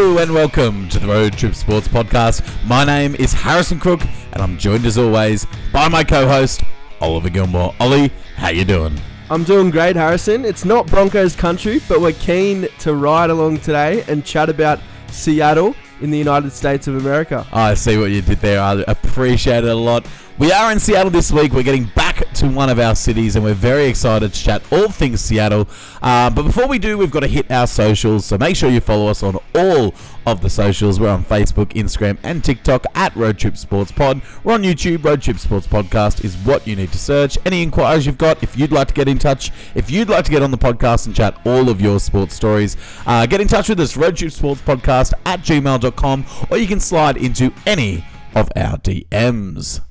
Hello 0.00 0.18
and 0.18 0.32
welcome 0.32 0.88
to 0.90 1.00
the 1.00 1.08
Road 1.08 1.36
Trip 1.36 1.56
Sports 1.56 1.88
Podcast. 1.88 2.46
My 2.64 2.84
name 2.84 3.16
is 3.16 3.32
Harrison 3.32 3.80
Crook, 3.80 4.00
and 4.32 4.40
I'm 4.40 4.56
joined 4.56 4.86
as 4.86 4.96
always 4.96 5.44
by 5.72 5.88
my 5.88 6.04
co-host 6.04 6.62
Oliver 7.00 7.28
Gilmour. 7.28 7.74
Ollie, 7.80 8.12
how 8.36 8.50
you 8.50 8.64
doing? 8.64 8.96
I'm 9.28 9.42
doing 9.42 9.70
great, 9.72 9.96
Harrison. 9.96 10.44
It's 10.44 10.64
not 10.64 10.86
Broncos 10.86 11.34
country, 11.34 11.80
but 11.88 12.00
we're 12.00 12.12
keen 12.12 12.68
to 12.78 12.94
ride 12.94 13.30
along 13.30 13.58
today 13.58 14.04
and 14.06 14.24
chat 14.24 14.48
about 14.48 14.78
Seattle 15.08 15.74
in 16.00 16.12
the 16.12 16.18
United 16.18 16.52
States 16.52 16.86
of 16.86 16.94
America. 16.94 17.44
I 17.52 17.74
see 17.74 17.98
what 17.98 18.12
you 18.12 18.22
did 18.22 18.38
there. 18.38 18.60
I 18.60 18.84
appreciate 18.86 19.64
it 19.64 19.70
a 19.70 19.74
lot. 19.74 20.06
We 20.38 20.52
are 20.52 20.70
in 20.70 20.78
Seattle 20.78 21.10
this 21.10 21.32
week. 21.32 21.52
We're 21.52 21.64
getting 21.64 21.86
back 21.96 22.07
to 22.34 22.48
one 22.48 22.70
of 22.70 22.78
our 22.78 22.94
cities, 22.94 23.36
and 23.36 23.44
we're 23.44 23.54
very 23.54 23.86
excited 23.86 24.32
to 24.32 24.40
chat 24.40 24.62
all 24.72 24.88
things 24.88 25.20
Seattle. 25.20 25.68
Uh, 26.02 26.30
but 26.30 26.42
before 26.42 26.66
we 26.66 26.78
do, 26.78 26.98
we've 26.98 27.10
got 27.10 27.20
to 27.20 27.26
hit 27.26 27.50
our 27.50 27.66
socials. 27.66 28.24
So 28.24 28.38
make 28.38 28.56
sure 28.56 28.70
you 28.70 28.80
follow 28.80 29.08
us 29.08 29.22
on 29.22 29.38
all 29.54 29.94
of 30.26 30.40
the 30.40 30.50
socials. 30.50 31.00
We're 31.00 31.08
on 31.10 31.24
Facebook, 31.24 31.72
Instagram, 31.74 32.18
and 32.22 32.44
TikTok 32.44 32.86
at 32.94 33.14
Road 33.16 33.38
Trip 33.38 33.56
Sports 33.56 33.92
Pod. 33.92 34.22
We're 34.44 34.54
on 34.54 34.62
YouTube. 34.62 35.04
Road 35.04 35.22
Trip 35.22 35.38
Sports 35.38 35.66
Podcast 35.66 36.24
is 36.24 36.36
what 36.38 36.66
you 36.66 36.76
need 36.76 36.92
to 36.92 36.98
search. 36.98 37.38
Any 37.44 37.62
inquiries 37.62 38.06
you've 38.06 38.18
got, 38.18 38.42
if 38.42 38.56
you'd 38.56 38.72
like 38.72 38.88
to 38.88 38.94
get 38.94 39.08
in 39.08 39.18
touch, 39.18 39.50
if 39.74 39.90
you'd 39.90 40.08
like 40.08 40.24
to 40.24 40.30
get 40.30 40.42
on 40.42 40.50
the 40.50 40.58
podcast 40.58 41.06
and 41.06 41.14
chat 41.14 41.40
all 41.44 41.68
of 41.68 41.80
your 41.80 41.98
sports 42.00 42.34
stories, 42.34 42.76
uh, 43.06 43.26
get 43.26 43.40
in 43.40 43.48
touch 43.48 43.68
with 43.68 43.80
us. 43.80 43.96
Road 43.96 44.16
Trip 44.16 44.32
Sports 44.32 44.60
Podcast 44.60 45.12
at 45.26 45.40
gmail.com, 45.40 46.26
or 46.50 46.58
you 46.58 46.66
can 46.66 46.80
slide 46.80 47.16
into 47.16 47.52
any 47.66 48.04
of 48.34 48.50
our 48.56 48.76
DMs. 48.78 49.87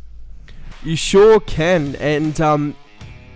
You 0.87 0.95
sure 0.95 1.41
can. 1.41 1.97
And 1.97 2.39
um, 2.39 2.73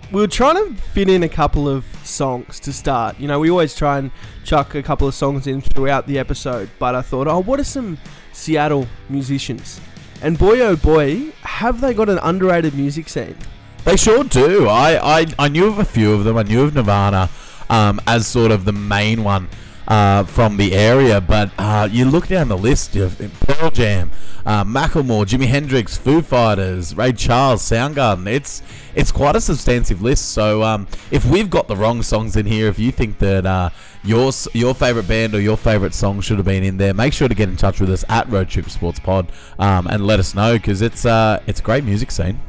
we 0.10 0.22
were 0.22 0.28
trying 0.28 0.56
to 0.56 0.82
fit 0.94 1.10
in 1.10 1.24
a 1.24 1.28
couple 1.28 1.68
of 1.68 1.84
songs 2.06 2.62
to 2.62 2.72
start. 2.72 3.20
You 3.20 3.28
know, 3.28 3.42
we 3.42 3.50
always 3.50 3.76
try 3.76 3.98
and 3.98 4.10
chuck 4.46 4.74
a 4.74 4.82
couple 4.82 5.06
of 5.06 5.14
songs 5.14 5.48
in 5.48 5.60
throughout 5.60 6.08
the 6.08 6.18
episode, 6.18 6.70
but 6.80 6.96
I 6.96 7.02
thought, 7.02 7.28
oh, 7.28 7.40
what 7.40 7.60
are 7.60 7.66
some 7.66 7.98
Seattle 8.32 8.88
musicians? 9.10 9.82
And 10.22 10.40
boy, 10.40 10.62
oh 10.62 10.78
boy, 10.78 11.32
have 11.42 11.82
they 11.82 11.94
got 11.94 12.08
an 12.08 12.20
underrated 12.20 12.74
music 12.74 13.10
scene. 13.10 13.36
They 13.84 13.98
sure 13.98 14.24
do. 14.24 14.70
I, 14.70 15.20
I, 15.20 15.26
I 15.38 15.50
knew 15.50 15.68
of 15.68 15.78
a 15.78 15.84
few 15.84 16.14
of 16.14 16.24
them. 16.24 16.38
I 16.38 16.44
knew 16.44 16.62
of 16.62 16.74
Nirvana 16.74 17.30
um, 17.70 18.00
as 18.08 18.28
sort 18.28 18.52
of 18.52 18.64
the 18.64 18.72
main 18.72 19.26
one 19.26 19.50
uh, 19.92 20.24
from 20.24 20.56
the 20.56 20.72
area, 20.74 21.20
but 21.20 21.52
uh, 21.58 21.86
you 21.92 22.06
look 22.06 22.28
down 22.28 22.48
the 22.48 22.58
list, 22.58 22.94
have 22.94 23.20
Pearl 23.42 23.70
Jam, 23.70 24.10
uh, 24.46 24.64
Macklemore, 24.64 25.26
Jimi 25.26 25.48
Hendrix, 25.48 25.98
Foo 25.98 26.22
Fighters, 26.22 26.96
Ray 26.96 27.12
Charles, 27.12 27.62
Soundgarden. 27.62 28.26
It's 28.26 28.64
it's 28.96 29.12
quite 29.12 29.36
a 29.36 29.42
substantive 29.42 30.02
list. 30.02 30.32
So 30.32 30.64
um, 30.64 30.88
if 31.12 31.26
we've 31.26 31.50
got 31.50 31.68
the 31.68 31.76
wrong 31.76 32.04
songs 32.04 32.38
in 32.38 32.46
here, 32.46 32.70
if 32.70 32.80
you 32.80 32.94
think 32.94 33.20
that 33.20 33.46
uh, 33.46 33.70
your 34.02 34.32
your 34.54 34.74
favorite 34.74 35.10
band 35.10 35.36
or 35.36 35.42
your 35.42 35.58
favorite 35.58 35.94
song 35.94 36.22
should 36.22 36.38
have 36.38 36.46
been 36.46 36.64
in 36.64 36.78
there, 36.78 36.94
make 36.94 37.12
sure 37.12 37.28
to 37.28 37.36
get 37.36 37.50
in 37.50 37.58
touch 37.58 37.82
with 37.82 37.90
us 37.90 38.06
at 38.08 38.30
Road 38.30 38.48
Trip 38.48 38.70
Sports 38.70 39.02
Pod 39.02 39.30
um, 39.60 39.88
and 39.88 40.08
let 40.08 40.22
us 40.22 40.34
know 40.34 40.54
because 40.54 40.82
it's 40.82 41.06
uh, 41.06 41.44
it's 41.48 41.60
a 41.60 41.64
great 41.64 41.84
music 41.84 42.12
scene. 42.12 42.40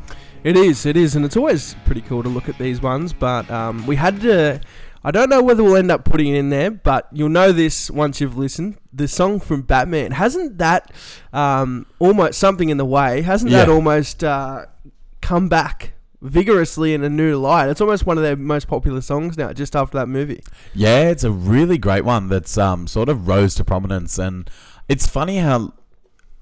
It 0.44 0.56
is, 0.56 0.86
it 0.86 0.96
is, 0.96 1.16
and 1.16 1.24
it's 1.24 1.36
always 1.36 1.74
pretty 1.86 2.02
cool 2.02 2.22
to 2.22 2.28
look 2.28 2.48
at 2.48 2.58
these 2.58 2.80
ones. 2.80 3.12
But 3.12 3.50
um, 3.50 3.84
we 3.84 3.96
had 3.96 4.20
to 4.20 4.60
I 5.04 5.10
don't 5.10 5.28
know 5.28 5.42
whether 5.42 5.64
we'll 5.64 5.76
end 5.76 5.90
up 5.90 6.04
putting 6.04 6.28
it 6.28 6.38
in 6.38 6.50
there, 6.50 6.70
but 6.70 7.08
you'll 7.12 7.28
know 7.28 7.52
this 7.52 7.90
once 7.90 8.20
you've 8.20 8.36
listened. 8.36 8.78
The 8.92 9.08
song 9.08 9.40
from 9.40 9.62
Batman 9.62 10.12
hasn't 10.12 10.58
that 10.58 10.92
um, 11.32 11.86
almost 11.98 12.38
something 12.38 12.68
in 12.68 12.76
the 12.76 12.84
way? 12.84 13.22
Hasn't 13.22 13.50
yeah. 13.50 13.58
that 13.58 13.68
almost 13.68 14.22
uh, 14.22 14.66
come 15.20 15.48
back 15.48 15.94
vigorously 16.20 16.94
in 16.94 17.02
a 17.02 17.08
new 17.08 17.36
light? 17.36 17.68
It's 17.68 17.80
almost 17.80 18.06
one 18.06 18.16
of 18.16 18.22
their 18.22 18.36
most 18.36 18.68
popular 18.68 19.00
songs 19.00 19.36
now, 19.36 19.52
just 19.52 19.74
after 19.74 19.98
that 19.98 20.06
movie. 20.08 20.42
Yeah, 20.72 21.08
it's 21.08 21.24
a 21.24 21.32
really 21.32 21.78
great 21.78 22.04
one 22.04 22.28
that's 22.28 22.56
um, 22.56 22.86
sort 22.86 23.08
of 23.08 23.26
rose 23.26 23.56
to 23.56 23.64
prominence, 23.64 24.18
and 24.18 24.48
it's 24.88 25.06
funny 25.06 25.38
how 25.38 25.72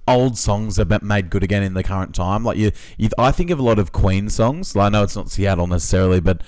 old 0.07 0.37
songs 0.37 0.79
are 0.79 0.99
made 1.03 1.31
good 1.31 1.43
again 1.43 1.63
in 1.63 1.75
the 1.75 1.83
current 1.83 2.15
time. 2.15 2.45
Like 2.45 2.59
you, 2.59 2.73
you 2.99 3.09
I 3.17 3.31
think 3.31 3.51
of 3.51 3.59
a 3.59 3.63
lot 3.63 3.79
of 3.79 3.93
Queen 3.93 4.29
songs. 4.29 4.77
Like 4.77 4.87
I 4.87 4.89
know 4.91 5.03
it's 5.03 5.17
not 5.17 5.31
Seattle 5.31 5.67
necessarily, 5.67 6.21
but 6.21 6.43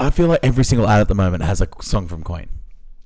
I 0.00 0.10
feel 0.10 0.28
like 0.28 0.40
every 0.42 0.64
single 0.64 0.88
ad 0.88 1.00
at 1.00 1.08
the 1.08 1.14
moment 1.14 1.42
has 1.44 1.60
a 1.60 1.68
song 1.80 2.08
from 2.08 2.22
Queen. 2.22 2.48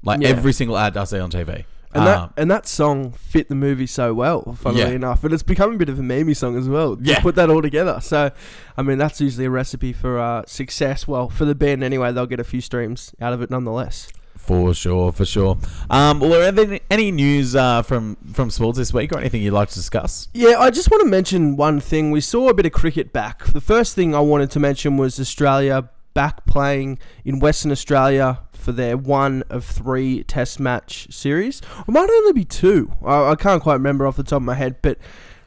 Like 0.02 0.20
Yeah. 0.20 0.28
every 0.28 0.52
single 0.52 0.76
ad 0.78 0.96
I 0.96 1.04
see 1.04 1.18
on 1.18 1.30
TV. 1.30 1.64
And 1.96 2.06
that 2.08 2.18
um, 2.18 2.30
and 2.36 2.50
that 2.50 2.66
song 2.66 3.12
fit 3.12 3.48
the 3.48 3.54
movie 3.54 3.86
so 3.86 4.12
well, 4.12 4.56
funnily 4.58 4.82
Yeah. 4.82 4.88
enough. 4.88 5.22
And 5.22 5.32
it's 5.32 5.44
become 5.44 5.74
a 5.74 5.76
bit 5.76 5.88
of 5.88 5.98
a 5.98 6.02
meme 6.02 6.34
song 6.34 6.56
as 6.58 6.68
well. 6.68 6.96
Yeah. 7.00 7.20
put 7.20 7.36
that 7.36 7.50
all 7.50 7.62
together. 7.62 8.00
So, 8.02 8.32
I 8.76 8.82
mean, 8.82 8.98
that's 8.98 9.20
usually 9.20 9.44
a 9.44 9.50
recipe 9.50 9.92
for 9.92 10.18
uh, 10.18 10.42
success. 10.46 11.06
Well, 11.06 11.28
for 11.28 11.44
the 11.44 11.54
band 11.54 11.84
anyway, 11.84 12.10
they'll 12.12 12.26
get 12.26 12.40
a 12.40 12.44
few 12.44 12.60
streams 12.60 13.14
out 13.20 13.32
of 13.32 13.42
it 13.42 13.50
nonetheless. 13.50 14.08
for 14.36 14.74
sure, 14.74 15.12
for 15.12 15.24
sure. 15.24 15.56
Um, 15.88 16.18
well, 16.20 16.34
are 16.48 16.50
there 16.52 16.80
any 16.90 17.10
news 17.12 17.54
uh, 17.56 17.82
from 17.82 18.16
from 18.32 18.50
sports 18.50 18.76
this 18.76 18.92
week 18.92 19.12
or 19.12 19.18
anything 19.20 19.40
you'd 19.42 19.54
like 19.54 19.68
to 19.68 19.74
discuss? 19.76 20.26
Yeah, 20.34 20.58
I 20.58 20.70
just 20.70 20.90
want 20.90 21.02
to 21.04 21.08
mention 21.08 21.56
one 21.56 21.78
thing. 21.80 22.10
We 22.10 22.20
saw 22.20 22.48
a 22.48 22.54
bit 22.54 22.66
of 22.66 22.72
cricket 22.72 23.12
back. 23.12 23.44
The 23.44 23.60
first 23.60 23.94
thing 23.94 24.14
I 24.16 24.20
wanted 24.20 24.50
to 24.50 24.60
mention 24.60 24.96
was 24.96 25.18
Australia 25.20 25.88
back 26.14 26.46
playing 26.46 26.98
in 27.24 27.40
Western 27.40 27.70
Australia 27.70 28.40
for 28.52 28.72
their 28.72 28.96
one 28.96 29.42
of 29.50 29.64
three 29.64 30.24
Test 30.24 30.58
match 30.58 31.12
series. 31.12 31.60
It 31.86 31.90
might 31.90 32.08
only 32.08 32.32
be 32.32 32.44
two. 32.44 32.92
I, 33.04 33.32
I 33.32 33.34
can't 33.34 33.62
quite 33.62 33.74
remember 33.74 34.06
off 34.06 34.16
the 34.16 34.22
top 34.22 34.38
of 34.38 34.42
my 34.42 34.54
head, 34.54 34.76
but 34.80 34.98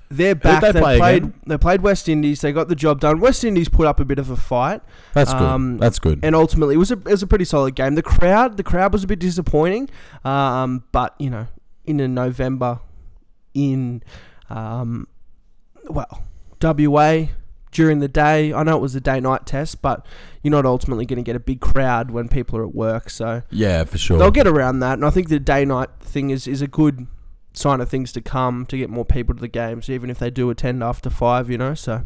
they're 0.09 0.35
back. 0.35 0.61
They, 0.61 0.71
they 0.71 0.79
play 0.79 0.97
played. 0.99 1.23
Again? 1.23 1.41
They 1.47 1.57
played 1.57 1.81
West 1.81 2.07
Indies. 2.07 2.41
They 2.41 2.51
got 2.51 2.69
the 2.69 2.75
job 2.75 2.99
done. 2.99 3.19
West 3.19 3.43
Indies 3.43 3.69
put 3.69 3.87
up 3.87 3.99
a 3.99 4.05
bit 4.05 4.19
of 4.19 4.29
a 4.29 4.37
fight. 4.37 4.81
That's 5.13 5.31
um, 5.31 5.73
good. 5.73 5.81
That's 5.81 5.99
good. 5.99 6.19
And 6.23 6.35
ultimately, 6.35 6.75
it 6.75 6.79
was 6.79 6.91
a 6.91 6.95
it 6.95 7.05
was 7.05 7.23
a 7.23 7.27
pretty 7.27 7.45
solid 7.45 7.75
game. 7.75 7.95
The 7.95 8.03
crowd 8.03 8.57
the 8.57 8.63
crowd 8.63 8.93
was 8.93 9.03
a 9.03 9.07
bit 9.07 9.19
disappointing, 9.19 9.89
um, 10.23 10.83
but 10.91 11.15
you 11.19 11.29
know, 11.29 11.47
in 11.85 11.99
a 11.99 12.07
November, 12.07 12.79
in 13.53 14.03
um, 14.49 15.07
well, 15.89 16.23
WA 16.61 17.27
during 17.77 17.99
the 17.99 18.07
day. 18.07 18.51
I 18.51 18.63
know 18.63 18.75
it 18.75 18.81
was 18.81 18.95
a 18.95 18.99
day 18.99 19.19
night 19.19 19.45
test, 19.45 19.83
but 19.83 20.03
you're 20.41 20.51
not 20.51 20.65
ultimately 20.65 21.05
going 21.05 21.17
to 21.17 21.23
get 21.23 21.35
a 21.35 21.39
big 21.39 21.61
crowd 21.61 22.09
when 22.09 22.27
people 22.27 22.57
are 22.57 22.65
at 22.65 22.73
work. 22.73 23.11
So 23.11 23.43
yeah, 23.51 23.83
for 23.83 23.99
sure, 23.99 24.17
they'll 24.17 24.31
get 24.31 24.47
around 24.47 24.79
that. 24.79 24.93
And 24.93 25.05
I 25.05 25.11
think 25.11 25.29
the 25.29 25.39
day 25.39 25.63
night 25.63 25.89
thing 25.99 26.31
is 26.31 26.47
is 26.47 26.63
a 26.63 26.67
good 26.67 27.05
sign 27.53 27.79
of 27.79 27.87
things 27.87 28.11
to 28.13 28.21
come 28.21 28.65
to 28.65 28.77
get 28.77 28.89
more 28.89 29.05
people 29.05 29.35
to 29.35 29.41
the 29.41 29.47
games, 29.47 29.91
even 29.91 30.09
if 30.09 30.17
they 30.17 30.31
do 30.31 30.49
attend 30.49 30.83
after 30.83 31.11
five. 31.11 31.51
You 31.51 31.59
know, 31.59 31.75
so 31.75 32.05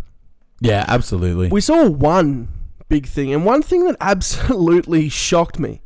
yeah, 0.59 0.83
absolutely. 0.89 1.47
We 1.47 1.61
saw 1.61 1.89
one 1.89 2.49
big 2.89 3.07
thing, 3.07 3.33
and 3.33 3.45
one 3.45 3.61
thing 3.61 3.85
that 3.85 3.95
absolutely 4.01 5.07
shocked 5.07 5.57
me. 5.57 5.81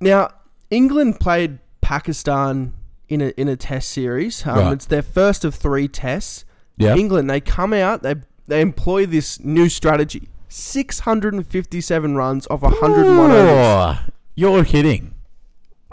Now, 0.00 0.28
England 0.70 1.18
played 1.18 1.60
Pakistan 1.80 2.74
in 3.08 3.22
a 3.22 3.28
in 3.38 3.48
a 3.48 3.56
test 3.56 3.88
series. 3.88 4.46
Um, 4.46 4.58
right. 4.58 4.72
It's 4.74 4.86
their 4.86 5.02
first 5.02 5.46
of 5.46 5.54
three 5.54 5.88
tests. 5.88 6.44
Yeah. 6.76 6.96
England, 6.96 7.30
they 7.30 7.40
come 7.40 7.72
out, 7.72 8.02
they 8.02 8.16
they 8.52 8.60
employ 8.60 9.06
this 9.06 9.40
new 9.40 9.68
strategy 9.68 10.28
657 10.48 12.14
runs 12.14 12.46
off 12.50 12.60
101 12.60 13.30
overs. 13.30 13.98
You're 14.34 14.64
kidding. 14.64 15.14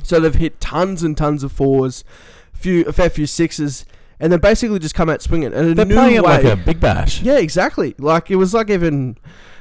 So 0.03 0.19
they've 0.19 0.35
hit 0.35 0.59
tons 0.59 1.01
and 1.01 1.15
tons 1.15 1.43
of 1.43 1.53
fours, 1.53 2.03
few 2.51 2.83
a 2.85 2.91
fair 2.91 3.09
few 3.09 3.25
sixes, 3.25 3.85
and 4.19 4.31
then 4.33 4.39
basically 4.39 4.79
just 4.79 4.95
come 4.95 5.09
out 5.09 5.21
swinging. 5.21 5.53
And 5.53 5.77
They're 5.77 5.85
playing 5.85 6.17
it 6.17 6.23
like 6.23 6.43
a 6.43 6.57
big 6.57 6.81
bash. 6.81 7.21
Yeah, 7.21 7.37
exactly. 7.37 7.95
Like 7.97 8.29
it 8.29 8.35
was 8.35 8.53
like 8.53 8.69
even 8.69 9.17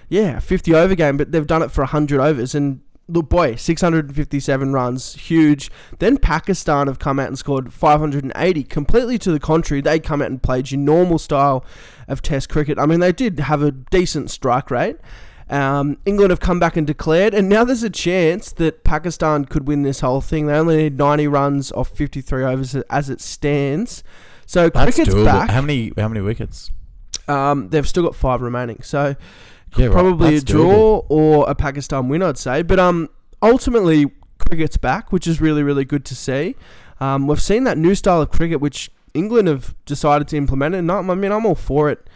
yeah, 0.09 0.41
50 0.41 0.75
over 0.75 0.97
game, 0.97 1.17
but 1.17 1.31
they've 1.31 1.47
done 1.47 1.63
it 1.63 1.71
for 1.71 1.83
100 1.83 2.21
overs 2.21 2.55
and 2.55 2.81
look, 3.09 3.29
boy, 3.29 3.55
657 3.57 4.73
runs, 4.73 5.15
huge. 5.15 5.71
Then 5.99 6.19
Pakistan 6.19 6.87
have 6.87 6.99
come 6.99 7.19
out 7.19 7.29
and 7.29 7.39
scored 7.39 7.73
580, 7.73 8.65
completely 8.65 9.19
to 9.19 9.33
the 9.33 9.41
contrary. 9.41 9.81
They 9.81 9.99
come 9.99 10.23
out 10.23 10.31
and 10.31 10.43
played 10.43 10.71
your 10.71 10.81
normal 10.81 11.19
style 11.19 11.65
of 12.07 12.23
Test 12.23 12.49
cricket. 12.49 12.79
I 12.79 12.87
mean, 12.87 13.01
they 13.01 13.13
did 13.13 13.41
have 13.41 13.63
a 13.63 13.73
decent 13.73 14.31
strike 14.31 14.71
rate. 14.71 14.97
Um, 15.51 15.97
England 16.05 16.31
have 16.31 16.41
come 16.41 16.61
back 16.61 16.77
and 16.77 16.87
declared, 16.87 17.33
and 17.33 17.49
now 17.49 17.65
there's 17.65 17.83
a 17.83 17.91
chance 17.91 18.53
that 18.53 18.85
Pakistan 18.85 19.47
could 19.47 19.67
win 19.67 19.83
this 19.83 20.01
whole 20.01 20.21
thing. 20.21 20.47
They 20.47 20.55
only 20.55 20.77
need 20.77 20.99
90 20.99 21.27
runs 21.29 21.73
off 21.73 21.89
53 21.97 22.45
overs 22.45 22.75
as 22.91 23.09
it 23.09 23.21
stands. 23.23 24.05
So 24.45 24.69
That's 24.69 24.95
cricket's 24.95 25.15
doable. 25.15 25.25
back. 25.25 25.51
How 25.51 25.63
many? 25.63 25.93
How 25.97 26.09
many 26.09 26.21
wickets? 26.21 26.71
Um, 27.29 27.69
they've 27.69 27.89
still 27.89 28.03
got 28.03 28.15
five 28.15 28.41
remaining. 28.43 28.83
So 28.83 29.17
yeah, 29.77 29.91
probably 29.91 30.33
right. 30.33 30.43
a 30.43 30.45
draw 30.45 31.03
doable. 31.03 31.07
or 31.09 31.51
a 31.51 31.55
Pakistan 31.55 32.09
win, 32.09 32.23
I'd 32.23 32.39
say. 32.39 32.63
But 32.63 32.79
um, 32.79 33.09
ultimately, 33.43 34.11
cricket's 34.39 34.77
back, 34.77 35.13
which 35.13 35.27
is 35.27 35.41
really, 35.41 35.63
really 35.63 35.85
good 35.85 36.05
to 36.07 36.15
see. 36.15 36.57
Um, 37.01 37.27
we've 37.27 37.43
seen 37.43 37.65
that 37.65 37.79
new 37.79 37.95
style 37.95 38.23
of 38.23 38.31
cricket, 38.31 38.61
which 38.61 38.91
England 39.15 39.49
have 39.49 39.75
decided 39.85 40.29
to 40.29 40.37
implement. 40.37 40.75
And 40.75 40.91
I 40.91 41.03
mean, 41.03 41.33
I'm 41.33 41.47
all 41.47 41.55
for 41.55 41.91
it, 41.91 42.09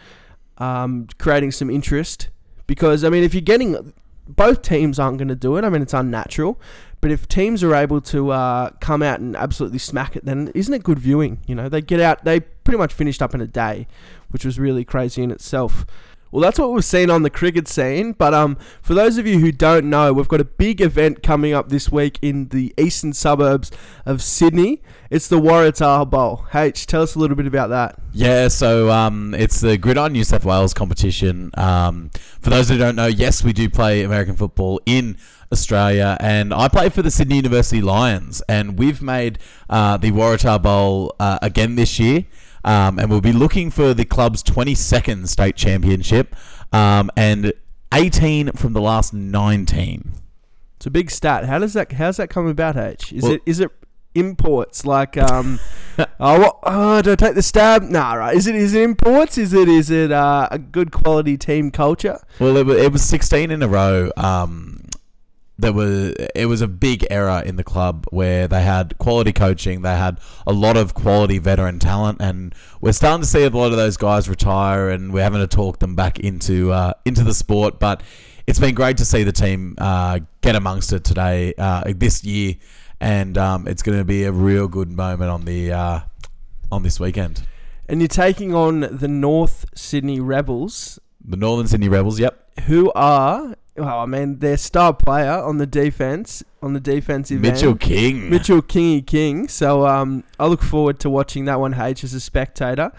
um, 0.57 1.07
creating 1.17 1.51
some 1.51 1.69
interest 1.69 2.29
because 2.67 3.03
I 3.03 3.09
mean, 3.09 3.23
if 3.23 3.33
you're 3.33 3.41
getting 3.41 3.93
both 4.27 4.61
teams 4.61 4.99
aren't 4.99 5.17
going 5.17 5.27
to 5.27 5.35
do 5.35 5.57
it. 5.57 5.63
I 5.63 5.69
mean, 5.69 5.81
it's 5.81 5.93
unnatural. 5.93 6.59
But 7.01 7.11
if 7.11 7.27
teams 7.27 7.63
are 7.63 7.75
able 7.75 7.99
to 8.01 8.31
uh, 8.31 8.69
come 8.79 9.03
out 9.03 9.19
and 9.19 9.35
absolutely 9.35 9.79
smack 9.79 10.15
it, 10.15 10.23
then 10.23 10.51
isn't 10.55 10.73
it 10.73 10.83
good 10.83 10.99
viewing? 10.99 11.39
You 11.45 11.55
know, 11.55 11.67
they 11.67 11.81
get 11.81 11.99
out. 11.99 12.23
They 12.23 12.39
pretty 12.39 12.77
much 12.77 12.93
finished 12.93 13.21
up 13.21 13.35
in 13.35 13.41
a 13.41 13.47
day, 13.47 13.87
which 14.29 14.45
was 14.45 14.57
really 14.57 14.85
crazy 14.85 15.21
in 15.21 15.31
itself. 15.31 15.85
Well, 16.33 16.41
that's 16.41 16.57
what 16.57 16.71
we've 16.71 16.83
seen 16.83 17.11
on 17.11 17.21
the 17.21 17.29
cricket 17.29 17.67
scene. 17.67 18.13
But 18.13 18.33
um, 18.33 18.57
for 18.81 18.95
those 18.95 19.19
of 19.19 19.27
you 19.27 19.37
who 19.37 19.51
don't 19.51 19.87
know, 19.87 20.11
we've 20.13 20.27
got 20.27 20.41
a 20.41 20.45
big 20.45 20.81
event 20.81 21.21
coming 21.21 21.53
up 21.53 21.69
this 21.69 21.91
week 21.91 22.17
in 22.23 22.47
the 22.47 22.73
eastern 22.75 23.13
suburbs 23.13 23.69
of 24.03 24.23
Sydney. 24.23 24.81
It's 25.11 25.27
the 25.27 25.39
Waratah 25.39 26.09
Bowl. 26.09 26.47
H, 26.51 26.87
tell 26.87 27.03
us 27.03 27.13
a 27.13 27.19
little 27.19 27.35
bit 27.35 27.45
about 27.45 27.69
that. 27.69 27.99
Yeah, 28.13 28.47
so 28.47 28.89
um, 28.89 29.35
it's 29.35 29.61
the 29.61 29.77
Gridiron 29.77 30.13
New 30.13 30.23
South 30.23 30.43
Wales 30.43 30.73
competition. 30.73 31.51
Um, 31.53 32.09
for 32.41 32.49
those 32.49 32.67
who 32.67 32.79
don't 32.79 32.95
know, 32.95 33.05
yes, 33.05 33.43
we 33.43 33.53
do 33.53 33.69
play 33.69 34.01
American 34.01 34.35
football 34.35 34.81
in 34.87 35.17
Australia, 35.53 36.17
and 36.19 36.53
I 36.53 36.67
play 36.67 36.89
for 36.89 37.01
the 37.01 37.09
Sydney 37.11 37.37
University 37.37 37.81
Lions, 37.81 38.41
and 38.49 38.77
we've 38.77 39.01
made 39.01 39.39
uh, 39.69 39.95
the 39.95 40.11
Waratah 40.11 40.61
Bowl 40.61 41.15
uh, 41.19 41.39
again 41.41 41.75
this 41.75 41.99
year. 41.99 42.25
Um, 42.65 42.97
and 42.97 43.09
we'll 43.09 43.19
be 43.21 43.33
looking 43.33 43.71
for 43.71 43.93
the 43.93 44.05
club's 44.05 44.41
22nd 44.41 45.27
state 45.27 45.57
championship 45.57 46.33
um, 46.71 47.11
and 47.17 47.51
18 47.93 48.53
from 48.53 48.71
the 48.71 48.79
last 48.79 49.13
19. 49.13 50.13
It's 50.77 50.85
a 50.85 50.89
big 50.89 51.11
stat. 51.11 51.45
How 51.45 51.59
does 51.59 51.73
that? 51.73 51.91
How's 51.93 52.17
that 52.17 52.29
come 52.29 52.47
about? 52.47 52.75
H 52.75 53.13
is 53.13 53.23
Well- 53.23 53.33
it 53.33 53.41
is 53.45 53.59
it 53.59 53.71
imports 54.15 54.85
like 54.85 55.17
um 55.17 55.59
oh, 56.19 56.39
what, 56.39 56.59
oh 56.63 57.01
do 57.01 57.13
I 57.13 57.15
take 57.15 57.35
the 57.35 57.41
stab? 57.41 57.83
Nah, 57.83 58.13
right. 58.13 58.35
Is 58.35 58.47
it 58.47 58.55
is 58.55 58.73
it 58.73 58.81
imports? 58.81 59.37
Is 59.37 59.53
it 59.53 59.67
is 59.69 59.89
it 59.89 60.11
uh, 60.11 60.47
a 60.51 60.59
good 60.59 60.91
quality 60.91 61.37
team 61.37 61.71
culture? 61.71 62.19
Well, 62.39 62.57
it 62.57 62.65
was, 62.65 62.77
it 62.77 62.91
was 62.91 63.03
16 63.03 63.51
in 63.51 63.63
a 63.63 63.67
row. 63.67 64.11
Um, 64.17 64.72
there 65.63 65.73
was 65.73 66.13
it 66.35 66.45
was 66.45 66.61
a 66.61 66.67
big 66.67 67.07
era 67.09 67.41
in 67.45 67.55
the 67.55 67.63
club 67.63 68.05
where 68.11 68.47
they 68.47 68.61
had 68.61 68.97
quality 68.97 69.31
coaching, 69.31 69.81
they 69.81 69.95
had 69.95 70.19
a 70.45 70.51
lot 70.51 70.75
of 70.75 70.93
quality 70.93 71.39
veteran 71.39 71.79
talent, 71.79 72.21
and 72.21 72.53
we're 72.81 72.91
starting 72.91 73.21
to 73.21 73.27
see 73.27 73.43
a 73.43 73.49
lot 73.49 73.71
of 73.71 73.77
those 73.77 73.95
guys 73.95 74.27
retire, 74.27 74.89
and 74.89 75.13
we're 75.13 75.23
having 75.23 75.39
to 75.39 75.47
talk 75.47 75.79
them 75.79 75.95
back 75.95 76.19
into 76.19 76.71
uh, 76.71 76.93
into 77.05 77.23
the 77.23 77.33
sport. 77.33 77.79
But 77.79 78.03
it's 78.45 78.59
been 78.59 78.75
great 78.75 78.97
to 78.97 79.05
see 79.05 79.23
the 79.23 79.31
team 79.31 79.75
uh, 79.77 80.19
get 80.41 80.55
amongst 80.55 80.91
it 80.91 81.05
today, 81.05 81.53
uh, 81.57 81.93
this 81.95 82.25
year, 82.25 82.55
and 82.99 83.37
um, 83.37 83.65
it's 83.65 83.81
going 83.81 83.97
to 83.97 84.05
be 84.05 84.25
a 84.25 84.33
real 84.33 84.67
good 84.67 84.91
moment 84.91 85.31
on 85.31 85.45
the 85.45 85.71
uh, 85.71 85.99
on 86.71 86.83
this 86.83 86.99
weekend. 86.99 87.47
And 87.87 88.01
you're 88.01 88.09
taking 88.09 88.53
on 88.53 88.81
the 88.81 89.07
North 89.07 89.65
Sydney 89.75 90.19
Rebels, 90.19 90.99
The 91.23 91.37
Northern 91.37 91.67
Sydney 91.67 91.89
Rebels, 91.89 92.19
yep. 92.19 92.49
who 92.65 92.91
are 92.95 93.55
well, 93.75 93.99
I 93.99 94.05
mean, 94.05 94.39
their 94.39 94.57
star 94.57 94.93
player 94.93 95.31
on 95.31 95.57
the 95.57 95.65
defense 95.67 96.43
on 96.61 96.73
the 96.73 96.79
defensive 96.79 97.41
Mitchell 97.41 97.71
end. 97.71 97.79
King. 97.79 98.29
Mitchell 98.29 98.61
Kingy 98.61 99.05
King. 99.05 99.47
So 99.47 99.85
um, 99.87 100.23
I 100.39 100.45
look 100.47 100.61
forward 100.61 100.99
to 101.01 101.09
watching 101.09 101.45
that 101.45 101.59
one, 101.59 101.73
H, 101.73 102.03
as 102.03 102.13
a 102.13 102.19
spectator. 102.19 102.91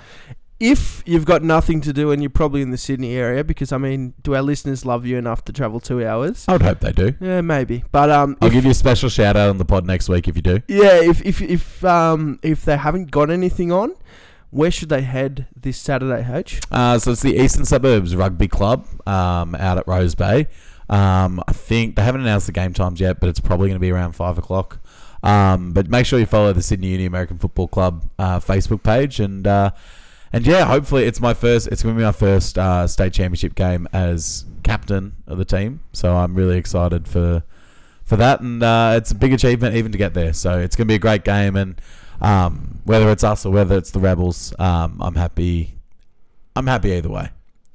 If 0.60 1.02
you've 1.04 1.24
got 1.24 1.42
nothing 1.42 1.80
to 1.82 1.92
do 1.92 2.10
and 2.12 2.22
you're 2.22 2.30
probably 2.30 2.62
in 2.62 2.70
the 2.70 2.76
Sydney 2.78 3.16
area, 3.16 3.42
because 3.42 3.72
I 3.72 3.78
mean, 3.78 4.14
do 4.22 4.34
our 4.34 4.42
listeners 4.42 4.84
love 4.86 5.04
you 5.04 5.16
enough 5.18 5.44
to 5.46 5.52
travel 5.52 5.80
two 5.80 6.06
hours? 6.06 6.44
I 6.48 6.52
would 6.52 6.62
hope 6.62 6.80
they 6.80 6.92
do. 6.92 7.14
Yeah, 7.20 7.40
maybe. 7.40 7.84
But 7.90 8.10
um, 8.10 8.36
I'll 8.40 8.48
if- 8.48 8.54
give 8.54 8.64
you 8.64 8.70
a 8.70 8.74
special 8.74 9.08
shout 9.08 9.36
out 9.36 9.48
on 9.50 9.58
the 9.58 9.64
pod 9.64 9.84
next 9.84 10.08
week 10.08 10.28
if 10.28 10.36
you 10.36 10.42
do. 10.42 10.60
yeah, 10.68 11.00
if 11.02 11.24
if 11.24 11.42
if 11.42 11.84
um 11.84 12.38
if 12.42 12.64
they 12.64 12.76
haven't 12.76 13.10
got 13.10 13.30
anything 13.30 13.72
on, 13.72 13.94
where 14.54 14.70
should 14.70 14.88
they 14.88 15.02
head 15.02 15.46
this 15.56 15.76
Saturday, 15.76 16.26
H? 16.32 16.60
Uh, 16.70 16.96
so 16.98 17.10
it's 17.10 17.22
the 17.22 17.36
Eastern 17.36 17.64
Suburbs 17.64 18.14
Rugby 18.14 18.46
Club 18.46 18.86
um, 19.06 19.56
out 19.56 19.78
at 19.78 19.88
Rose 19.88 20.14
Bay. 20.14 20.46
Um, 20.88 21.42
I 21.48 21.52
think 21.52 21.96
they 21.96 22.02
haven't 22.02 22.20
announced 22.20 22.46
the 22.46 22.52
game 22.52 22.72
times 22.72 23.00
yet, 23.00 23.18
but 23.18 23.28
it's 23.28 23.40
probably 23.40 23.68
going 23.68 23.76
to 23.76 23.80
be 23.80 23.90
around 23.90 24.12
five 24.12 24.38
o'clock. 24.38 24.78
Um, 25.24 25.72
but 25.72 25.88
make 25.88 26.06
sure 26.06 26.20
you 26.20 26.26
follow 26.26 26.52
the 26.52 26.62
Sydney 26.62 26.88
Uni 26.88 27.06
American 27.06 27.38
Football 27.38 27.66
Club 27.66 28.08
uh, 28.18 28.38
Facebook 28.38 28.84
page, 28.84 29.18
and 29.18 29.44
uh, 29.46 29.72
and 30.32 30.46
yeah, 30.46 30.66
hopefully 30.66 31.04
it's 31.04 31.20
my 31.20 31.34
first. 31.34 31.66
It's 31.68 31.82
going 31.82 31.96
to 31.96 31.98
be 31.98 32.04
my 32.04 32.12
first 32.12 32.56
uh, 32.56 32.86
state 32.86 33.12
championship 33.12 33.56
game 33.56 33.88
as 33.92 34.44
captain 34.62 35.16
of 35.26 35.38
the 35.38 35.44
team. 35.44 35.80
So 35.92 36.14
I'm 36.14 36.34
really 36.34 36.58
excited 36.58 37.08
for 37.08 37.42
for 38.04 38.16
that, 38.16 38.40
and 38.40 38.62
uh, 38.62 38.94
it's 38.96 39.10
a 39.10 39.14
big 39.16 39.32
achievement 39.32 39.74
even 39.74 39.90
to 39.90 39.98
get 39.98 40.14
there. 40.14 40.32
So 40.32 40.60
it's 40.60 40.76
going 40.76 40.86
to 40.86 40.92
be 40.92 40.96
a 40.96 41.00
great 41.00 41.24
game, 41.24 41.56
and 41.56 41.80
um, 42.20 42.81
whether 42.84 43.11
it's 43.11 43.25
us 43.25 43.44
or 43.46 43.52
whether 43.52 43.76
it's 43.76 43.90
the 43.90 44.00
Rebels, 44.00 44.55
um, 44.58 45.00
I'm 45.00 45.14
happy. 45.14 45.75
I'm 46.56 46.66
happy 46.66 46.93
either 46.93 47.08
way. 47.11 47.31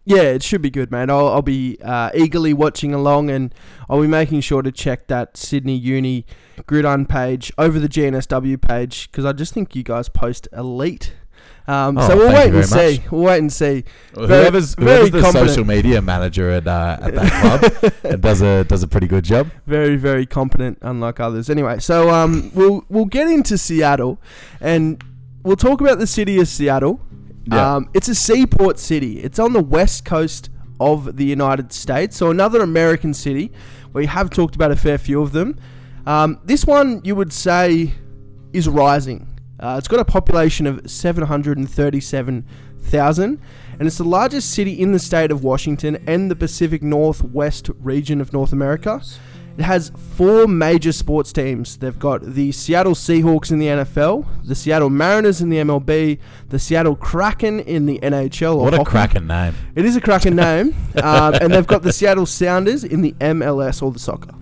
Yeah, 0.05 0.23
it 0.23 0.41
should 0.41 0.63
be 0.63 0.71
good, 0.71 0.89
man. 0.89 1.11
I'll, 1.11 1.27
I'll 1.27 1.41
be 1.43 1.77
uh, 1.83 2.09
eagerly 2.15 2.51
watching 2.51 2.95
along, 2.95 3.29
and 3.29 3.53
I'll 3.89 4.01
be 4.01 4.07
making 4.07 4.41
sure 4.41 4.63
to 4.63 4.71
check 4.71 5.07
that 5.07 5.37
Sydney 5.37 5.75
Uni 5.75 6.25
Gridiron 6.65 7.05
page 7.05 7.51
over 7.59 7.79
the 7.79 7.89
GNSW 7.89 8.59
page 8.59 9.11
because 9.11 9.23
I 9.23 9.33
just 9.33 9.53
think 9.53 9.75
you 9.75 9.83
guys 9.83 10.09
post 10.09 10.47
elite. 10.51 11.13
Um, 11.69 11.97
Oh, 11.99 12.07
so 12.07 12.17
we'll 12.17 12.29
wait 12.33 12.51
and 12.53 12.65
very 12.65 12.95
see. 12.97 13.03
We'll 13.11 13.21
wait 13.23 13.37
and 13.37 13.53
see. 13.53 13.83
Well, 14.15 14.25
Very- 14.27 14.41
whoever's 14.43 14.75
the 14.75 15.21
competent. 15.21 15.49
social 15.49 15.65
media 15.65 16.01
manager 16.01 16.49
at 16.49 16.67
uh, 16.67 16.97
at 17.01 17.13
that 17.15 17.31
club 17.81 17.93
it 18.03 18.21
does 18.21 18.41
a 18.41 18.63
does 18.63 18.81
a 18.81 18.87
pretty 18.87 19.07
good 19.07 19.23
job. 19.23 19.51
very 19.67 19.95
very 19.95 20.25
competent 20.25 20.77
unlike 20.81 21.19
others 21.19 21.47
anyway 21.49 21.77
so 21.79 22.09
um 22.09 22.49
we'll 22.55 22.83
we'll 22.89 23.05
get 23.05 23.27
into 23.27 23.55
seattle 23.57 24.19
and 24.61 25.03
we'll 25.43 25.55
talk 25.55 25.79
about 25.81 25.99
the 25.99 26.07
city 26.07 26.39
of 26.39 26.47
seattle 26.47 26.99
Yeah. 27.45 27.75
um 27.75 27.89
it's 27.93 28.07
a 28.09 28.15
seaport 28.15 28.79
city 28.79 29.19
it's 29.19 29.37
on 29.39 29.53
the 29.53 29.61
west 29.63 30.05
coast 30.05 30.49
of 30.79 31.17
the 31.17 31.25
united 31.25 31.71
states 31.71 32.17
so 32.17 32.31
another 32.31 32.61
american 32.61 33.13
city 33.13 33.51
we 33.93 34.07
have 34.07 34.29
talked 34.31 34.55
about 34.55 34.71
a 34.71 34.75
fair 34.75 34.97
few 34.97 35.21
of 35.21 35.31
them 35.33 35.55
um, 36.07 36.39
this 36.45 36.65
one 36.65 37.01
you 37.03 37.15
would 37.15 37.31
say 37.31 37.93
is 38.53 38.67
rising 38.67 39.27
uh, 39.59 39.75
it's 39.77 39.87
got 39.87 39.99
a 39.99 40.05
population 40.05 40.65
of 40.65 40.89
737,000 40.89 43.41
and 43.79 43.87
it's 43.87 43.97
the 43.97 44.03
largest 44.03 44.51
city 44.51 44.79
in 44.79 44.91
the 44.91 44.99
state 44.99 45.31
of 45.31 45.43
Washington 45.43 46.03
and 46.07 46.29
the 46.29 46.35
Pacific 46.35 46.83
Northwest 46.83 47.69
region 47.79 48.19
of 48.19 48.33
North 48.33 48.51
America. 48.51 49.01
It 49.57 49.63
has 49.63 49.91
four 50.15 50.47
major 50.47 50.93
sports 50.93 51.33
teams. 51.33 51.77
They've 51.77 51.99
got 51.99 52.21
the 52.21 52.53
Seattle 52.53 52.93
Seahawks 52.93 53.51
in 53.51 53.59
the 53.59 53.67
NFL, 53.67 54.25
the 54.45 54.55
Seattle 54.55 54.89
Mariners 54.89 55.41
in 55.41 55.49
the 55.49 55.57
MLB, 55.57 56.19
the 56.47 56.59
Seattle 56.59 56.95
Kraken 56.95 57.59
in 57.61 57.85
the 57.85 57.99
NHL. 57.99 58.57
What 58.57 58.73
a 58.73 58.77
hockey. 58.77 58.89
cracking 58.89 59.27
name! 59.27 59.55
It 59.75 59.83
is 59.83 59.97
a 59.97 60.01
Kraken 60.01 60.37
name. 60.37 60.73
um, 61.03 61.33
and 61.33 61.53
they've 61.53 61.67
got 61.67 61.81
the 61.81 61.91
Seattle 61.91 62.25
Sounders 62.25 62.85
in 62.85 63.01
the 63.01 63.11
MLS 63.19 63.83
or 63.83 63.91
the 63.91 63.99
soccer. 63.99 64.33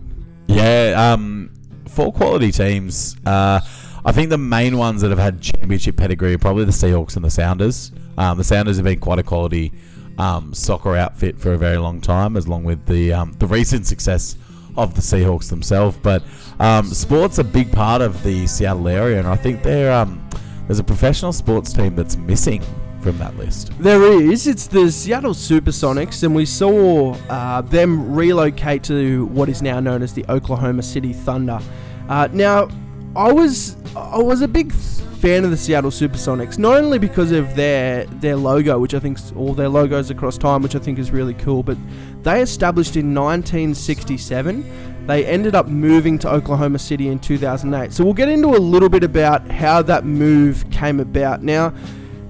Yeah, 0.48 1.14
um, 1.14 1.52
four 1.88 2.14
quality 2.14 2.52
teams. 2.52 3.18
Uh, 3.26 3.60
I 4.08 4.14
think 4.14 4.30
the 4.30 4.38
main 4.38 4.78
ones 4.78 5.02
that 5.02 5.10
have 5.10 5.20
had 5.20 5.42
championship 5.42 5.98
pedigree 5.98 6.34
are 6.34 6.38
probably 6.38 6.64
the 6.64 6.72
Seahawks 6.72 7.18
and 7.18 7.26
the 7.26 7.30
Sounders. 7.30 7.92
Um, 8.18 8.38
the 8.38 8.44
Sounders 8.46 8.78
have 8.78 8.86
been 8.86 9.02
quite 9.02 9.20
a 9.20 9.24
quality 9.24 9.74
um, 10.18 10.54
soccer 10.54 10.96
outfit 10.96 11.38
for 11.38 11.52
a 11.52 11.58
very 11.58 11.76
long 11.76 12.00
time, 12.00 12.38
as 12.38 12.46
along 12.46 12.64
with 12.64 12.86
the 12.86 13.12
um, 13.12 13.34
the 13.34 13.46
recent 13.46 13.86
success 13.86 14.38
of 14.78 14.96
the 14.96 15.02
Seahawks 15.02 15.50
themselves. 15.50 15.98
But 16.02 16.24
um, 16.62 16.86
sports 16.86 17.38
are 17.38 17.42
a 17.42 17.44
big 17.44 17.70
part 17.70 18.02
of 18.02 18.24
the 18.24 18.48
Seattle 18.48 18.88
area, 18.88 19.20
and 19.20 19.28
I 19.28 19.36
think 19.36 19.66
um, 19.66 20.26
there's 20.68 20.80
a 20.80 20.86
professional 20.86 21.34
sports 21.34 21.74
team 21.74 21.94
that's 21.94 22.16
missing 22.16 22.64
from 23.02 23.18
that 23.18 23.36
list. 23.36 23.74
There 23.78 24.04
is. 24.04 24.48
It's 24.48 24.68
the 24.68 24.90
Seattle 24.90 25.34
Supersonics, 25.34 26.24
and 26.24 26.34
we 26.34 26.46
saw 26.46 27.14
uh, 27.28 27.60
them 27.60 28.16
relocate 28.16 28.84
to 28.84 29.26
what 29.26 29.50
is 29.50 29.62
now 29.62 29.82
known 29.82 30.02
as 30.02 30.14
the 30.14 30.24
Oklahoma 30.30 30.82
City 30.82 31.12
Thunder. 31.12 31.60
Uh, 32.08 32.30
now, 32.32 32.70
I 33.18 33.32
was 33.32 33.76
I 33.96 34.20
was 34.20 34.42
a 34.42 34.48
big 34.48 34.72
fan 34.72 35.44
of 35.44 35.50
the 35.50 35.58
Seattle 35.58 35.90
Supersonics, 35.90 36.60
not 36.60 36.78
only 36.78 37.00
because 37.00 37.32
of 37.32 37.56
their 37.56 38.06
their 38.06 38.36
logo, 38.36 38.78
which 38.78 38.94
I 38.94 39.00
think, 39.00 39.18
all 39.36 39.56
their 39.56 39.70
logos 39.70 40.12
across 40.12 40.38
time, 40.38 40.62
which 40.62 40.76
I 40.76 40.80
think 40.80 41.00
is 41.00 41.10
really 41.10 41.34
cool, 41.34 41.64
but 41.64 41.80
they 42.22 42.44
established 42.44 42.96
in 42.96 43.16
1967. 43.16 45.08
They 45.08 45.26
ended 45.26 45.56
up 45.56 45.68
moving 45.68 46.20
to 46.20 46.30
Oklahoma 46.30 46.78
City 46.78 47.08
in 47.08 47.18
2008. 47.18 47.92
So 47.92 48.04
we'll 48.04 48.14
get 48.14 48.30
into 48.30 48.50
a 48.50 48.60
little 48.60 48.90
bit 48.90 49.04
about 49.04 49.50
how 49.50 49.82
that 49.82 50.06
move 50.06 50.70
came 50.70 51.00
about. 51.00 51.42
Now, 51.42 51.74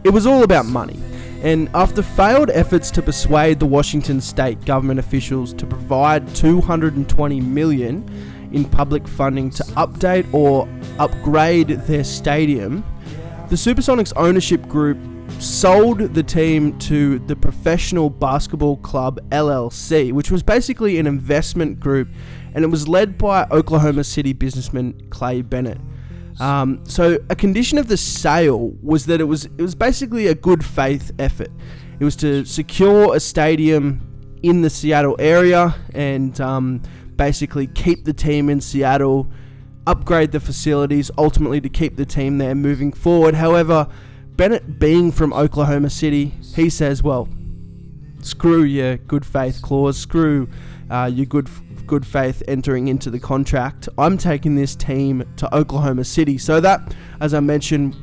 it 0.05 0.11
was 0.11 0.25
all 0.25 0.43
about 0.43 0.67
money. 0.67 0.99
And 1.41 1.69
after 1.73 2.01
failed 2.01 2.49
efforts 2.51 2.91
to 2.91 3.01
persuade 3.01 3.59
the 3.59 3.65
Washington 3.65 4.21
state 4.21 4.63
government 4.63 4.99
officials 4.99 5.53
to 5.55 5.65
provide 5.65 6.33
220 6.33 7.41
million 7.41 8.36
in 8.51 8.65
public 8.65 9.07
funding 9.07 9.49
to 9.51 9.63
update 9.75 10.31
or 10.33 10.67
upgrade 10.99 11.69
their 11.69 12.03
stadium, 12.03 12.83
the 13.49 13.55
Supersonics 13.55 14.13
ownership 14.15 14.67
group 14.67 14.97
sold 15.39 15.99
the 15.99 16.23
team 16.23 16.77
to 16.79 17.19
the 17.19 17.35
Professional 17.35 18.09
Basketball 18.09 18.77
Club 18.77 19.19
LLC, 19.29 20.11
which 20.11 20.31
was 20.31 20.43
basically 20.43 20.97
an 20.97 21.07
investment 21.07 21.79
group, 21.79 22.09
and 22.53 22.63
it 22.63 22.67
was 22.67 22.87
led 22.87 23.17
by 23.17 23.45
Oklahoma 23.51 24.03
City 24.03 24.33
businessman 24.33 24.99
Clay 25.09 25.41
Bennett. 25.41 25.79
Um, 26.39 26.83
so 26.85 27.17
a 27.29 27.35
condition 27.35 27.77
of 27.77 27.87
the 27.87 27.97
sale 27.97 28.73
was 28.81 29.05
that 29.07 29.19
it 29.19 29.25
was 29.25 29.45
it 29.45 29.61
was 29.61 29.75
basically 29.75 30.27
a 30.27 30.35
good 30.35 30.63
faith 30.63 31.11
effort. 31.17 31.49
It 31.99 32.03
was 32.03 32.15
to 32.17 32.45
secure 32.45 33.15
a 33.15 33.19
stadium 33.19 34.03
in 34.43 34.61
the 34.61 34.69
Seattle 34.69 35.15
area 35.19 35.75
and 35.93 36.39
um, 36.39 36.81
basically 37.17 37.67
keep 37.67 38.05
the 38.05 38.13
team 38.13 38.49
in 38.49 38.61
Seattle, 38.61 39.27
upgrade 39.85 40.31
the 40.31 40.39
facilities, 40.39 41.11
ultimately 41.17 41.59
to 41.61 41.69
keep 41.69 41.95
the 41.95 42.05
team 42.05 42.37
there 42.37 42.55
moving 42.55 42.91
forward. 42.91 43.35
However, 43.35 43.87
Bennett 44.35 44.79
being 44.79 45.11
from 45.11 45.33
Oklahoma 45.33 45.89
City, 45.89 46.33
he 46.55 46.69
says, 46.69 47.01
well, 47.01 47.27
screw 48.21 48.63
your 48.63 48.97
good 48.97 49.25
faith 49.25 49.61
clause, 49.61 49.97
screw 49.97 50.47
uh, 50.89 51.09
your 51.11 51.25
good 51.25 51.49
good 51.87 52.05
faith 52.05 52.43
entering 52.47 52.89
into 52.89 53.09
the 53.09 53.19
contract. 53.19 53.87
I'm 53.97 54.17
taking 54.17 54.55
this 54.55 54.75
team 54.75 55.23
to 55.37 55.55
Oklahoma 55.55 56.03
City. 56.03 56.37
So 56.37 56.59
that, 56.59 56.93
as 57.21 57.33
I 57.33 57.39
mentioned, 57.39 57.95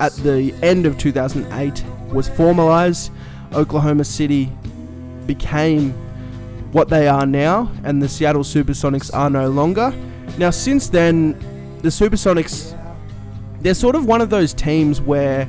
at 0.00 0.12
the 0.16 0.52
end 0.62 0.84
of 0.84 0.98
2008 0.98 1.84
was 2.12 2.28
formalized. 2.28 3.12
Oklahoma 3.54 4.04
City 4.04 4.50
became 5.26 5.94
what 6.72 6.88
they 6.88 7.08
are 7.08 7.26
now, 7.26 7.70
and 7.84 8.02
the 8.02 8.08
Seattle 8.08 8.42
Supersonics 8.42 9.12
are 9.14 9.30
no 9.30 9.48
longer. 9.48 9.92
Now, 10.38 10.50
since 10.50 10.88
then, 10.88 11.32
the 11.82 11.88
Supersonics, 11.88 12.76
they're 13.60 13.74
sort 13.74 13.96
of 13.96 14.06
one 14.06 14.20
of 14.20 14.30
those 14.30 14.54
teams 14.54 15.00
where 15.00 15.48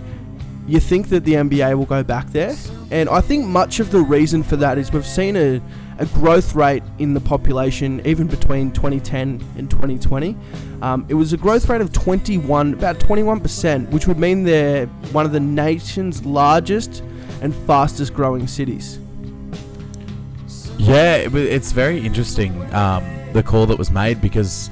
you 0.68 0.80
think 0.80 1.10
that 1.10 1.24
the 1.26 1.34
NBA 1.34 1.78
will 1.78 1.86
go 1.86 2.04
back 2.04 2.28
there. 2.32 2.56
And 2.92 3.10
I 3.10 3.22
think 3.22 3.46
much 3.46 3.80
of 3.80 3.92
the 3.92 4.02
reason 4.02 4.44
for 4.44 4.56
that 4.58 4.78
is 4.78 4.92
we've 4.92 5.06
seen 5.06 5.36
a, 5.36 5.62
a 5.98 6.06
growth 6.08 6.56
rate 6.56 6.84
in 7.00 7.14
the 7.14 7.20
population 7.20 8.06
even 8.06 8.28
between 8.28 8.72
2010 8.72 9.44
and 9.58 9.70
2020. 9.70 10.36
Um, 10.82 11.06
it 11.10 11.14
was 11.14 11.34
a 11.34 11.38
growth 11.38 11.70
rate 11.70 11.82
of 11.82 11.94
21, 11.94 12.74
about 12.74 13.00
21%, 13.00 13.90
which 13.92 14.08
would 14.08 14.18
mean 14.18 14.44
they're 14.44 14.88
one 15.12 15.26
of 15.26 15.32
the 15.32 15.40
nation's 15.40 16.26
largest 16.26 17.04
and 17.42 17.56
fastest 17.66 18.14
growing 18.14 18.48
cities. 18.48 19.00
Yeah, 20.82 21.18
it, 21.18 21.36
it's 21.36 21.72
very 21.72 22.04
interesting 22.04 22.74
um, 22.74 23.06
the 23.34 23.44
call 23.44 23.68
that 23.68 23.78
was 23.78 23.92
made 23.92 24.20
because 24.20 24.72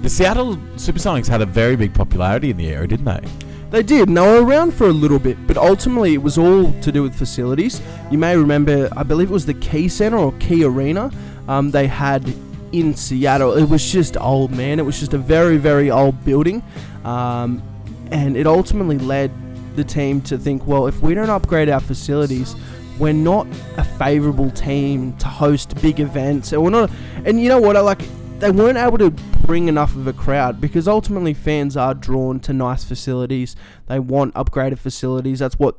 the 0.00 0.08
Seattle 0.08 0.56
Supersonics 0.76 1.28
had 1.28 1.42
a 1.42 1.46
very 1.46 1.76
big 1.76 1.92
popularity 1.92 2.48
in 2.48 2.56
the 2.56 2.70
area, 2.70 2.88
didn't 2.88 3.04
they? 3.04 3.20
They 3.68 3.82
did, 3.82 4.08
and 4.08 4.16
they 4.16 4.22
were 4.22 4.42
around 4.42 4.72
for 4.72 4.86
a 4.86 4.92
little 4.92 5.18
bit, 5.18 5.46
but 5.46 5.58
ultimately 5.58 6.14
it 6.14 6.22
was 6.22 6.38
all 6.38 6.72
to 6.80 6.90
do 6.90 7.02
with 7.02 7.14
facilities. 7.14 7.82
You 8.10 8.16
may 8.16 8.34
remember, 8.34 8.88
I 8.96 9.02
believe 9.02 9.30
it 9.30 9.32
was 9.32 9.44
the 9.44 9.54
Key 9.54 9.88
Center 9.88 10.16
or 10.16 10.32
Key 10.40 10.64
Arena 10.64 11.10
um, 11.48 11.70
they 11.70 11.86
had 11.86 12.34
in 12.72 12.94
Seattle. 12.94 13.52
It 13.52 13.68
was 13.68 13.92
just 13.92 14.16
old, 14.16 14.52
man. 14.52 14.78
It 14.78 14.84
was 14.84 14.98
just 14.98 15.12
a 15.12 15.18
very, 15.18 15.58
very 15.58 15.90
old 15.90 16.24
building. 16.24 16.62
Um, 17.04 17.62
and 18.10 18.38
it 18.38 18.46
ultimately 18.46 18.98
led 18.98 19.30
the 19.76 19.84
team 19.84 20.22
to 20.22 20.38
think, 20.38 20.66
well, 20.66 20.86
if 20.86 21.00
we 21.02 21.12
don't 21.12 21.30
upgrade 21.30 21.68
our 21.68 21.80
facilities, 21.80 22.56
we're 22.98 23.12
not 23.12 23.46
a 23.76 23.84
favourable 23.84 24.50
team 24.50 25.16
to 25.18 25.26
host 25.26 25.80
big 25.82 26.00
events. 26.00 26.52
And 26.52 26.62
we're 26.62 26.70
not, 26.70 26.90
and 27.24 27.40
you 27.40 27.48
know 27.48 27.60
what? 27.60 27.76
I 27.76 27.80
like 27.80 28.02
they 28.38 28.50
weren't 28.50 28.78
able 28.78 28.98
to 28.98 29.10
bring 29.10 29.68
enough 29.68 29.94
of 29.94 30.06
a 30.06 30.12
crowd 30.12 30.60
because 30.60 30.88
ultimately 30.88 31.32
fans 31.34 31.76
are 31.76 31.94
drawn 31.94 32.40
to 32.40 32.52
nice 32.52 32.84
facilities. 32.84 33.54
They 33.86 33.98
want 33.98 34.34
upgraded 34.34 34.78
facilities. 34.78 35.38
That's 35.38 35.58
what 35.58 35.76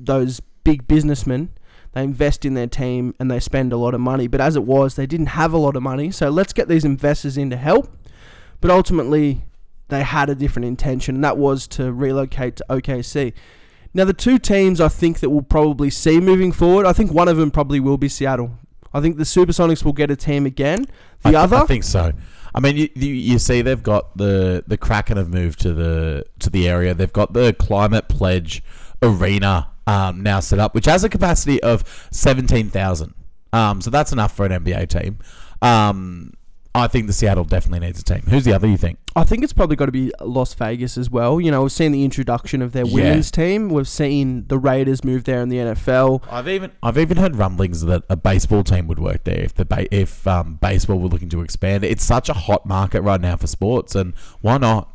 those 0.00 0.40
big 0.64 0.86
businessmen 0.88 1.50
they 1.94 2.02
invest 2.02 2.44
in 2.44 2.54
their 2.54 2.66
team 2.66 3.14
and 3.20 3.30
they 3.30 3.38
spend 3.40 3.72
a 3.72 3.76
lot 3.76 3.94
of 3.94 4.00
money. 4.00 4.26
But 4.26 4.40
as 4.40 4.56
it 4.56 4.64
was, 4.64 4.96
they 4.96 5.06
didn't 5.06 5.26
have 5.26 5.52
a 5.52 5.58
lot 5.58 5.76
of 5.76 5.82
money. 5.82 6.10
So 6.10 6.28
let's 6.28 6.52
get 6.52 6.68
these 6.68 6.84
investors 6.84 7.38
in 7.38 7.50
to 7.50 7.56
help. 7.56 7.96
But 8.60 8.70
ultimately, 8.72 9.44
they 9.88 10.02
had 10.02 10.28
a 10.28 10.34
different 10.34 10.66
intention, 10.66 11.16
and 11.16 11.24
that 11.24 11.38
was 11.38 11.68
to 11.68 11.92
relocate 11.92 12.56
to 12.56 12.64
OKC. 12.68 13.32
Now, 13.94 14.04
the 14.04 14.12
two 14.12 14.38
teams 14.38 14.80
I 14.80 14.88
think 14.88 15.20
that 15.20 15.30
we'll 15.30 15.42
probably 15.42 15.88
see 15.88 16.20
moving 16.20 16.50
forward, 16.50 16.84
I 16.84 16.92
think 16.92 17.12
one 17.12 17.28
of 17.28 17.36
them 17.36 17.50
probably 17.50 17.78
will 17.78 17.96
be 17.96 18.08
Seattle. 18.08 18.58
I 18.92 19.00
think 19.00 19.16
the 19.16 19.24
Supersonics 19.24 19.84
will 19.84 19.92
get 19.92 20.10
a 20.10 20.16
team 20.16 20.46
again. 20.46 20.86
The 21.22 21.28
I, 21.28 21.30
th- 21.30 21.36
other, 21.36 21.56
I 21.56 21.66
think 21.66 21.84
so. 21.84 22.12
I 22.54 22.60
mean, 22.60 22.76
you, 22.76 22.88
you, 22.94 23.12
you 23.12 23.38
see, 23.38 23.62
they've 23.62 23.82
got 23.82 24.16
the 24.16 24.62
the 24.66 24.76
Kraken 24.76 25.16
have 25.16 25.28
moved 25.28 25.60
to 25.62 25.72
the 25.72 26.24
to 26.40 26.50
the 26.50 26.68
area. 26.68 26.94
They've 26.94 27.12
got 27.12 27.32
the 27.32 27.52
Climate 27.54 28.08
Pledge 28.08 28.62
Arena 29.02 29.70
um, 29.86 30.22
now 30.22 30.40
set 30.40 30.60
up, 30.60 30.74
which 30.74 30.86
has 30.86 31.02
a 31.02 31.08
capacity 31.08 31.62
of 31.62 32.08
seventeen 32.12 32.70
thousand. 32.70 33.14
Um, 33.52 33.80
so 33.80 33.90
that's 33.90 34.12
enough 34.12 34.36
for 34.36 34.46
an 34.46 34.64
NBA 34.64 34.88
team. 34.88 35.18
Um, 35.62 36.34
I 36.76 36.88
think 36.88 37.06
the 37.06 37.12
Seattle 37.12 37.44
definitely 37.44 37.86
needs 37.86 38.00
a 38.00 38.02
team. 38.02 38.22
Who's 38.28 38.44
the 38.44 38.52
other? 38.52 38.66
You 38.66 38.76
think? 38.76 38.98
I 39.14 39.22
think 39.22 39.44
it's 39.44 39.52
probably 39.52 39.76
got 39.76 39.86
to 39.86 39.92
be 39.92 40.10
Las 40.20 40.54
Vegas 40.54 40.98
as 40.98 41.08
well. 41.08 41.40
You 41.40 41.52
know, 41.52 41.62
we've 41.62 41.70
seen 41.70 41.92
the 41.92 42.04
introduction 42.04 42.60
of 42.62 42.72
their 42.72 42.84
Yeah. 42.84 42.94
women's 42.94 43.30
team. 43.30 43.68
We've 43.68 43.86
seen 43.86 44.46
the 44.48 44.58
Raiders 44.58 45.04
move 45.04 45.22
there 45.22 45.40
in 45.40 45.50
the 45.50 45.58
NFL. 45.58 46.22
I've 46.28 46.48
even 46.48 46.72
I've 46.82 46.98
even 46.98 47.16
heard 47.18 47.36
rumblings 47.36 47.82
that 47.82 48.02
a 48.08 48.16
baseball 48.16 48.64
team 48.64 48.88
would 48.88 48.98
work 48.98 49.22
there 49.22 49.38
if 49.40 49.54
the 49.54 49.64
ba- 49.64 49.94
if 49.94 50.26
um, 50.26 50.58
baseball 50.60 50.98
were 50.98 51.08
looking 51.08 51.28
to 51.28 51.42
expand. 51.42 51.84
It's 51.84 52.02
such 52.04 52.28
a 52.28 52.32
hot 52.34 52.66
market 52.66 53.02
right 53.02 53.20
now 53.20 53.36
for 53.36 53.46
sports, 53.46 53.94
and 53.94 54.12
why 54.40 54.58
not? 54.58 54.90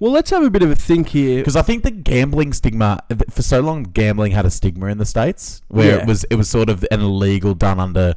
Well, 0.00 0.10
let's 0.12 0.28
have 0.30 0.42
a 0.42 0.50
bit 0.50 0.62
of 0.62 0.70
a 0.70 0.74
think 0.74 1.08
here. 1.10 1.38
Because 1.38 1.56
I 1.56 1.62
think 1.62 1.82
the 1.84 1.90
gambling 1.90 2.52
stigma 2.52 2.98
for 3.30 3.40
so 3.42 3.60
long, 3.60 3.84
gambling 3.84 4.32
had 4.32 4.44
a 4.44 4.50
stigma 4.50 4.86
in 4.86 4.98
the 4.98 5.06
states 5.06 5.62
where 5.68 5.86
Yeah. 5.96 6.02
it 6.02 6.06
was 6.08 6.24
it 6.24 6.34
was 6.34 6.48
sort 6.50 6.68
of 6.68 6.84
an 6.90 7.00
illegal, 7.00 7.54
done 7.54 7.78
under 7.80 8.14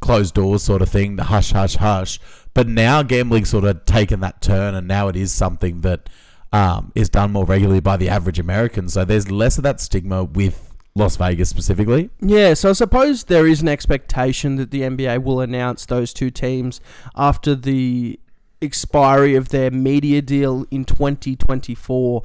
closed 0.00 0.34
doors 0.34 0.62
sort 0.62 0.82
of 0.82 0.88
thing, 0.88 1.16
the 1.16 1.24
hush 1.24 1.52
hush 1.52 1.76
hush. 1.76 2.18
But 2.54 2.68
now 2.68 3.02
gambling 3.02 3.44
sort 3.44 3.64
of 3.64 3.84
taken 3.84 4.20
that 4.20 4.40
turn, 4.40 4.74
and 4.74 4.88
now 4.88 5.08
it 5.08 5.16
is 5.16 5.32
something 5.32 5.82
that 5.82 6.08
um, 6.52 6.92
is 6.94 7.08
done 7.08 7.32
more 7.32 7.44
regularly 7.44 7.80
by 7.80 7.96
the 7.96 8.08
average 8.08 8.38
American. 8.38 8.88
So 8.88 9.04
there's 9.04 9.30
less 9.30 9.58
of 9.58 9.64
that 9.64 9.80
stigma 9.80 10.24
with 10.24 10.74
Las 10.94 11.16
Vegas 11.16 11.48
specifically. 11.48 12.10
Yeah, 12.20 12.54
so 12.54 12.70
I 12.70 12.72
suppose 12.72 13.24
there 13.24 13.46
is 13.46 13.62
an 13.62 13.68
expectation 13.68 14.56
that 14.56 14.70
the 14.70 14.82
NBA 14.82 15.22
will 15.22 15.40
announce 15.40 15.86
those 15.86 16.12
two 16.12 16.30
teams 16.30 16.80
after 17.14 17.54
the 17.54 18.18
expiry 18.60 19.34
of 19.36 19.50
their 19.50 19.70
media 19.70 20.20
deal 20.20 20.66
in 20.70 20.84
2024. 20.84 22.24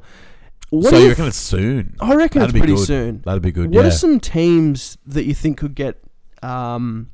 What 0.70 0.90
so 0.90 0.98
you 0.98 1.08
reckon 1.10 1.26
it's 1.26 1.36
soon? 1.36 1.94
I 2.00 2.14
reckon 2.14 2.40
That'd 2.40 2.50
it's 2.50 2.52
be 2.54 2.58
pretty 2.58 2.74
good. 2.74 2.86
soon. 2.86 3.22
That'd 3.24 3.42
be 3.42 3.52
good. 3.52 3.72
What 3.72 3.82
yeah. 3.82 3.88
are 3.88 3.92
some 3.92 4.18
teams 4.18 4.98
that 5.06 5.24
you 5.24 5.34
think 5.34 5.58
could 5.58 5.74
get 5.74 6.00
um 6.42 7.10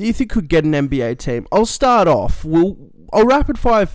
that 0.00 0.06
you 0.06 0.12
think 0.12 0.30
could 0.30 0.48
get 0.48 0.64
an 0.64 0.72
NBA 0.72 1.18
team? 1.18 1.46
I'll 1.52 1.66
start 1.66 2.08
off. 2.08 2.44
We'll 2.44 2.76
I'll 3.12 3.26
rapid 3.26 3.58
fire 3.58 3.88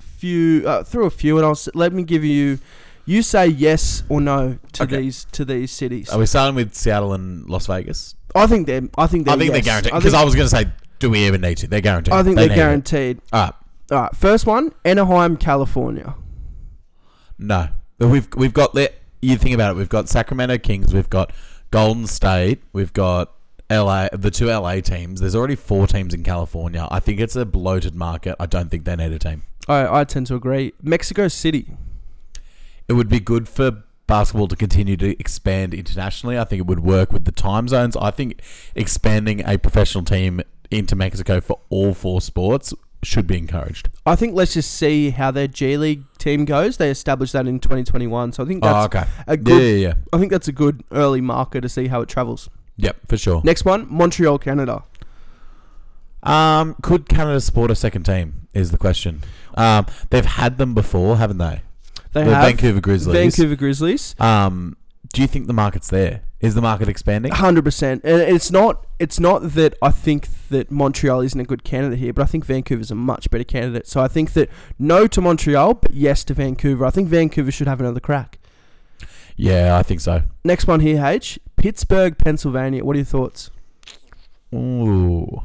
few 0.00 0.64
uh, 0.66 0.82
through 0.84 1.06
a 1.06 1.10
few 1.10 1.36
and 1.38 1.46
I'll 1.46 1.52
s- 1.52 1.68
let 1.74 1.92
me 1.92 2.02
give 2.02 2.24
you 2.24 2.58
you 3.06 3.22
say 3.22 3.46
yes 3.46 4.02
or 4.08 4.20
no 4.20 4.58
to 4.74 4.82
Okay. 4.82 4.96
these 4.96 5.24
to 5.32 5.44
these 5.44 5.70
cities. 5.70 6.10
Are 6.10 6.18
we 6.18 6.26
starting 6.26 6.54
with 6.54 6.74
Seattle 6.74 7.12
and 7.14 7.48
Las 7.48 7.66
Vegas? 7.66 8.14
I 8.34 8.46
think 8.46 8.66
they're 8.66 8.82
I 8.98 9.06
think 9.06 9.24
they're 9.26 9.34
I 9.34 9.38
think 9.38 9.48
yes. 9.48 9.64
they're 9.64 9.72
guaranteed. 9.72 9.92
Because 9.92 10.12
think, 10.12 10.20
I, 10.20 10.24
was 10.24 10.34
going 10.34 10.48
to 10.48 10.56
say, 10.56 10.66
do 10.98 11.10
we 11.10 11.26
even 11.26 11.40
need 11.40 11.56
to? 11.58 11.66
They're 11.68 11.80
guaranteed. 11.80 12.12
I 12.14 12.22
think 12.22 12.36
They 12.36 12.42
they're 12.42 12.48
need 12.48 12.54
it. 12.54 12.56
guaranteed. 12.56 13.20
All 13.32 13.40
right. 13.46 13.54
All 13.92 14.02
right, 14.02 14.14
first 14.16 14.46
one, 14.46 14.72
Anaheim, 14.84 15.36
California. 15.36 16.14
No, 17.38 17.68
but 17.98 18.08
we've 18.08 18.28
we've 18.36 18.52
got 18.52 18.74
the. 18.74 18.92
You 19.22 19.36
think 19.36 19.54
about 19.54 19.72
it. 19.72 19.76
We've 19.76 19.88
got 19.88 20.08
Sacramento 20.08 20.58
Kings. 20.58 20.94
We've 20.94 21.10
got 21.10 21.32
Golden 21.70 22.06
State. 22.06 22.62
We've 22.72 22.92
got 22.92 23.32
LA. 23.70 24.08
The 24.12 24.30
two 24.30 24.46
LA 24.46 24.80
teams. 24.80 25.20
There's 25.20 25.36
already 25.36 25.56
four 25.56 25.86
teams 25.86 26.12
in 26.12 26.24
California. 26.24 26.88
I 26.90 27.00
think 27.00 27.20
it's 27.20 27.36
a 27.36 27.46
bloated 27.46 27.94
market. 27.94 28.36
I 28.40 28.46
don't 28.46 28.70
think 28.70 28.84
they 28.84 28.96
need 28.96 29.12
a 29.12 29.18
team. 29.18 29.42
I 29.68 30.00
I 30.00 30.04
tend 30.04 30.26
to 30.28 30.34
agree. 30.34 30.72
Mexico 30.82 31.28
City. 31.28 31.76
It 32.88 32.94
would 32.94 33.08
be 33.08 33.20
good 33.20 33.48
for 33.48 33.84
basketball 34.08 34.48
to 34.48 34.56
continue 34.56 34.96
to 34.96 35.18
expand 35.20 35.72
internationally. 35.72 36.36
I 36.36 36.42
think 36.42 36.58
it 36.58 36.66
would 36.66 36.80
work 36.80 37.12
with 37.12 37.24
the 37.24 37.32
time 37.32 37.68
zones. 37.68 37.96
I 37.96 38.10
think 38.10 38.42
expanding 38.74 39.42
a 39.46 39.56
professional 39.56 40.04
team 40.04 40.40
into 40.70 40.96
Mexico 40.96 41.40
for 41.40 41.60
all 41.68 41.94
four 41.94 42.20
sports 42.20 42.74
should 43.02 43.26
be 43.26 43.38
encouraged. 43.38 43.88
I 44.04 44.16
think 44.16 44.34
let's 44.34 44.54
just 44.54 44.72
see 44.72 45.10
how 45.10 45.30
their 45.30 45.46
G 45.46 45.76
League 45.76 46.02
team 46.18 46.44
goes. 46.44 46.76
They 46.76 46.90
established 46.90 47.32
that 47.32 47.46
in 47.46 47.60
2021, 47.60 48.32
so 48.32 48.42
I 48.42 48.46
think 48.46 48.64
oh, 48.64 48.66
that's 48.66 48.96
oh, 48.96 48.98
okay. 48.98 49.10
a 49.26 49.38
Yeah, 49.38 49.58
yeah, 49.58 49.88
yeah. 49.88 49.94
I 50.12 50.18
think 50.18 50.32
that's 50.32 50.48
a 50.48 50.52
good 50.52 50.82
early 50.90 51.20
marker 51.20 51.60
to 51.60 51.68
see 51.68 51.86
how 51.86 52.00
it 52.00 52.08
travels. 52.08 52.50
Yep, 52.80 52.96
for 53.08 53.16
sure. 53.16 53.42
Next 53.44 53.64
one, 53.64 53.86
Montreal, 53.90 54.38
Canada. 54.38 54.84
Um, 56.22 56.76
could 56.82 57.08
Canada 57.08 57.40
support 57.40 57.70
a 57.70 57.74
second 57.74 58.04
team? 58.04 58.48
Is 58.54 58.70
the 58.70 58.78
question. 58.78 59.22
Um, 59.54 59.86
they've 60.10 60.24
had 60.24 60.58
them 60.58 60.74
before, 60.74 61.18
haven't 61.18 61.38
they? 61.38 61.62
They 62.12 62.24
the 62.24 62.34
have 62.34 62.44
Vancouver 62.44 62.80
Grizzlies. 62.80 63.14
Vancouver 63.14 63.54
Grizzlies. 63.54 64.14
Um, 64.18 64.76
do 65.12 65.22
you 65.22 65.28
think 65.28 65.46
the 65.46 65.52
market's 65.52 65.88
there? 65.88 66.22
Is 66.40 66.54
the 66.54 66.62
market 66.62 66.88
expanding? 66.88 67.32
Hundred 67.32 67.64
percent, 67.64 68.02
and 68.02 68.22
it's 68.22 68.50
not. 68.50 68.86
It's 68.98 69.20
not 69.20 69.52
that 69.52 69.74
I 69.82 69.90
think 69.90 70.26
that 70.48 70.70
Montreal 70.70 71.20
isn't 71.20 71.38
a 71.38 71.44
good 71.44 71.64
candidate 71.64 71.98
here, 71.98 72.14
but 72.14 72.22
I 72.22 72.26
think 72.26 72.46
Vancouver's 72.46 72.90
a 72.90 72.94
much 72.94 73.30
better 73.30 73.44
candidate. 73.44 73.86
So 73.86 74.00
I 74.00 74.08
think 74.08 74.32
that 74.32 74.48
no 74.78 75.06
to 75.06 75.20
Montreal, 75.20 75.74
but 75.74 75.92
yes 75.92 76.24
to 76.24 76.34
Vancouver. 76.34 76.86
I 76.86 76.90
think 76.90 77.08
Vancouver 77.08 77.52
should 77.52 77.66
have 77.66 77.78
another 77.78 78.00
crack. 78.00 78.38
Yeah, 79.36 79.76
I 79.76 79.82
think 79.82 80.00
so. 80.00 80.22
Next 80.42 80.66
one 80.66 80.80
here, 80.80 81.04
H. 81.04 81.38
Pittsburgh, 81.60 82.16
Pennsylvania. 82.16 82.82
What 82.82 82.96
are 82.96 82.98
your 83.00 83.04
thoughts? 83.04 83.50
Ooh. 84.54 85.42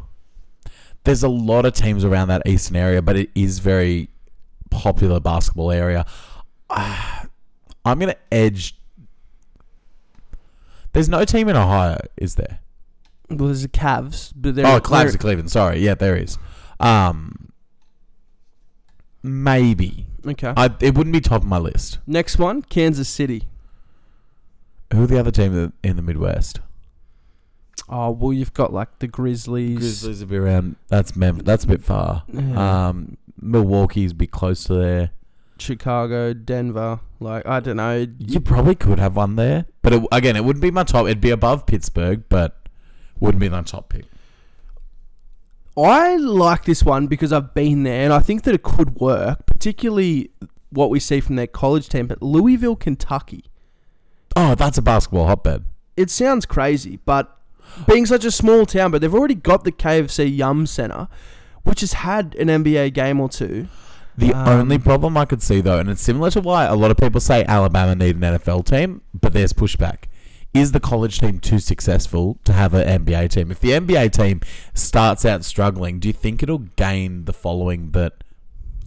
There's 1.03 1.23
a 1.23 1.27
lot 1.27 1.65
of 1.65 1.73
teams 1.73 2.05
around 2.05 2.29
that 2.29 2.41
eastern 2.47 2.77
area, 2.77 3.01
but 3.01 3.17
it 3.17 3.29
is 3.35 3.59
very 3.59 4.09
popular 4.71 5.19
basketball 5.19 5.71
area. 5.71 6.05
Ah, 6.69 7.25
I'm 7.85 7.99
gonna 7.99 8.15
edge. 8.31 8.77
There's 10.93 11.09
no 11.09 11.25
team 11.25 11.49
in 11.49 11.57
Ohio, 11.57 11.99
is 12.15 12.35
there? 12.35 12.59
Well, 13.29 13.47
there's 13.47 13.63
the 13.63 13.67
Cavs, 13.67 14.31
but 14.33 14.55
they're 14.55 14.65
Oh, 14.65 14.79
Cavs 14.79 15.13
of 15.13 15.19
Cleveland. 15.19 15.51
Sorry, 15.51 15.79
yeah, 15.79 15.95
there 15.95 16.15
is. 16.15 16.37
Um, 16.79 17.49
maybe 19.21 20.05
Okay. 20.25 20.53
I, 20.55 20.73
it 20.79 20.95
wouldn't 20.95 21.13
be 21.13 21.19
top 21.19 21.41
of 21.41 21.47
my 21.47 21.57
list. 21.57 21.99
Next 22.07 22.39
one, 22.39 22.61
Kansas 22.61 23.09
City. 23.09 23.43
Who 24.93 25.03
are 25.03 25.07
the 25.07 25.19
other 25.19 25.31
team 25.31 25.71
in 25.83 25.95
the- 25.95 26.01
Midwest? 26.01 26.59
Oh 27.87 28.11
well, 28.11 28.33
you've 28.33 28.53
got 28.53 28.73
like 28.73 28.99
the 28.99 29.07
Grizzlies. 29.07 29.77
Grizzlies 29.77 30.19
would 30.21 30.29
be 30.29 30.37
around. 30.37 30.75
That's 30.87 31.15
Memphis. 31.15 31.43
That's 31.45 31.63
a 31.65 31.67
bit 31.67 31.83
far. 31.83 32.23
Yeah. 32.31 32.87
Um, 32.87 33.17
Milwaukee's 33.39 34.13
be 34.13 34.25
close 34.27 34.63
to 34.65 34.73
there. 34.75 35.11
Chicago, 35.59 36.33
Denver. 36.33 36.99
Like 37.19 37.45
I 37.45 37.59
don't 37.59 37.77
know. 37.77 38.07
You 38.17 38.39
probably 38.39 38.75
could 38.75 38.97
have 38.99 39.15
one 39.15 39.35
there, 39.35 39.65
but 39.81 39.93
it, 39.93 40.03
again, 40.11 40.35
it 40.35 40.43
wouldn't 40.43 40.61
be 40.63 40.71
my 40.71 40.83
top. 40.83 41.05
It'd 41.05 41.21
be 41.21 41.29
above 41.29 41.65
Pittsburgh, 41.65 42.23
but 42.29 42.67
wouldn't 43.19 43.39
be 43.39 43.49
my 43.49 43.61
top 43.61 43.89
pick. 43.89 44.05
I 45.77 46.15
like 46.15 46.63
this 46.65 46.83
one 46.83 47.07
because 47.07 47.33
I've 47.33 47.53
been 47.53 47.83
there 47.83 48.03
and 48.05 48.13
I 48.13 48.19
think 48.19 48.43
that 48.43 48.55
it 48.55 48.63
could 48.63 48.95
work, 48.95 49.45
particularly 49.45 50.31
what 50.69 50.89
we 50.89 50.99
see 50.99 51.19
from 51.19 51.35
their 51.35 51.47
college 51.47 51.89
team. 51.89 52.07
But 52.07 52.21
Louisville, 52.21 52.75
Kentucky. 52.77 53.45
Oh, 54.35 54.55
that's 54.55 54.77
a 54.77 54.81
basketball 54.81 55.27
hotbed. 55.27 55.65
It 55.95 56.09
sounds 56.09 56.45
crazy, 56.45 56.99
but 57.05 57.37
being 57.87 58.05
such 58.05 58.25
a 58.25 58.31
small 58.31 58.65
town, 58.65 58.91
but 58.91 59.01
they've 59.01 59.13
already 59.13 59.35
got 59.35 59.63
the 59.63 59.71
KFC 59.71 60.35
Yum 60.35 60.65
Center, 60.67 61.07
which 61.63 61.81
has 61.81 61.93
had 61.93 62.35
an 62.35 62.47
NBA 62.47 62.93
game 62.93 63.19
or 63.19 63.29
two. 63.29 63.67
The 64.17 64.33
Um, 64.33 64.47
only 64.47 64.77
problem 64.77 65.17
I 65.17 65.25
could 65.25 65.41
see 65.41 65.61
though, 65.61 65.79
and 65.79 65.89
it's 65.89 66.01
similar 66.01 66.31
to 66.31 66.41
why 66.41 66.65
a 66.65 66.75
lot 66.75 66.91
of 66.91 66.97
people 66.97 67.19
say 67.19 67.43
Alabama 67.45 67.95
need 67.95 68.15
an 68.15 68.21
NFL 68.21 68.65
team, 68.65 69.01
but 69.13 69.33
there's 69.33 69.51
pushback. 69.53 70.05
Is 70.53 70.71
the 70.71 70.79
college 70.79 71.19
team 71.19 71.39
too 71.39 71.59
successful 71.59 72.37
to 72.45 72.53
have 72.53 72.73
an 72.73 73.05
NBA 73.05 73.29
team? 73.31 73.51
If 73.51 73.59
the 73.59 73.71
NBA 73.71 74.13
team 74.13 74.39
starts 74.73 75.25
out 75.25 75.43
struggling, 75.43 75.99
do 75.99 76.07
you 76.07 76.13
think 76.13 76.41
it'll 76.41 76.59
gain 76.77 77.25
the 77.25 77.33
following 77.33 77.91
that 77.91 78.23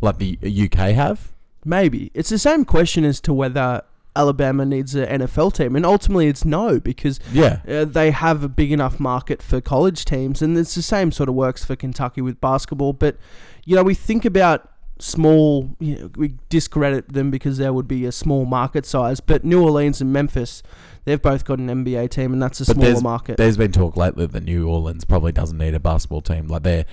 like 0.01 0.17
the 0.17 0.39
UK 0.43 0.95
have? 0.95 1.33
Maybe 1.63 2.11
it's 2.15 2.31
the 2.31 2.39
same 2.39 2.65
question 2.65 3.05
as 3.05 3.21
to 3.23 3.35
whether 3.35 3.83
Alabama 4.17 4.65
needs 4.65 4.95
an 4.95 5.07
NFL 5.21 5.53
team, 5.55 5.77
and 5.77 5.87
ultimately 5.87 6.27
it's 6.29 6.45
no 6.45 6.81
because 6.81 7.21
Yeah. 7.33 7.61
uh, 7.69 7.85
they 7.85 8.11
have 8.11 8.43
a 8.43 8.49
big 8.49 8.73
enough 8.73 8.99
market 8.99 9.43
for 9.43 9.61
college 9.61 10.05
teams, 10.05 10.43
and 10.43 10.57
it's 10.59 10.75
the 10.75 10.83
same 10.83 11.13
sort 11.13 11.29
of 11.29 11.35
works 11.35 11.65
for 11.65 11.77
Kentucky 11.77 12.21
with 12.21 12.41
basketball. 12.41 12.93
But 12.93 13.17
you 13.65 13.77
know, 13.77 13.83
we 13.83 13.95
think 13.95 14.25
about 14.25 14.69
small, 14.99 15.71
you 15.79 15.97
know, 15.97 16.11
we 16.17 16.35
discredit 16.49 17.13
them 17.13 17.31
because 17.31 17.59
there 17.59 17.73
would 17.73 17.87
be 17.87 18.05
a 18.05 18.11
small 18.13 18.45
market 18.45 18.85
size, 18.85 19.21
but 19.21 19.45
New 19.45 19.63
Orleans 19.63 20.01
and 20.01 20.13
Memphis, 20.13 20.63
they've 21.05 21.23
both 21.23 21.45
got 21.45 21.59
an 21.61 21.69
NBA 21.69 22.09
team, 22.11 22.33
and 22.33 22.43
that's 22.43 22.61
a 22.61 22.65
But 22.67 22.75
smaller 22.75 22.87
there's- 22.89 23.03
market. 23.03 23.37
There's 23.37 23.57
been 23.57 23.71
talk 23.73 23.97
lately 23.97 24.27
that 24.27 24.43
New 24.43 24.67
Orleans 24.69 25.05
probably 25.05 25.31
doesn't 25.33 25.59
need 25.59 25.75
a 25.75 25.81
basketball 25.81 26.23
team. 26.23 26.49
Like 26.49 26.63
they're 26.65 26.85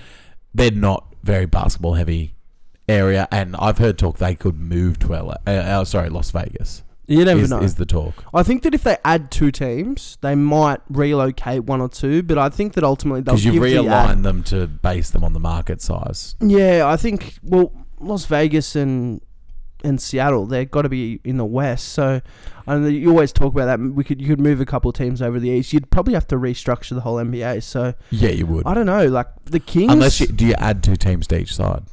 they're 0.54 0.70
not 0.70 1.12
very 1.24 1.46
basketball 1.46 1.94
heavy 1.94 2.34
area, 2.88 3.26
and 3.32 3.56
I've 3.56 3.78
heard 3.78 3.98
talk 3.98 4.18
they 4.18 4.34
could 4.36 4.56
move 4.58 4.98
to 5.00 5.12
LA. 5.14 5.34
Uh, 5.46 5.50
uh, 5.50 5.84
sorry, 5.84 6.08
Las 6.08 6.30
Vegas. 6.30 6.82
You 7.06 7.24
never 7.24 7.40
is, 7.40 7.50
know. 7.50 7.60
is 7.60 7.76
the 7.76 7.86
talk. 7.86 8.24
I 8.34 8.42
think 8.42 8.62
that 8.64 8.74
if 8.74 8.82
they 8.82 8.96
add 9.04 9.30
two 9.30 9.50
teams, 9.52 10.18
they 10.22 10.34
might 10.34 10.80
relocate 10.88 11.64
one 11.64 11.80
or 11.80 11.88
two, 11.88 12.22
but 12.22 12.36
I 12.36 12.48
think 12.48 12.74
that 12.74 12.84
ultimately 12.84 13.20
they'll 13.20 13.34
Because 13.34 13.44
you 13.44 13.52
give 13.52 13.62
the 13.62 13.68
realign 13.68 14.22
them 14.22 14.42
to 14.44 14.66
base 14.66 15.10
them 15.10 15.22
on 15.22 15.32
the 15.32 15.40
market 15.40 15.80
size. 15.80 16.34
Yeah, 16.40 16.82
I 16.86 16.96
think 16.96 17.38
well, 17.42 17.72
Las 18.00 18.24
Vegas 18.26 18.74
and 18.74 19.20
and 19.84 20.00
Seattle, 20.00 20.46
they've 20.46 20.70
got 20.70 20.82
to 20.82 20.88
be 20.88 21.20
in 21.22 21.36
the 21.36 21.44
West. 21.44 21.90
So, 21.90 22.20
and 22.66 22.92
you 22.92 23.10
always 23.10 23.32
talk 23.32 23.52
about 23.52 23.66
that. 23.66 23.78
We 23.78 24.04
could 24.04 24.20
you 24.20 24.26
could 24.26 24.40
move 24.40 24.60
a 24.60 24.66
couple 24.66 24.88
of 24.88 24.96
teams 24.96 25.22
over 25.22 25.38
the 25.38 25.48
East. 25.48 25.72
You'd 25.72 25.90
probably 25.90 26.14
have 26.14 26.26
to 26.28 26.36
restructure 26.36 26.94
the 26.94 27.02
whole 27.02 27.16
NBA. 27.16 27.62
So 27.62 27.94
Yeah, 28.10 28.30
you 28.30 28.46
would. 28.46 28.66
I 28.66 28.74
don't 28.74 28.86
know, 28.86 29.06
like 29.06 29.28
the 29.44 29.60
Kings. 29.60 29.92
Unless 29.92 30.20
you 30.20 30.26
do 30.26 30.46
you 30.46 30.54
add 30.54 30.82
two 30.82 30.96
teams 30.96 31.26
to 31.28 31.38
each 31.38 31.54
side, 31.54 31.84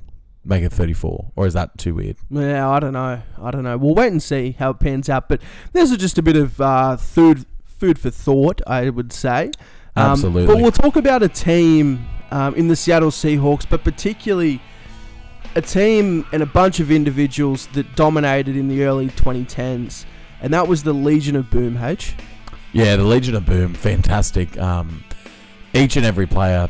make 0.46 0.64
it 0.64 0.72
thirty 0.72 0.94
four, 0.94 1.32
or 1.36 1.48
is 1.48 1.54
that 1.54 1.78
too 1.78 1.96
weird? 1.96 2.18
yeah, 2.30 2.70
I 2.70 2.80
don't 2.80 2.94
know. 2.94 3.22
I 3.42 3.52
don't 3.52 3.64
know. 3.64 3.78
We'll 3.78 3.96
wait 3.96 4.12
and 4.12 4.22
see 4.22 4.56
how 4.58 4.72
it 4.72 4.80
pans 4.80 5.10
out. 5.10 5.30
But 5.30 5.42
this 5.72 5.92
is 5.92 5.98
just 5.98 6.18
a 6.18 6.22
bit 6.22 6.36
of 6.36 6.60
uh, 6.60 6.98
food 6.98 7.46
food 7.66 8.00
for 8.00 8.10
thought, 8.10 8.62
I 8.66 8.90
would 8.90 9.12
say. 9.12 9.52
Um, 9.96 10.12
Absolutely. 10.12 10.48
But 10.48 10.62
we'll 10.62 10.72
talk 10.72 10.96
about 10.96 11.22
a 11.22 11.30
team 11.30 12.08
um, 12.32 12.56
in 12.56 12.68
the 12.68 12.76
Seattle 12.76 13.12
Seahawks, 13.12 13.66
but 13.70 13.84
particularly 13.84 14.62
a 15.56 15.62
team 15.62 16.26
and 16.32 16.42
a 16.42 16.46
bunch 16.46 16.80
of 16.80 16.92
individuals 16.92 17.68
that 17.74 17.96
dominated 17.96 18.56
in 18.56 18.68
the 18.68 18.84
early 18.84 19.10
2010s, 19.10 20.06
and 20.42 20.54
that 20.54 20.68
was 20.68 20.84
the 20.84 20.94
Legion 20.94 21.36
of 21.36 21.50
Boom, 21.50 21.78
H. 21.78 22.16
Yeah, 22.72 22.96
the 22.96 23.04
Legion 23.04 23.36
of 23.36 23.46
Boom, 23.46 23.74
fantastic. 23.74 24.58
Um, 24.58 25.04
each 25.74 25.96
and 25.96 26.06
every 26.06 26.26
player 26.26 26.70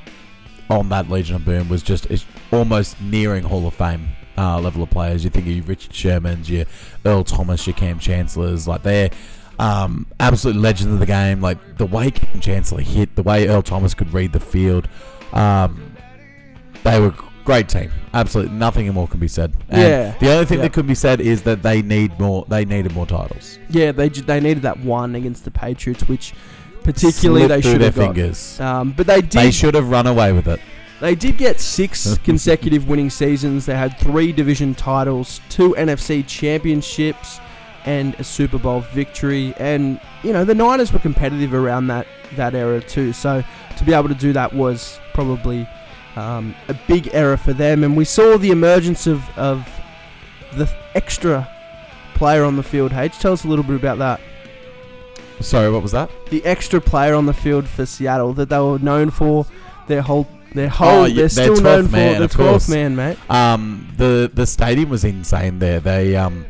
on 0.73 0.89
that 0.89 1.09
Legion 1.09 1.35
of 1.35 1.45
Boom 1.45 1.69
was 1.69 1.83
just 1.83 2.09
is 2.09 2.25
almost 2.51 2.99
nearing 3.01 3.43
Hall 3.43 3.67
of 3.67 3.73
Fame 3.73 4.09
uh, 4.37 4.59
level 4.59 4.83
of 4.83 4.89
players. 4.89 5.23
You 5.23 5.29
think 5.29 5.45
of 5.45 5.53
your 5.53 5.63
Richard 5.65 5.91
Shermans, 5.91 6.49
your 6.49 6.65
Earl 7.05 7.23
Thomas, 7.23 7.65
your 7.67 7.75
Cam 7.75 7.99
Chancellors, 7.99 8.67
like 8.67 8.83
they're 8.83 9.11
um, 9.59 10.07
absolute 10.19 10.55
legends 10.57 10.93
of 10.93 10.99
the 10.99 11.05
game. 11.05 11.39
Like 11.41 11.77
the 11.77 11.85
way 11.85 12.11
Cam 12.11 12.41
Chancellor 12.41 12.81
hit, 12.81 13.15
the 13.15 13.23
way 13.23 13.47
Earl 13.47 13.61
Thomas 13.61 13.93
could 13.93 14.11
read 14.13 14.33
the 14.33 14.39
field, 14.39 14.87
um, 15.31 15.95
they 16.83 16.99
were 16.99 17.13
great 17.45 17.69
team. 17.69 17.91
Absolutely 18.13 18.55
nothing 18.55 18.91
more 18.93 19.07
can 19.07 19.19
be 19.19 19.27
said. 19.27 19.53
And 19.69 19.81
Yeah. 19.81 20.13
The 20.19 20.31
only 20.31 20.45
thing 20.45 20.57
Yeah. 20.59 20.63
that 20.63 20.73
could 20.73 20.87
be 20.87 20.95
said 20.95 21.21
is 21.21 21.43
that 21.43 21.61
they 21.61 21.81
need 21.81 22.17
more. 22.19 22.45
They 22.47 22.65
needed 22.65 22.93
more 22.93 23.05
titles. 23.05 23.59
Yeah, 23.69 23.91
they 23.91 24.09
they 24.09 24.39
needed 24.39 24.63
that 24.63 24.79
one 24.79 25.13
against 25.15 25.43
the 25.45 25.51
Patriots, 25.51 26.07
which 26.07 26.33
particularly 26.83 27.45
Slipped 27.45 27.49
they 27.49 27.61
through 27.61 27.71
should 27.71 27.81
their 27.81 27.87
have 27.87 27.95
got. 27.95 28.15
fingers. 28.15 28.59
Um, 28.59 28.91
but 28.91 29.07
they 29.07 29.21
did. 29.21 29.31
They 29.31 29.51
should 29.51 29.75
have 29.75 29.89
run 29.89 30.07
away 30.07 30.31
with 30.33 30.47
it. 30.47 30.59
They 30.99 31.15
did 31.15 31.37
get 31.37 31.59
six 31.59 32.17
consecutive 32.23 32.87
winning 32.87 33.09
seasons. 33.09 33.65
They 33.65 33.75
had 33.75 33.97
three 33.99 34.31
division 34.31 34.73
titles, 34.75 35.41
two 35.49 35.75
NFC 35.77 36.25
championships, 36.25 37.39
and 37.85 38.15
a 38.15 38.23
Super 38.23 38.57
Bowl 38.57 38.81
victory. 38.93 39.53
And 39.57 39.99
you 40.23 40.31
know 40.33 40.45
the 40.45 40.55
Niners 40.55 40.93
were 40.93 40.99
competitive 40.99 41.53
around 41.53 41.87
that 41.87 42.07
that 42.35 42.55
era 42.55 42.79
too. 42.79 43.11
So 43.13 43.43
to 43.77 43.83
be 43.83 43.93
able 43.93 44.09
to 44.09 44.15
do 44.15 44.33
that 44.33 44.53
was 44.53 44.99
probably 45.13 45.67
um, 46.15 46.55
a 46.69 46.73
big 46.87 47.09
era 47.13 47.37
for 47.37 47.53
them. 47.53 47.83
And 47.83 47.97
we 47.97 48.05
saw 48.05 48.37
the 48.37 48.51
emergence 48.51 49.07
of 49.07 49.21
of 49.37 49.67
the 50.53 50.73
extra 50.95 51.49
player 52.13 52.43
on 52.43 52.55
the 52.55 52.63
field. 52.63 52.93
H, 52.93 53.19
tell 53.19 53.33
us 53.33 53.43
a 53.43 53.47
little 53.47 53.65
bit 53.65 53.75
about 53.75 53.97
that. 53.97 54.21
Sorry, 55.39 55.69
what 55.71 55.81
was 55.81 55.91
that? 55.91 56.09
The 56.29 56.43
extra 56.45 56.79
player 56.79 57.15
on 57.15 57.25
the 57.25 57.33
field 57.33 57.67
for 57.67 57.85
Seattle 57.85 58.33
that 58.33 58.49
they 58.49 58.59
were 58.59 58.79
known 58.79 59.09
for. 59.09 59.45
Their 59.87 60.01
whole 60.01 60.27
their 60.53 60.69
whole 60.69 61.05
Oh, 61.05 61.09
they're 61.09 61.29
still 61.29 61.59
known 61.59 61.87
12th 61.87 62.13
for 62.13 62.19
the 62.19 62.27
twelfth 62.27 62.69
man, 62.69 62.95
mate. 62.95 63.17
Um, 63.29 63.93
the 63.97 64.31
the 64.33 64.45
stadium 64.45 64.89
was 64.89 65.03
insane 65.03 65.59
there. 65.59 65.79
They 65.79 66.15
um, 66.15 66.45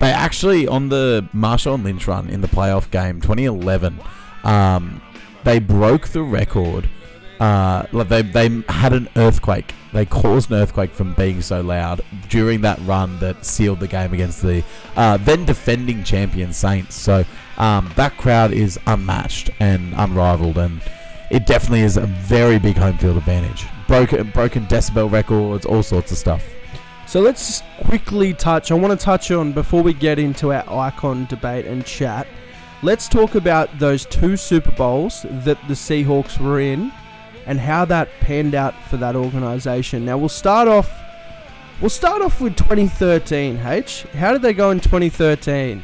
they 0.00 0.10
actually 0.10 0.66
on 0.66 0.88
the 0.88 1.28
Marshawn 1.34 1.84
Lynch 1.84 2.06
run 2.08 2.28
in 2.28 2.40
the 2.40 2.48
playoff 2.48 2.90
game 2.90 3.20
2011, 3.20 4.00
um, 4.44 5.00
they 5.44 5.58
broke 5.58 6.08
the 6.08 6.22
record. 6.22 6.88
Uh, 7.42 7.84
like 7.90 8.08
they 8.08 8.22
they 8.22 8.62
had 8.68 8.92
an 8.92 9.08
earthquake. 9.16 9.74
They 9.92 10.06
caused 10.06 10.52
an 10.52 10.58
earthquake 10.58 10.92
from 10.92 11.12
being 11.14 11.42
so 11.42 11.60
loud 11.60 12.00
during 12.28 12.60
that 12.60 12.78
run 12.82 13.18
that 13.18 13.44
sealed 13.44 13.80
the 13.80 13.88
game 13.88 14.14
against 14.14 14.42
the 14.42 14.62
uh, 14.94 15.16
then 15.16 15.44
defending 15.44 16.04
champion 16.04 16.52
Saints. 16.52 16.94
So 16.94 17.24
um, 17.58 17.90
that 17.96 18.16
crowd 18.16 18.52
is 18.52 18.78
unmatched 18.86 19.50
and 19.58 19.92
unrivaled, 19.96 20.56
and 20.56 20.80
it 21.32 21.44
definitely 21.44 21.80
is 21.80 21.96
a 21.96 22.06
very 22.06 22.60
big 22.60 22.76
home 22.76 22.96
field 22.96 23.16
advantage. 23.16 23.66
Broken 23.88 24.30
broken 24.30 24.64
decibel 24.66 25.10
records, 25.10 25.66
all 25.66 25.82
sorts 25.82 26.12
of 26.12 26.18
stuff. 26.18 26.44
So 27.08 27.20
let's 27.20 27.64
quickly 27.84 28.34
touch. 28.34 28.70
I 28.70 28.74
want 28.74 28.96
to 28.96 29.04
touch 29.04 29.32
on 29.32 29.50
before 29.50 29.82
we 29.82 29.94
get 29.94 30.20
into 30.20 30.52
our 30.52 30.86
icon 30.86 31.24
debate 31.24 31.66
and 31.66 31.84
chat. 31.84 32.28
Let's 32.84 33.08
talk 33.08 33.34
about 33.34 33.80
those 33.80 34.06
two 34.06 34.36
Super 34.36 34.70
Bowls 34.70 35.26
that 35.28 35.58
the 35.66 35.74
Seahawks 35.74 36.38
were 36.38 36.60
in, 36.60 36.92
and 37.46 37.58
how 37.58 37.84
that 37.86 38.08
panned 38.20 38.54
out 38.54 38.74
for 38.84 38.96
that 38.98 39.16
organization. 39.16 40.04
Now 40.04 40.18
we'll 40.18 40.28
start 40.28 40.68
off. 40.68 40.90
We'll 41.80 41.90
start 41.90 42.22
off 42.22 42.40
with 42.40 42.56
2013. 42.56 43.58
H. 43.58 44.02
How 44.14 44.32
did 44.32 44.42
they 44.42 44.52
go 44.52 44.70
in 44.70 44.80
2013? 44.80 45.82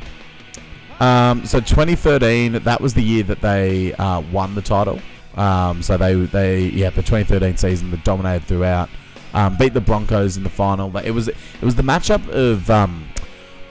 Um, 1.00 1.44
so 1.44 1.60
2013, 1.60 2.52
that 2.52 2.80
was 2.80 2.94
the 2.94 3.02
year 3.02 3.22
that 3.24 3.40
they 3.40 3.94
uh, 3.94 4.20
won 4.32 4.54
the 4.54 4.62
title. 4.62 5.00
Um, 5.36 5.82
so 5.82 5.96
they 5.96 6.14
they 6.14 6.62
yeah 6.64 6.90
the 6.90 7.02
2013 7.02 7.56
season 7.56 7.90
that 7.92 8.04
dominated 8.04 8.44
throughout. 8.46 8.90
Um, 9.34 9.56
beat 9.56 9.74
the 9.74 9.80
Broncos 9.80 10.36
in 10.36 10.42
the 10.42 10.50
final. 10.50 10.94
It 10.96 11.12
was 11.12 11.28
it 11.28 11.36
was 11.62 11.76
the 11.76 11.82
matchup 11.82 12.26
of 12.28 12.68
um, 12.70 13.06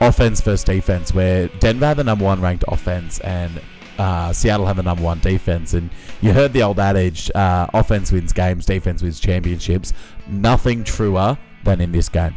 offense 0.00 0.40
versus 0.40 0.64
defense, 0.64 1.12
where 1.12 1.48
Denver 1.48 1.86
had 1.86 1.98
the 1.98 2.04
number 2.04 2.24
one 2.24 2.40
ranked 2.40 2.64
offense 2.68 3.20
and 3.20 3.60
uh, 3.98 4.32
Seattle 4.32 4.66
have 4.66 4.76
the 4.76 4.82
number 4.82 5.02
one 5.02 5.18
defense. 5.20 5.74
And 5.74 5.90
you 6.20 6.32
heard 6.32 6.52
the 6.52 6.62
old 6.62 6.78
adage: 6.78 7.30
uh, 7.34 7.66
offense 7.74 8.12
wins 8.12 8.32
games, 8.32 8.66
defense 8.66 9.02
wins 9.02 9.20
championships. 9.20 9.92
Nothing 10.28 10.84
truer 10.84 11.38
than 11.64 11.80
in 11.80 11.92
this 11.92 12.08
game. 12.08 12.34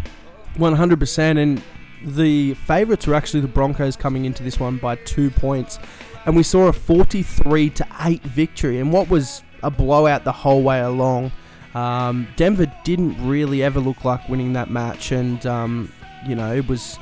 100%. 0.55 1.37
And 1.37 1.61
the 2.03 2.55
favourites 2.55 3.07
were 3.07 3.15
actually 3.15 3.41
the 3.41 3.47
Broncos 3.47 3.95
coming 3.95 4.25
into 4.25 4.43
this 4.43 4.59
one 4.59 4.77
by 4.77 4.95
two 4.95 5.29
points. 5.29 5.79
And 6.25 6.35
we 6.35 6.43
saw 6.43 6.67
a 6.67 6.73
43 6.73 7.69
to 7.71 7.87
8 7.99 8.21
victory. 8.23 8.79
And 8.79 8.91
what 8.91 9.09
was 9.09 9.43
a 9.63 9.71
blowout 9.71 10.23
the 10.23 10.31
whole 10.31 10.63
way 10.63 10.81
along. 10.81 11.31
Um, 11.73 12.27
Denver 12.35 12.71
didn't 12.83 13.25
really 13.25 13.63
ever 13.63 13.79
look 13.79 14.03
like 14.03 14.27
winning 14.27 14.53
that 14.53 14.69
match. 14.69 15.11
And, 15.11 15.45
um, 15.45 15.91
you 16.27 16.35
know, 16.35 16.53
it 16.53 16.67
was. 16.67 16.97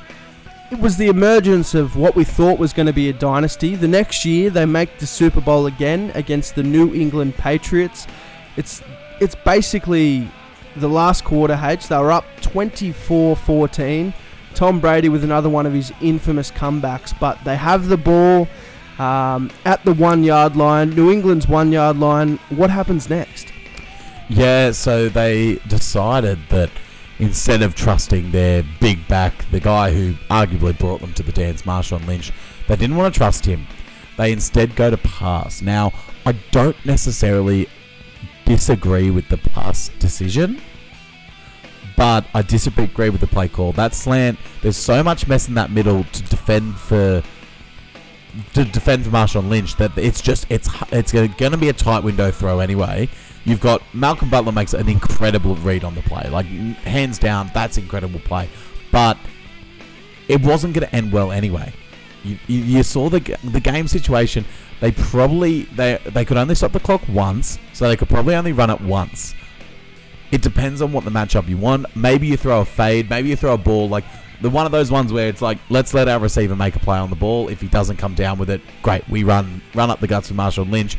It 0.70 0.78
was 0.78 0.96
the 0.96 1.08
emergence 1.08 1.74
of 1.74 1.96
what 1.96 2.14
we 2.14 2.22
thought 2.22 2.58
was 2.58 2.72
going 2.72 2.86
to 2.86 2.92
be 2.92 3.08
a 3.08 3.12
dynasty. 3.12 3.74
The 3.74 3.88
next 3.88 4.24
year, 4.24 4.50
they 4.50 4.66
make 4.66 4.98
the 4.98 5.06
Super 5.06 5.40
Bowl 5.40 5.66
again 5.66 6.12
against 6.14 6.54
the 6.54 6.62
New 6.62 6.94
England 6.94 7.34
Patriots. 7.34 8.06
It's 8.56 8.82
it's 9.20 9.34
basically 9.34 10.28
the 10.76 10.88
last 10.88 11.24
quarter, 11.24 11.58
H. 11.60 11.88
They 11.88 11.98
were 11.98 12.12
up 12.12 12.24
24 12.40 13.36
14. 13.36 14.14
Tom 14.54 14.80
Brady 14.80 15.08
with 15.08 15.24
another 15.24 15.48
one 15.48 15.66
of 15.66 15.72
his 15.72 15.92
infamous 16.00 16.50
comebacks, 16.50 17.18
but 17.18 17.38
they 17.44 17.56
have 17.56 17.88
the 17.88 17.96
ball 17.96 18.48
um, 18.98 19.50
at 19.64 19.84
the 19.84 19.94
one 19.94 20.24
yard 20.24 20.56
line, 20.56 20.90
New 20.90 21.10
England's 21.10 21.48
one 21.48 21.72
yard 21.72 21.98
line. 21.98 22.38
What 22.50 22.70
happens 22.70 23.08
next? 23.08 23.52
Yeah, 24.28 24.72
so 24.72 25.08
they 25.08 25.56
decided 25.66 26.38
that 26.50 26.70
instead 27.20 27.62
of 27.62 27.74
trusting 27.74 28.32
their 28.32 28.64
big 28.80 29.06
back, 29.06 29.44
the 29.50 29.60
guy 29.60 29.92
who 29.92 30.14
arguably 30.30 30.76
brought 30.76 31.00
them 31.00 31.12
to 31.12 31.22
the 31.22 31.32
dance, 31.32 31.62
Marshawn 31.62 32.06
Lynch, 32.06 32.32
they 32.66 32.76
didn't 32.76 32.96
want 32.96 33.12
to 33.12 33.18
trust 33.18 33.44
him. 33.44 33.66
They 34.16 34.32
instead 34.32 34.74
go 34.74 34.90
to 34.90 34.96
pass. 34.96 35.62
Now, 35.62 35.92
I 36.26 36.32
don't 36.50 36.76
necessarily 36.84 37.68
disagree 38.46 39.10
with 39.10 39.28
the 39.28 39.36
pass 39.38 39.90
decision, 39.98 40.60
but 41.96 42.24
I 42.34 42.42
disagree 42.42 43.10
with 43.10 43.20
the 43.20 43.26
play 43.26 43.48
call. 43.48 43.72
That 43.72 43.94
slant, 43.94 44.38
there's 44.62 44.76
so 44.76 45.02
much 45.02 45.28
mess 45.28 45.46
in 45.46 45.54
that 45.54 45.70
middle 45.70 46.04
to 46.04 46.22
defend 46.24 46.76
for 46.76 47.22
to 48.54 48.64
defend 48.64 49.04
for 49.04 49.10
Marshawn 49.10 49.48
Lynch 49.48 49.76
that 49.76 49.96
it's 49.98 50.20
just 50.20 50.46
it's 50.50 50.68
it's 50.92 51.12
going 51.12 51.32
to 51.34 51.56
be 51.56 51.68
a 51.68 51.72
tight 51.72 52.04
window 52.04 52.30
throw 52.30 52.60
anyway. 52.60 53.08
You've 53.44 53.60
got 53.60 53.82
Malcolm 53.94 54.28
Butler 54.28 54.52
makes 54.52 54.74
an 54.74 54.88
incredible 54.88 55.56
read 55.56 55.82
on 55.84 55.94
the 55.94 56.02
play, 56.02 56.28
like 56.30 56.46
hands 56.46 57.18
down, 57.18 57.50
that's 57.54 57.78
incredible 57.78 58.20
play, 58.20 58.48
but 58.92 59.16
it 60.28 60.42
wasn't 60.42 60.74
going 60.74 60.86
to 60.86 60.94
end 60.94 61.10
well 61.12 61.32
anyway. 61.32 61.72
You, 62.22 62.38
you, 62.46 62.58
you 62.60 62.82
saw 62.82 63.08
the 63.08 63.20
the 63.44 63.60
game 63.60 63.88
situation. 63.88 64.44
They 64.80 64.92
probably 64.92 65.62
they 65.62 65.98
they 66.04 66.24
could 66.24 66.36
only 66.36 66.54
stop 66.54 66.72
the 66.72 66.80
clock 66.80 67.02
once, 67.08 67.58
so 67.72 67.88
they 67.88 67.96
could 67.96 68.10
probably 68.10 68.34
only 68.34 68.52
run 68.52 68.68
it 68.68 68.80
once. 68.80 69.34
It 70.30 70.42
depends 70.42 70.82
on 70.82 70.92
what 70.92 71.04
the 71.04 71.10
matchup 71.10 71.48
you 71.48 71.56
want. 71.56 71.86
Maybe 71.96 72.26
you 72.26 72.36
throw 72.36 72.60
a 72.60 72.64
fade, 72.64 73.08
maybe 73.08 73.30
you 73.30 73.36
throw 73.36 73.54
a 73.54 73.58
ball 73.58 73.88
like 73.88 74.04
the 74.40 74.50
one 74.50 74.66
of 74.66 74.72
those 74.72 74.90
ones 74.90 75.12
where 75.12 75.28
it's 75.28 75.42
like, 75.42 75.58
let's 75.68 75.92
let 75.92 76.08
our 76.08 76.18
receiver 76.18 76.56
make 76.56 76.76
a 76.76 76.78
play 76.78 76.98
on 76.98 77.10
the 77.10 77.16
ball. 77.16 77.48
If 77.48 77.60
he 77.60 77.68
doesn't 77.68 77.96
come 77.96 78.14
down 78.14 78.38
with 78.38 78.50
it, 78.50 78.60
great. 78.82 79.06
We 79.08 79.24
run 79.24 79.62
run 79.74 79.90
up 79.90 80.00
the 80.00 80.06
guts 80.06 80.28
with 80.28 80.38
Marshawn 80.38 80.70
Lynch, 80.70 80.96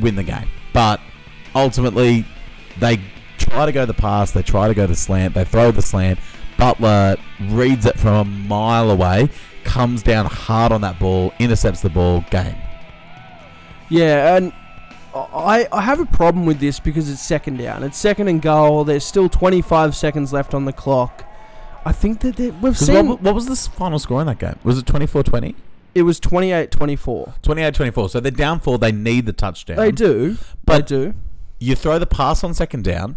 win 0.00 0.16
the 0.16 0.22
game. 0.22 0.48
But 0.72 1.00
ultimately, 1.56 2.24
they 2.78 3.00
try 3.38 3.66
to 3.66 3.72
go 3.72 3.86
the 3.86 3.94
pass. 3.94 4.30
They 4.30 4.42
try 4.42 4.68
to 4.68 4.74
go 4.74 4.86
the 4.86 4.94
slant. 4.94 5.34
They 5.34 5.44
throw 5.44 5.72
the 5.72 5.82
slant. 5.82 6.20
Butler 6.56 7.16
reads 7.40 7.86
it 7.86 7.98
from 7.98 8.14
a 8.14 8.24
mile 8.24 8.90
away, 8.90 9.28
comes 9.64 10.02
down 10.02 10.26
hard 10.26 10.72
on 10.72 10.80
that 10.82 10.98
ball, 10.98 11.32
intercepts 11.38 11.80
the 11.80 11.90
ball, 11.90 12.24
game. 12.30 12.56
Yeah, 13.88 14.36
and 14.36 14.52
I, 15.14 15.68
I 15.70 15.82
have 15.82 16.00
a 16.00 16.06
problem 16.06 16.46
with 16.46 16.60
this 16.60 16.80
because 16.80 17.10
it's 17.10 17.20
second 17.20 17.58
down. 17.58 17.82
It's 17.82 17.98
second 17.98 18.28
and 18.28 18.40
goal. 18.40 18.84
There's 18.84 19.04
still 19.04 19.28
25 19.28 19.94
seconds 19.94 20.32
left 20.32 20.54
on 20.54 20.64
the 20.64 20.72
clock. 20.72 21.24
I 21.84 21.92
think 21.92 22.20
that 22.20 22.36
they, 22.36 22.50
we've 22.50 22.76
seen. 22.76 23.08
What, 23.08 23.22
what, 23.22 23.34
was 23.34 23.46
the 23.46 23.56
final 23.56 23.98
score 23.98 24.20
in 24.20 24.26
that 24.26 24.38
game? 24.38 24.58
Was 24.64 24.78
it 24.78 24.86
24 24.86 25.22
20? 25.22 25.54
It 25.94 26.02
was 26.02 26.18
28 26.18 26.70
24. 26.70 27.34
28 27.42 27.74
24. 27.74 28.08
So 28.08 28.20
they're 28.20 28.30
down 28.30 28.60
four. 28.60 28.78
They 28.78 28.92
need 28.92 29.24
the 29.26 29.32
touchdown. 29.32 29.76
They 29.76 29.92
do. 29.92 30.36
But 30.64 30.88
they 30.88 30.96
do. 30.96 31.14
You 31.58 31.74
throw 31.74 31.98
the 31.98 32.06
pass 32.06 32.44
on 32.44 32.54
second 32.54 32.84
down. 32.84 33.16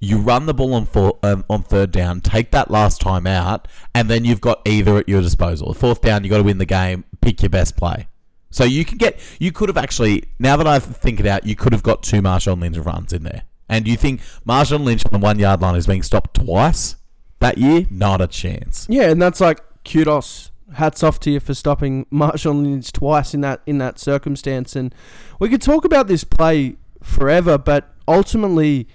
You 0.00 0.18
run 0.18 0.46
the 0.46 0.54
ball 0.54 0.74
on 0.74 0.86
four, 0.86 1.18
um, 1.22 1.44
on 1.48 1.62
third 1.62 1.90
down, 1.90 2.20
take 2.20 2.50
that 2.50 2.70
last 2.70 3.00
time 3.00 3.26
out, 3.26 3.68
and 3.94 4.10
then 4.10 4.24
you've 4.24 4.40
got 4.40 4.60
either 4.66 4.98
at 4.98 5.08
your 5.08 5.22
disposal. 5.22 5.72
Fourth 5.72 6.02
down, 6.02 6.24
you 6.24 6.30
got 6.30 6.38
to 6.38 6.42
win 6.42 6.58
the 6.58 6.66
game. 6.66 7.04
Pick 7.22 7.40
your 7.40 7.48
best 7.48 7.76
play. 7.76 8.08
So 8.50 8.64
you 8.64 8.84
can 8.84 8.98
get, 8.98 9.18
you 9.38 9.50
could 9.50 9.68
have 9.68 9.78
actually, 9.78 10.24
now 10.38 10.56
that 10.56 10.66
I 10.66 10.78
think 10.78 11.20
it 11.20 11.26
out, 11.26 11.46
you 11.46 11.56
could 11.56 11.72
have 11.72 11.82
got 11.82 12.02
two 12.02 12.20
Marshawn 12.20 12.60
Lynch 12.60 12.76
runs 12.76 13.12
in 13.12 13.22
there. 13.22 13.42
And 13.68 13.88
you 13.88 13.96
think 13.96 14.20
Marshawn 14.46 14.84
Lynch 14.84 15.06
on 15.06 15.12
the 15.12 15.18
one 15.18 15.38
yard 15.38 15.62
line 15.62 15.74
is 15.74 15.86
being 15.86 16.02
stopped 16.02 16.34
twice? 16.34 16.96
that 17.44 17.58
year, 17.58 17.86
not 17.90 18.20
a 18.20 18.26
chance. 18.26 18.86
Yeah, 18.88 19.10
and 19.10 19.20
that's 19.20 19.40
like 19.40 19.60
kudos. 19.84 20.50
Hats 20.74 21.04
off 21.04 21.20
to 21.20 21.30
you 21.30 21.40
for 21.40 21.54
stopping 21.54 22.06
Marshawn 22.06 22.64
Lynch 22.64 22.90
twice 22.90 23.34
in 23.34 23.42
that 23.42 23.60
in 23.66 23.78
that 23.78 23.98
circumstance. 23.98 24.74
And 24.74 24.94
we 25.38 25.48
could 25.48 25.62
talk 25.62 25.84
about 25.84 26.08
this 26.08 26.24
play 26.24 26.76
forever, 27.04 27.58
but 27.58 27.92
ultimately, 28.08 28.88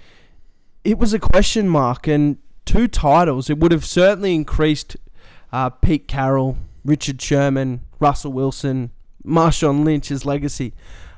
it 0.84 0.98
was 0.98 1.14
a 1.14 1.18
question 1.18 1.68
mark. 1.68 2.06
And 2.06 2.38
two 2.64 2.88
titles, 2.88 3.48
it 3.48 3.58
would 3.58 3.72
have 3.72 3.84
certainly 3.84 4.34
increased 4.34 4.96
uh, 5.52 5.70
Pete 5.70 6.08
Carroll, 6.08 6.58
Richard 6.84 7.20
Sherman, 7.20 7.80
Russell 7.98 8.32
Wilson, 8.32 8.90
Marshawn 9.24 9.84
Lynch's 9.84 10.24
legacy. 10.24 10.72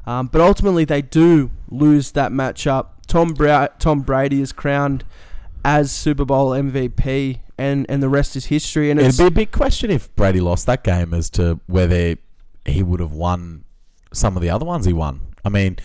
Um, 0.07 0.27
but 0.27 0.41
ultimately, 0.41 0.85
they 0.85 1.03
do 1.03 1.51
lose 1.69 2.13
that 2.13 2.33
matchup. 2.33 2.89
Tom 3.07 3.35
Bra- 3.35 3.69
Tom 3.79 4.01
Brady 4.01 4.41
is 4.41 4.53
crowned 4.53 5.05
as 5.65 5.93
Super 5.93 6.25
Bowl 6.25 6.51
MVP, 6.51 7.39
and, 7.57 7.87
and 7.89 8.03
the 8.03 8.09
rest 8.09 8.35
is 8.35 8.47
history. 8.47 8.91
And 8.91 8.99
it'd 8.99 9.17
be 9.17 9.27
a 9.27 9.31
big 9.31 9.53
question 9.53 9.91
if 9.91 10.15
Brady 10.17 10.41
lost 10.41 10.67
that 10.67 10.83
game 10.83 11.15
as 11.15 11.31
to 11.31 11.61
whether 11.67 12.17
he 12.65 12.83
would 12.83 13.01
have 13.01 13.13
won 13.13 13.65
some 14.13 14.37
of 14.37 14.43
the 14.43 14.51
other 14.51 14.65
ones 14.65 14.87
he 14.87 14.93
won. 14.93 15.21
I 15.45 15.49
mean, 15.49 15.79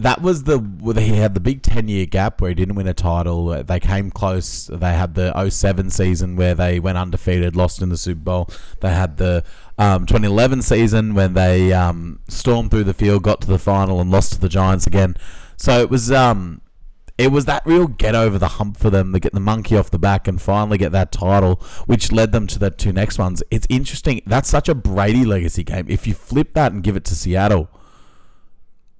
that 0.00 0.20
was 0.22 0.44
the 0.44 0.58
he 0.98 1.16
had 1.16 1.34
the 1.34 1.40
big 1.40 1.62
10 1.62 1.88
year 1.88 2.06
gap 2.06 2.40
where 2.40 2.50
he 2.50 2.54
didn't 2.54 2.74
win 2.74 2.86
a 2.86 2.94
title. 2.94 3.62
They 3.62 3.80
came 3.80 4.10
close. 4.10 4.66
They 4.66 4.92
had 4.92 5.14
the 5.14 5.48
07 5.48 5.90
season 5.90 6.36
where 6.36 6.54
they 6.54 6.80
went 6.80 6.98
undefeated, 6.98 7.56
lost 7.56 7.82
in 7.82 7.88
the 7.88 7.96
Super 7.96 8.20
Bowl. 8.20 8.50
They 8.80 8.90
had 8.90 9.16
the 9.16 9.44
um, 9.78 10.06
2011 10.06 10.62
season 10.62 11.14
when 11.14 11.34
they 11.34 11.72
um, 11.72 12.20
stormed 12.28 12.70
through 12.70 12.84
the 12.84 12.94
field, 12.94 13.22
got 13.22 13.40
to 13.42 13.46
the 13.46 13.58
final, 13.58 14.00
and 14.00 14.10
lost 14.10 14.32
to 14.34 14.40
the 14.40 14.48
Giants 14.48 14.86
again. 14.86 15.16
So 15.56 15.80
it 15.80 15.90
was 15.90 16.10
um, 16.10 16.60
it 17.20 17.30
was 17.30 17.44
that 17.44 17.66
real 17.66 17.86
get 17.86 18.14
over 18.14 18.38
the 18.38 18.48
hump 18.48 18.78
for 18.78 18.88
them 18.88 19.12
to 19.12 19.20
get 19.20 19.32
the 19.32 19.40
monkey 19.40 19.76
off 19.76 19.90
the 19.90 19.98
back 19.98 20.26
and 20.26 20.40
finally 20.40 20.78
get 20.78 20.92
that 20.92 21.12
title, 21.12 21.56
which 21.86 22.12
led 22.12 22.32
them 22.32 22.46
to 22.46 22.58
the 22.58 22.70
two 22.70 22.92
next 22.92 23.18
ones. 23.18 23.42
It's 23.50 23.66
interesting. 23.68 24.22
That's 24.24 24.48
such 24.48 24.70
a 24.70 24.74
Brady 24.74 25.26
legacy 25.26 25.62
game. 25.62 25.84
If 25.88 26.06
you 26.06 26.14
flip 26.14 26.54
that 26.54 26.72
and 26.72 26.82
give 26.82 26.96
it 26.96 27.04
to 27.04 27.14
Seattle, 27.14 27.68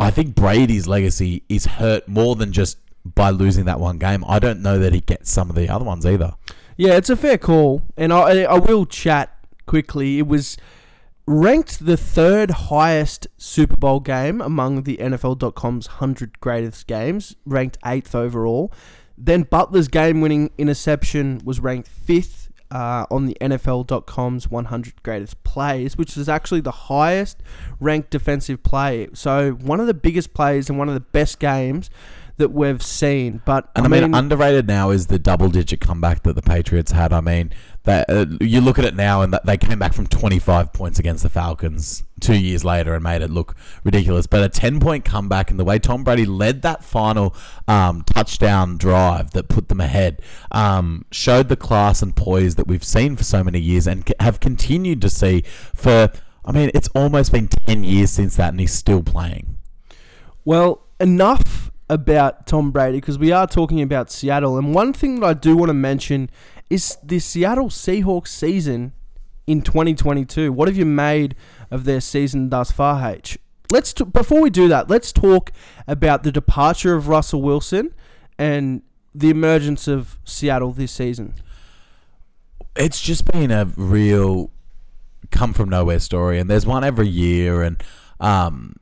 I 0.00 0.10
think 0.10 0.34
Brady's 0.34 0.88
legacy 0.88 1.42
is 1.48 1.66
hurt 1.66 2.08
more 2.08 2.34
than 2.34 2.52
just 2.52 2.78
by 3.04 3.30
losing 3.30 3.66
that 3.66 3.78
one 3.78 3.98
game. 3.98 4.24
I 4.26 4.38
don't 4.38 4.62
know 4.62 4.78
that 4.78 4.94
he 4.94 5.00
gets 5.00 5.30
some 5.30 5.50
of 5.50 5.56
the 5.56 5.68
other 5.68 5.84
ones 5.84 6.06
either. 6.06 6.34
Yeah, 6.76 6.96
it's 6.96 7.10
a 7.10 7.16
fair 7.16 7.36
call, 7.36 7.82
and 7.98 8.10
I 8.12 8.44
I 8.44 8.58
will 8.58 8.86
chat 8.86 9.36
quickly. 9.66 10.18
It 10.18 10.26
was 10.26 10.56
ranked 11.26 11.84
the 11.84 11.98
third 11.98 12.50
highest 12.50 13.26
Super 13.36 13.76
Bowl 13.76 14.00
game 14.00 14.40
among 14.40 14.84
the 14.84 14.96
NFL.com's 14.96 15.86
100 15.86 16.40
greatest 16.40 16.86
games, 16.86 17.36
ranked 17.44 17.76
eighth 17.84 18.14
overall. 18.14 18.72
Then 19.18 19.42
Butler's 19.42 19.88
game 19.88 20.22
winning 20.22 20.50
interception 20.56 21.42
was 21.44 21.60
ranked 21.60 21.88
fifth 21.88 22.39
uh, 22.70 23.06
on 23.10 23.26
the 23.26 23.36
NFL.com's 23.40 24.50
100 24.50 25.02
greatest 25.02 25.42
plays, 25.44 25.96
which 25.96 26.16
was 26.16 26.28
actually 26.28 26.60
the 26.60 26.70
highest 26.70 27.42
ranked 27.80 28.10
defensive 28.10 28.62
play. 28.62 29.08
So, 29.12 29.52
one 29.52 29.80
of 29.80 29.86
the 29.86 29.94
biggest 29.94 30.34
plays 30.34 30.68
and 30.68 30.78
one 30.78 30.88
of 30.88 30.94
the 30.94 31.00
best 31.00 31.38
games 31.38 31.90
that 32.40 32.50
we've 32.50 32.82
seen. 32.82 33.40
But 33.44 33.70
and 33.76 33.86
I, 33.86 33.88
mean, 33.88 34.14
underrated 34.14 34.66
now 34.66 34.90
is 34.90 35.06
the 35.06 35.18
double-digit 35.18 35.80
comeback 35.80 36.24
that 36.24 36.34
the 36.34 36.42
Patriots 36.42 36.90
had. 36.90 37.12
I 37.12 37.20
mean, 37.20 37.52
that 37.84 38.10
uh, 38.10 38.26
you 38.40 38.60
look 38.60 38.78
at 38.78 38.84
it 38.84 38.94
now, 38.94 39.22
and 39.22 39.38
they 39.44 39.56
came 39.56 39.78
back 39.78 39.92
from 39.92 40.06
25 40.06 40.72
points 40.72 40.98
against 40.98 41.22
the 41.22 41.30
Falcons 41.30 42.02
two 42.20 42.36
years 42.36 42.64
later 42.64 42.94
and 42.94 43.02
made 43.02 43.22
it 43.22 43.30
look 43.30 43.56
ridiculous. 43.84 44.26
But 44.26 44.44
a 44.44 44.48
10-point 44.60 45.04
comeback, 45.04 45.50
and 45.50 45.58
the 45.58 45.64
way 45.64 45.78
Tom 45.78 46.04
Brady 46.04 46.26
led 46.26 46.62
that 46.62 46.84
final 46.84 47.34
um, 47.68 48.02
touchdown 48.02 48.76
drive 48.76 49.30
that 49.30 49.48
put 49.48 49.68
them 49.68 49.80
ahead, 49.80 50.20
um, 50.50 51.04
showed 51.10 51.48
the 51.48 51.56
class 51.56 52.02
and 52.02 52.14
poise 52.14 52.56
that 52.56 52.66
we've 52.66 52.84
seen 52.84 53.16
for 53.16 53.24
so 53.24 53.42
many 53.44 53.60
years 53.60 53.86
and 53.86 54.12
have 54.20 54.40
continued 54.40 55.00
to 55.02 55.10
see 55.10 55.42
for. 55.74 56.10
I 56.42 56.52
mean, 56.52 56.70
it's 56.74 56.88
almost 56.94 57.32
been 57.32 57.48
10 57.48 57.84
years 57.84 58.10
since 58.10 58.36
that, 58.36 58.48
and 58.48 58.60
he's 58.60 58.72
still 58.72 59.02
playing. 59.02 59.58
Well, 60.44 60.82
enough 60.98 61.70
about 61.90 62.46
Tom 62.46 62.70
Brady 62.70 62.98
because 62.98 63.18
we 63.18 63.32
are 63.32 63.48
talking 63.48 63.82
about 63.82 64.12
Seattle. 64.12 64.56
And 64.56 64.72
one 64.72 64.92
thing 64.92 65.18
that 65.20 65.26
I 65.26 65.34
do 65.34 65.56
want 65.56 65.70
to 65.70 65.74
mention 65.74 66.30
is 66.70 66.96
the 67.02 67.18
Seattle 67.18 67.68
Seahawks 67.68 68.28
season 68.28 68.92
in 69.48 69.60
2022. 69.60 70.52
What 70.52 70.68
have 70.68 70.76
you 70.76 70.86
made 70.86 71.34
of 71.68 71.82
their 71.84 72.00
season 72.00 72.48
thus 72.48 72.70
far, 72.70 73.10
H? 73.10 73.38
Let's 73.72 73.92
t- 73.92 74.04
before 74.04 74.40
we 74.40 74.50
do 74.50 74.68
that, 74.68 74.88
let's 74.88 75.10
talk 75.10 75.50
about 75.88 76.22
the 76.22 76.30
departure 76.30 76.94
of 76.94 77.08
Russell 77.08 77.42
Wilson 77.42 77.92
and 78.38 78.82
the 79.12 79.30
emergence 79.30 79.88
of 79.88 80.20
Seattle 80.24 80.70
this 80.70 80.92
season. 80.92 81.34
It's 82.76 83.00
just 83.00 83.24
been 83.24 83.50
a 83.50 83.64
real 83.64 84.52
come 85.32 85.52
from 85.52 85.68
nowhere 85.68 85.98
story, 85.98 86.38
and 86.38 86.48
there's 86.48 86.66
one 86.66 86.84
every 86.84 87.08
year. 87.08 87.62
And 87.62 87.82
um, 88.20 88.76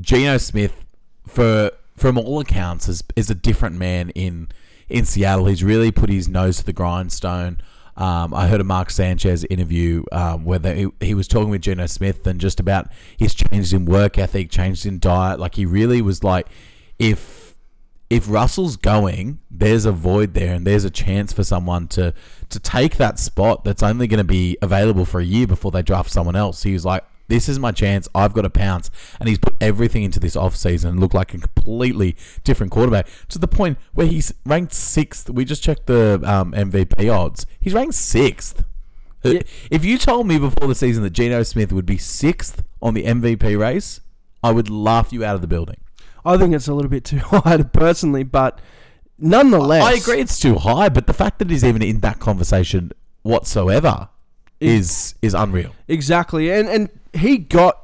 Geno 0.00 0.38
Smith, 0.38 0.84
for 1.26 1.72
from 1.96 2.18
all 2.18 2.40
accounts, 2.40 2.88
is, 2.88 3.02
is 3.16 3.30
a 3.30 3.34
different 3.34 3.76
man 3.76 4.10
in 4.10 4.48
in 4.88 5.06
Seattle. 5.06 5.46
He's 5.46 5.64
really 5.64 5.90
put 5.90 6.10
his 6.10 6.28
nose 6.28 6.58
to 6.58 6.64
the 6.64 6.72
grindstone. 6.72 7.58
Um, 7.96 8.32
I 8.32 8.46
heard 8.46 8.60
a 8.60 8.64
Mark 8.64 8.90
Sanchez 8.90 9.44
interview 9.44 10.04
um, 10.12 10.44
where 10.44 10.58
they, 10.58 10.86
he, 11.00 11.12
was 11.14 11.28
talking 11.28 11.50
with 11.50 11.60
Geno 11.60 11.86
Smith 11.86 12.26
and 12.26 12.40
just 12.40 12.58
about 12.58 12.88
his 13.18 13.34
changes 13.34 13.72
in 13.74 13.84
work 13.84 14.18
ethic, 14.18 14.50
changes 14.50 14.86
in 14.86 14.98
diet. 14.98 15.38
Like 15.38 15.56
he 15.56 15.66
really 15.66 16.00
was 16.00 16.24
like, 16.24 16.46
if 16.98 17.54
if 18.08 18.28
Russell's 18.28 18.76
going, 18.76 19.40
there's 19.50 19.86
a 19.86 19.92
void 19.92 20.34
there, 20.34 20.54
and 20.54 20.66
there's 20.66 20.84
a 20.84 20.90
chance 20.90 21.32
for 21.32 21.44
someone 21.44 21.88
to 21.88 22.14
to 22.48 22.60
take 22.60 22.96
that 22.96 23.18
spot 23.18 23.64
that's 23.64 23.82
only 23.82 24.06
going 24.06 24.18
to 24.18 24.24
be 24.24 24.56
available 24.62 25.04
for 25.04 25.20
a 25.20 25.24
year 25.24 25.46
before 25.46 25.70
they 25.70 25.82
draft 25.82 26.10
someone 26.10 26.36
else. 26.36 26.62
He 26.62 26.72
was 26.72 26.84
like, 26.84 27.04
this 27.32 27.48
is 27.48 27.58
my 27.58 27.72
chance. 27.72 28.06
I've 28.14 28.34
got 28.34 28.42
to 28.42 28.50
pounce. 28.50 28.90
And 29.18 29.26
he's 29.26 29.38
put 29.38 29.54
everything 29.58 30.02
into 30.02 30.20
this 30.20 30.36
offseason 30.36 30.90
and 30.90 31.00
looked 31.00 31.14
like 31.14 31.32
a 31.32 31.38
completely 31.38 32.14
different 32.44 32.70
quarterback 32.70 33.08
to 33.30 33.38
the 33.38 33.48
point 33.48 33.78
where 33.94 34.06
he's 34.06 34.34
ranked 34.44 34.74
sixth. 34.74 35.30
We 35.30 35.46
just 35.46 35.62
checked 35.62 35.86
the 35.86 36.20
um, 36.24 36.52
MVP 36.52 37.10
odds. 37.10 37.46
He's 37.58 37.72
ranked 37.72 37.94
sixth. 37.94 38.64
Uh, 39.24 39.30
Yeah. 39.30 39.42
If 39.70 39.82
you 39.82 39.96
told 39.96 40.26
me 40.26 40.38
before 40.38 40.68
the 40.68 40.74
season 40.74 41.02
that 41.04 41.14
Geno 41.14 41.42
Smith 41.42 41.72
would 41.72 41.86
be 41.86 41.96
sixth 41.96 42.62
on 42.82 42.92
the 42.92 43.04
MVP 43.04 43.58
race, 43.58 44.00
I 44.44 44.50
would 44.52 44.68
laugh 44.68 45.10
you 45.10 45.24
out 45.24 45.34
of 45.34 45.40
the 45.40 45.46
building. 45.46 45.78
I 46.26 46.36
think 46.36 46.54
it's 46.54 46.68
a 46.68 46.74
little 46.74 46.90
bit 46.90 47.04
too 47.12 47.20
high 47.20 47.62
personally, 47.62 48.24
but 48.24 48.60
nonetheless, 49.18 49.84
I 49.84 49.92
agree 49.94 50.20
it's 50.20 50.38
too 50.38 50.56
high, 50.56 50.90
but 50.90 51.06
the 51.06 51.14
fact 51.14 51.38
that 51.38 51.48
he's 51.48 51.64
even 51.64 51.80
in 51.80 52.00
that 52.00 52.18
conversation 52.18 52.92
whatsoever 53.22 54.10
is 54.62 55.14
is 55.22 55.34
unreal. 55.34 55.74
Exactly, 55.88 56.50
and 56.50 56.68
and 56.68 56.90
he 57.12 57.38
got 57.38 57.78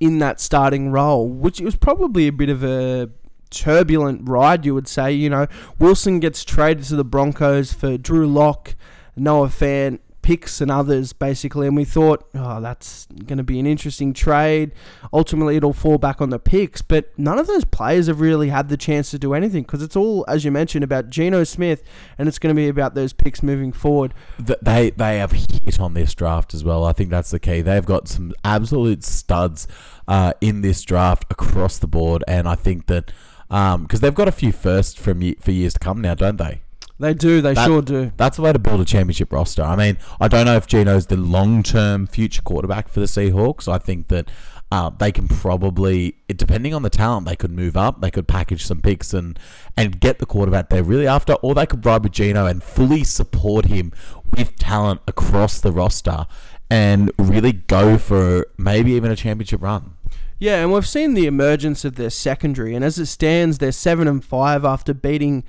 in 0.00 0.18
that 0.18 0.40
starting 0.40 0.90
role, 0.90 1.28
which 1.28 1.60
was 1.60 1.76
probably 1.76 2.26
a 2.26 2.32
bit 2.32 2.48
of 2.48 2.62
a 2.62 3.10
turbulent 3.50 4.28
ride, 4.28 4.66
you 4.66 4.74
would 4.74 4.88
say. 4.88 5.12
You 5.12 5.30
know, 5.30 5.46
Wilson 5.78 6.20
gets 6.20 6.44
traded 6.44 6.84
to 6.84 6.96
the 6.96 7.04
Broncos 7.04 7.72
for 7.72 7.96
Drew 7.96 8.26
Lock, 8.26 8.74
Noah 9.16 9.48
Fant, 9.48 10.00
picks 10.24 10.62
and 10.62 10.70
others, 10.70 11.12
basically, 11.12 11.66
and 11.66 11.76
we 11.76 11.84
thought, 11.84 12.26
oh, 12.34 12.58
that's 12.58 13.06
going 13.26 13.36
to 13.36 13.44
be 13.44 13.60
an 13.60 13.66
interesting 13.66 14.14
trade. 14.14 14.72
Ultimately, 15.12 15.56
it'll 15.56 15.74
fall 15.74 15.98
back 15.98 16.22
on 16.22 16.30
the 16.30 16.38
picks, 16.38 16.80
but 16.80 17.16
none 17.18 17.38
of 17.38 17.46
those 17.46 17.66
players 17.66 18.06
have 18.06 18.20
really 18.20 18.48
had 18.48 18.70
the 18.70 18.78
chance 18.78 19.10
to 19.10 19.18
do 19.18 19.34
anything 19.34 19.64
because 19.64 19.82
it's 19.82 19.94
all, 19.94 20.24
as 20.26 20.42
you 20.42 20.50
mentioned, 20.50 20.82
about 20.82 21.10
Geno 21.10 21.44
Smith, 21.44 21.82
and 22.16 22.26
it's 22.26 22.38
going 22.38 22.54
to 22.54 22.58
be 22.58 22.68
about 22.68 22.94
those 22.94 23.12
picks 23.12 23.42
moving 23.42 23.70
forward. 23.70 24.14
They 24.38 24.90
they 24.90 25.18
have 25.18 25.32
hit 25.32 25.78
on 25.78 25.92
this 25.92 26.14
draft 26.14 26.54
as 26.54 26.64
well. 26.64 26.84
I 26.84 26.92
think 26.92 27.10
that's 27.10 27.30
the 27.30 27.38
key. 27.38 27.60
They've 27.60 27.84
got 27.84 28.08
some 28.08 28.32
absolute 28.42 29.04
studs 29.04 29.68
uh, 30.08 30.32
in 30.40 30.62
this 30.62 30.82
draft 30.82 31.26
across 31.30 31.78
the 31.78 31.86
board, 31.86 32.24
and 32.26 32.48
I 32.48 32.54
think 32.54 32.86
that 32.86 33.12
because 33.48 34.00
they've 34.00 34.14
got 34.14 34.26
a 34.26 34.32
few 34.32 34.52
firsts 34.52 34.98
from 34.98 35.34
for 35.34 35.52
years 35.52 35.74
to 35.74 35.78
come 35.78 36.00
now, 36.00 36.14
don't 36.14 36.38
they? 36.38 36.63
They 36.98 37.12
do, 37.12 37.40
they 37.40 37.54
That- 37.54 37.66
sure 37.66 37.82
do. 37.82 38.12
That's 38.16 38.36
the 38.36 38.42
way 38.42 38.52
to 38.52 38.58
build 38.58 38.80
a 38.80 38.84
championship 38.84 39.32
roster. 39.32 39.62
I 39.62 39.74
mean, 39.76 39.98
I 40.20 40.28
don't 40.28 40.46
know 40.46 40.56
if 40.56 40.66
Geno's 40.66 41.06
the 41.06 41.16
long 41.16 41.62
term 41.62 42.06
future 42.06 42.42
quarterback 42.42 42.88
for 42.88 43.00
the 43.00 43.06
Seahawks. 43.06 43.66
I 43.66 43.78
think 43.78 44.08
that 44.08 44.28
uh, 44.70 44.90
they 44.90 45.12
can 45.12 45.28
probably, 45.28 46.16
depending 46.28 46.72
on 46.72 46.82
the 46.82 46.90
talent, 46.90 47.26
they 47.26 47.36
could 47.36 47.50
move 47.52 47.76
up. 47.76 48.00
They 48.00 48.10
could 48.10 48.26
package 48.28 48.64
some 48.64 48.80
picks 48.80 49.12
and 49.12 49.38
and 49.76 50.00
get 50.00 50.18
the 50.18 50.26
quarterback 50.26 50.68
they're 50.68 50.82
really 50.84 51.06
after, 51.06 51.34
or 51.34 51.54
they 51.54 51.66
could 51.66 51.84
ride 51.84 52.02
with 52.04 52.12
Geno 52.12 52.46
and 52.46 52.62
fully 52.62 53.04
support 53.04 53.66
him 53.66 53.92
with 54.36 54.56
talent 54.56 55.00
across 55.08 55.60
the 55.60 55.72
roster 55.72 56.26
and 56.70 57.12
really 57.18 57.52
go 57.52 57.98
for 57.98 58.46
maybe 58.56 58.92
even 58.92 59.10
a 59.10 59.16
championship 59.16 59.62
run. 59.62 59.94
Yeah, 60.38 60.62
and 60.62 60.72
we've 60.72 60.86
seen 60.86 61.14
the 61.14 61.26
emergence 61.26 61.84
of 61.84 61.94
their 61.94 62.10
secondary, 62.10 62.74
and 62.74 62.84
as 62.84 62.98
it 62.98 63.06
stands, 63.06 63.58
they're 63.58 63.70
seven 63.72 64.08
and 64.08 64.24
five 64.24 64.64
after 64.64 64.92
beating 64.92 65.44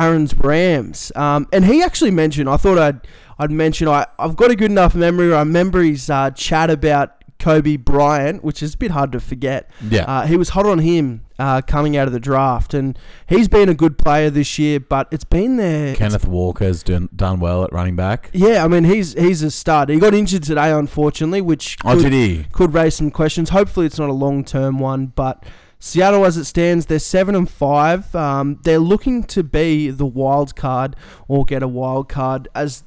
Aaron's 0.00 0.34
Rams. 0.34 1.12
Um, 1.14 1.46
and 1.52 1.64
he 1.64 1.82
actually 1.82 2.10
mentioned, 2.10 2.48
I 2.48 2.56
thought 2.56 2.78
I'd 2.78 3.00
I'd 3.38 3.50
mention 3.50 3.88
I 3.88 4.06
I've 4.18 4.36
got 4.36 4.50
a 4.50 4.56
good 4.56 4.70
enough 4.70 4.94
memory. 4.94 5.32
I 5.34 5.38
remember 5.40 5.82
his 5.82 6.08
uh, 6.10 6.30
chat 6.30 6.70
about 6.70 7.16
Coby 7.38 7.82
Bryant, 7.82 8.44
which 8.44 8.62
is 8.62 8.74
a 8.74 8.76
bit 8.76 8.90
hard 8.90 9.12
to 9.12 9.20
forget. 9.20 9.70
Yeah. 9.88 10.02
Uh, 10.04 10.26
he 10.26 10.36
was 10.36 10.50
hot 10.50 10.66
on 10.66 10.80
him 10.80 11.22
uh, 11.38 11.62
coming 11.62 11.96
out 11.96 12.06
of 12.06 12.12
the 12.12 12.20
draft, 12.20 12.74
and 12.74 12.98
he's 13.26 13.48
been 13.48 13.70
a 13.70 13.74
good 13.74 13.96
player 13.96 14.28
this 14.28 14.58
year. 14.58 14.78
But 14.78 15.08
it's 15.10 15.24
been 15.24 15.56
there. 15.56 15.94
Kenneth 15.96 16.26
Walker's 16.26 16.82
done, 16.82 17.08
done 17.16 17.40
well 17.40 17.64
at 17.64 17.72
running 17.72 17.96
back. 17.96 18.28
yeah, 18.34 18.62
I 18.62 18.68
mean 18.68 18.84
he's 18.84 19.14
he's 19.14 19.42
a 19.42 19.50
stud. 19.50 19.88
He 19.88 19.98
got 19.98 20.12
injured 20.12 20.42
today, 20.42 20.70
unfortunately, 20.70 21.40
which 21.40 21.78
Oh, 21.82 21.98
did 21.98 22.12
he? 22.12 22.44
could 22.52 22.74
raise 22.74 22.94
some 22.94 23.10
questions. 23.10 23.48
Hopefully, 23.48 23.86
it's 23.86 23.98
not 23.98 24.10
a 24.10 24.14
long 24.14 24.44
term 24.44 24.78
one. 24.78 25.06
But 25.06 25.42
Seattle, 25.82 26.26
as 26.26 26.36
it 26.36 26.44
stands, 26.44 26.86
they're 26.86 26.98
seven 26.98 27.34
and 27.34 27.50
five. 27.50 28.14
Um, 28.14 28.60
they're 28.64 28.78
looking 28.78 29.24
to 29.24 29.42
be 29.42 29.88
the 29.90 30.04
wild 30.04 30.54
card 30.54 30.94
or 31.26 31.46
get 31.46 31.62
a 31.62 31.68
wild 31.68 32.08
card. 32.08 32.48
As 32.54 32.84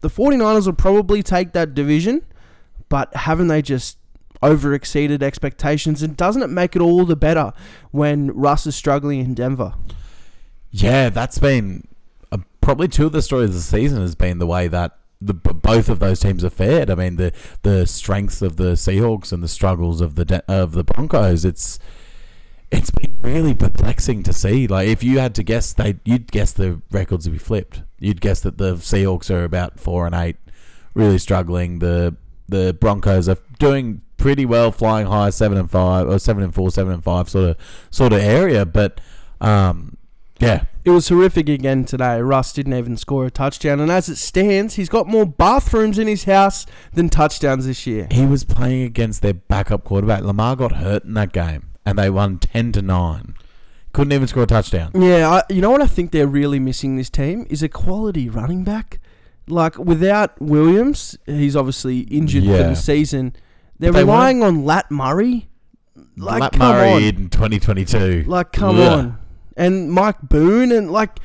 the 0.00 0.08
49ers 0.08 0.64
will 0.64 0.72
probably 0.72 1.22
take 1.22 1.52
that 1.52 1.74
division, 1.74 2.24
but 2.88 3.14
haven't 3.14 3.48
they 3.48 3.60
just 3.60 3.98
over 4.42 4.72
exceeded 4.72 5.22
expectations? 5.22 6.02
And 6.02 6.16
doesn't 6.16 6.42
it 6.42 6.48
make 6.48 6.74
it 6.74 6.80
all 6.80 7.04
the 7.04 7.14
better 7.14 7.52
when 7.90 8.30
Russ 8.32 8.66
is 8.66 8.74
struggling 8.74 9.20
in 9.20 9.34
Denver? 9.34 9.74
Yeah, 10.70 11.10
that's 11.10 11.38
been 11.38 11.86
uh, 12.32 12.38
probably 12.62 12.88
two 12.88 13.04
of 13.06 13.12
the 13.12 13.22
stories 13.22 13.50
of 13.50 13.54
the 13.56 13.60
season 13.60 14.00
has 14.00 14.14
been 14.14 14.38
the 14.38 14.46
way 14.46 14.66
that 14.68 14.98
the 15.20 15.34
both 15.34 15.88
of 15.88 16.00
those 16.00 16.20
teams 16.20 16.42
are 16.42 16.50
fared. 16.50 16.90
I 16.90 16.94
mean, 16.94 17.16
the 17.16 17.32
the 17.62 17.86
strengths 17.86 18.42
of 18.42 18.56
the 18.56 18.72
Seahawks 18.72 19.32
and 19.32 19.42
the 19.42 19.48
struggles 19.48 20.00
of 20.00 20.16
the 20.16 20.42
of 20.48 20.72
the 20.72 20.84
Broncos. 20.84 21.44
It's 21.44 21.78
it's 22.78 22.90
been 22.90 23.16
really 23.22 23.54
perplexing 23.54 24.22
to 24.24 24.32
see. 24.32 24.66
Like, 24.66 24.88
if 24.88 25.02
you 25.02 25.18
had 25.18 25.34
to 25.36 25.42
guess, 25.42 25.72
they 25.72 25.96
you'd 26.04 26.30
guess 26.30 26.52
the 26.52 26.80
records 26.90 27.26
would 27.26 27.32
be 27.32 27.38
flipped. 27.38 27.82
You'd 27.98 28.20
guess 28.20 28.40
that 28.40 28.58
the 28.58 28.74
Seahawks 28.76 29.30
are 29.30 29.44
about 29.44 29.78
four 29.80 30.06
and 30.06 30.14
eight, 30.14 30.36
really 30.94 31.18
struggling. 31.18 31.78
The 31.78 32.16
the 32.48 32.76
Broncos 32.78 33.28
are 33.28 33.38
doing 33.58 34.02
pretty 34.16 34.44
well, 34.46 34.70
flying 34.70 35.06
high, 35.06 35.30
seven 35.30 35.58
and 35.58 35.70
five 35.70 36.08
or 36.08 36.18
seven 36.18 36.42
and 36.42 36.54
four, 36.54 36.70
seven 36.70 36.92
and 36.92 37.02
five 37.04 37.28
sort 37.28 37.50
of 37.50 37.56
sort 37.90 38.12
of 38.12 38.20
area. 38.20 38.64
But 38.66 39.00
um, 39.40 39.96
yeah, 40.40 40.64
It 40.84 40.90
was 40.90 41.08
horrific 41.08 41.48
again 41.48 41.84
today. 41.84 42.20
Russ 42.20 42.52
didn't 42.52 42.74
even 42.74 42.96
score 42.96 43.24
a 43.26 43.30
touchdown, 43.30 43.80
and 43.80 43.90
as 43.90 44.08
it 44.08 44.16
stands, 44.16 44.74
he's 44.74 44.88
got 44.88 45.06
more 45.06 45.24
bathrooms 45.26 45.98
in 45.98 46.06
his 46.08 46.24
house 46.24 46.66
than 46.92 47.08
touchdowns 47.08 47.66
this 47.66 47.86
year. 47.86 48.08
he 48.10 48.26
was 48.26 48.44
playing 48.44 48.82
against 48.82 49.22
their 49.22 49.34
backup 49.34 49.84
quarterback. 49.84 50.22
Lamar 50.22 50.56
got 50.56 50.72
hurt 50.72 51.04
in 51.04 51.14
that 51.14 51.32
game, 51.32 51.70
and 51.86 51.98
they 51.98 52.10
won 52.10 52.38
ten 52.38 52.72
to 52.72 52.82
nine. 52.82 53.34
Couldn't 53.92 54.12
even 54.12 54.26
score 54.26 54.42
a 54.42 54.46
touchdown. 54.46 54.90
Yeah, 54.94 55.28
I, 55.48 55.52
you 55.52 55.60
know 55.60 55.70
what 55.70 55.80
I 55.82 55.86
think 55.86 56.10
they're 56.10 56.26
really 56.26 56.58
missing 56.58 56.96
this 56.96 57.08
team 57.10 57.46
is 57.48 57.62
a 57.62 57.68
quality 57.68 58.28
running 58.28 58.64
back. 58.64 58.98
Like 59.46 59.78
without 59.78 60.40
Williams, 60.40 61.16
he's 61.26 61.54
obviously 61.54 62.00
injured 62.00 62.44
for 62.44 62.50
Yeah. 62.50 62.68
the 62.70 62.74
season. 62.76 63.36
They're 63.78 63.92
But 63.92 63.98
they 63.98 64.04
relying 64.04 64.42
on 64.42 64.64
Lat 64.64 64.90
Murray. 64.90 65.48
Like 66.16 66.40
Matt 66.40 66.52
come 66.52 66.68
Murray 66.76 66.92
on, 66.92 67.02
in 67.02 67.28
twenty 67.30 67.58
twenty 67.60 67.84
two. 67.84 68.24
like 68.26 68.52
come 68.52 68.76
Ugh. 68.80 68.98
on, 68.98 69.18
and 69.56 69.90
Mike 69.92 70.20
Boone 70.22 70.72
and 70.72 70.90
like 70.90 71.18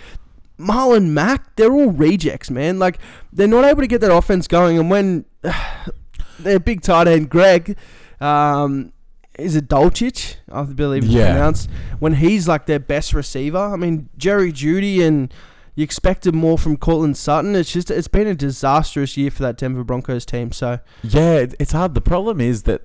Marlon 0.59 1.07
Mack. 1.09 1.55
They're 1.55 1.71
all 1.71 1.91
rejects, 1.91 2.49
man. 2.51 2.77
Like 2.79 2.99
they're 3.31 3.47
not 3.47 3.65
able 3.65 3.81
to 3.81 3.87
get 3.87 4.01
that 4.01 4.11
offense 4.13 4.47
going. 4.47 4.77
And 4.77 4.89
when 4.91 5.25
their 6.39 6.59
big 6.59 6.81
tight 6.81 7.07
end 7.07 7.29
Greg, 7.29 7.77
um, 8.19 8.91
is 9.39 9.55
it 9.55 9.67
Dulcich? 9.67 10.35
I 10.51 10.63
believe 10.63 11.03
it's 11.05 11.11
Yeah. 11.13 11.31
pronounced. 11.33 11.69
When 11.99 12.15
he's 12.15 12.47
like 12.47 12.65
their 12.65 12.79
best 12.79 13.13
receiver, 13.13 13.57
I 13.57 13.75
mean 13.75 14.09
Jerry 14.17 14.51
Jeudy 14.51 15.01
and. 15.05 15.33
You 15.75 15.83
expected 15.83 16.35
more 16.35 16.57
from 16.57 16.75
Courtland 16.75 17.15
Sutton. 17.15 17.55
It's 17.55 17.71
just 17.71 17.89
it's 17.89 18.09
been 18.09 18.27
a 18.27 18.35
disastrous 18.35 19.15
year 19.15 19.31
for 19.31 19.43
that 19.43 19.55
Denver 19.57 19.85
Broncos 19.85 20.25
team. 20.25 20.51
So 20.51 20.79
Yeah, 21.03 21.45
it's 21.57 21.71
hard. 21.71 21.93
The 21.93 22.01
problem 22.01 22.41
is 22.41 22.63
that 22.63 22.81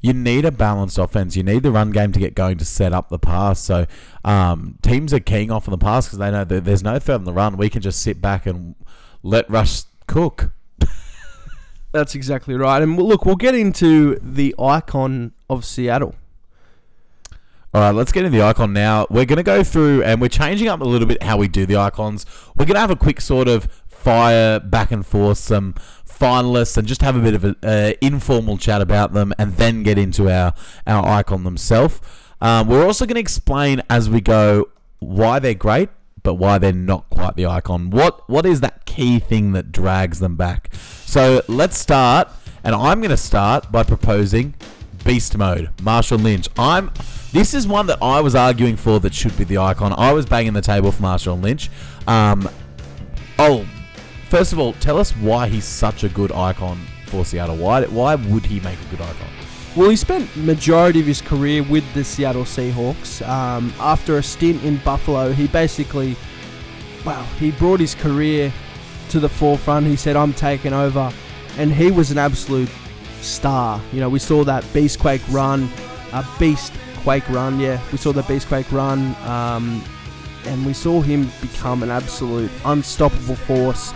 you 0.00 0.14
need 0.14 0.46
a 0.46 0.50
balanced 0.50 0.96
offense. 0.96 1.36
You 1.36 1.42
need 1.42 1.62
the 1.62 1.70
run 1.70 1.90
game 1.90 2.10
to 2.12 2.18
get 2.18 2.34
going 2.34 2.56
to 2.56 2.64
set 2.64 2.94
up 2.94 3.10
the 3.10 3.18
pass. 3.18 3.60
So 3.60 3.84
um, 4.24 4.78
teams 4.80 5.12
are 5.12 5.20
keying 5.20 5.50
off 5.50 5.68
on 5.68 5.72
the 5.72 5.78
pass 5.78 6.06
because 6.06 6.20
they 6.20 6.30
know 6.30 6.44
that 6.44 6.64
there's 6.64 6.82
no 6.82 6.98
threat 6.98 7.16
on 7.18 7.24
the 7.24 7.34
run. 7.34 7.58
We 7.58 7.68
can 7.68 7.82
just 7.82 8.00
sit 8.00 8.22
back 8.22 8.46
and 8.46 8.76
let 9.22 9.50
Russ 9.50 9.84
cook. 10.06 10.52
That's 11.98 12.14
exactly 12.14 12.54
right. 12.54 12.80
And 12.80 12.96
look, 12.96 13.26
we'll 13.26 13.34
get 13.34 13.56
into 13.56 14.20
the 14.22 14.54
icon 14.56 15.32
of 15.50 15.64
Seattle. 15.64 16.14
All 17.74 17.80
right, 17.80 17.90
let's 17.90 18.12
get 18.12 18.24
into 18.24 18.38
the 18.38 18.44
icon 18.44 18.72
now. 18.72 19.08
We're 19.10 19.24
going 19.24 19.38
to 19.38 19.42
go 19.42 19.64
through 19.64 20.04
and 20.04 20.20
we're 20.20 20.28
changing 20.28 20.68
up 20.68 20.80
a 20.80 20.84
little 20.84 21.08
bit 21.08 21.24
how 21.24 21.36
we 21.36 21.48
do 21.48 21.66
the 21.66 21.76
icons. 21.76 22.24
We're 22.54 22.66
going 22.66 22.76
to 22.76 22.80
have 22.80 22.92
a 22.92 22.96
quick 22.96 23.20
sort 23.20 23.48
of 23.48 23.64
fire 23.88 24.60
back 24.60 24.92
and 24.92 25.04
forth 25.04 25.38
some 25.38 25.74
finalists 26.08 26.76
and 26.76 26.86
just 26.86 27.02
have 27.02 27.16
a 27.16 27.20
bit 27.20 27.34
of 27.34 27.42
an 27.42 27.56
uh, 27.64 27.92
informal 28.00 28.58
chat 28.58 28.80
about 28.80 29.12
them 29.12 29.34
and 29.36 29.54
then 29.54 29.82
get 29.82 29.98
into 29.98 30.30
our, 30.30 30.54
our 30.86 31.04
icon 31.04 31.42
themselves. 31.42 32.00
Um, 32.40 32.68
we're 32.68 32.86
also 32.86 33.06
going 33.06 33.16
to 33.16 33.20
explain 33.20 33.82
as 33.90 34.08
we 34.08 34.20
go 34.20 34.68
why 35.00 35.40
they're 35.40 35.52
great, 35.54 35.88
but 36.28 36.34
why 36.34 36.58
they're 36.58 36.74
not 36.74 37.08
quite 37.08 37.36
the 37.36 37.46
icon. 37.46 37.88
What 37.88 38.28
What 38.28 38.44
is 38.44 38.60
that 38.60 38.84
key 38.84 39.18
thing 39.18 39.52
that 39.52 39.72
drags 39.72 40.18
them 40.18 40.36
back? 40.36 40.68
So 41.06 41.40
let's 41.48 41.78
start, 41.78 42.28
and 42.62 42.74
I'm 42.74 43.00
going 43.00 43.08
to 43.08 43.16
start 43.16 43.72
by 43.72 43.82
proposing 43.82 44.54
Beast 45.06 45.38
Mode, 45.38 45.70
Marshawn 45.78 46.22
Lynch. 46.22 46.46
I'm. 46.58 46.90
This 47.32 47.54
is 47.54 47.66
one 47.66 47.86
that 47.86 47.96
I 48.02 48.20
was 48.20 48.34
arguing 48.34 48.76
for 48.76 49.00
that 49.00 49.14
should 49.14 49.38
be 49.38 49.44
the 49.44 49.56
icon. 49.56 49.94
I 49.96 50.12
was 50.12 50.26
banging 50.26 50.52
the 50.52 50.60
table 50.60 50.92
for 50.92 51.02
Marshawn 51.02 51.42
Lynch. 51.42 51.70
Um, 52.06 52.46
I'll 53.38 53.64
first 54.28 54.52
of 54.52 54.58
all, 54.58 54.74
tell 54.74 54.98
us 54.98 55.12
why 55.12 55.48
he's 55.48 55.64
such 55.64 56.04
a 56.04 56.10
good 56.10 56.30
icon 56.30 56.78
for 57.06 57.24
Seattle. 57.24 57.56
Why 57.56 57.86
why 57.86 58.16
would 58.16 58.44
he 58.44 58.60
make 58.60 58.78
a 58.78 58.90
good 58.90 59.00
icon? 59.00 59.37
Well, 59.78 59.90
he 59.90 59.94
spent 59.94 60.36
majority 60.36 60.98
of 60.98 61.06
his 61.06 61.22
career 61.22 61.62
with 61.62 61.84
the 61.94 62.02
Seattle 62.02 62.42
Seahawks. 62.42 63.24
Um, 63.28 63.72
after 63.78 64.18
a 64.18 64.22
stint 64.24 64.64
in 64.64 64.78
Buffalo, 64.78 65.30
he 65.30 65.46
basically, 65.46 66.16
well, 67.06 67.22
he 67.38 67.52
brought 67.52 67.78
his 67.78 67.94
career 67.94 68.52
to 69.10 69.20
the 69.20 69.28
forefront. 69.28 69.86
He 69.86 69.94
said, 69.94 70.16
"I'm 70.16 70.32
taking 70.32 70.72
over," 70.72 71.12
and 71.58 71.72
he 71.72 71.92
was 71.92 72.10
an 72.10 72.18
absolute 72.18 72.68
star. 73.20 73.80
You 73.92 74.00
know, 74.00 74.08
we 74.08 74.18
saw 74.18 74.42
that 74.42 74.64
Beastquake 74.72 75.22
run, 75.30 75.70
a 76.12 76.24
Beastquake 76.40 77.28
run. 77.28 77.60
Yeah, 77.60 77.80
we 77.92 77.98
saw 77.98 78.12
the 78.12 78.22
Beastquake 78.22 78.72
run, 78.72 79.14
um, 79.26 79.80
and 80.46 80.66
we 80.66 80.72
saw 80.72 81.00
him 81.00 81.30
become 81.40 81.84
an 81.84 81.90
absolute 81.90 82.50
unstoppable 82.64 83.36
force. 83.36 83.92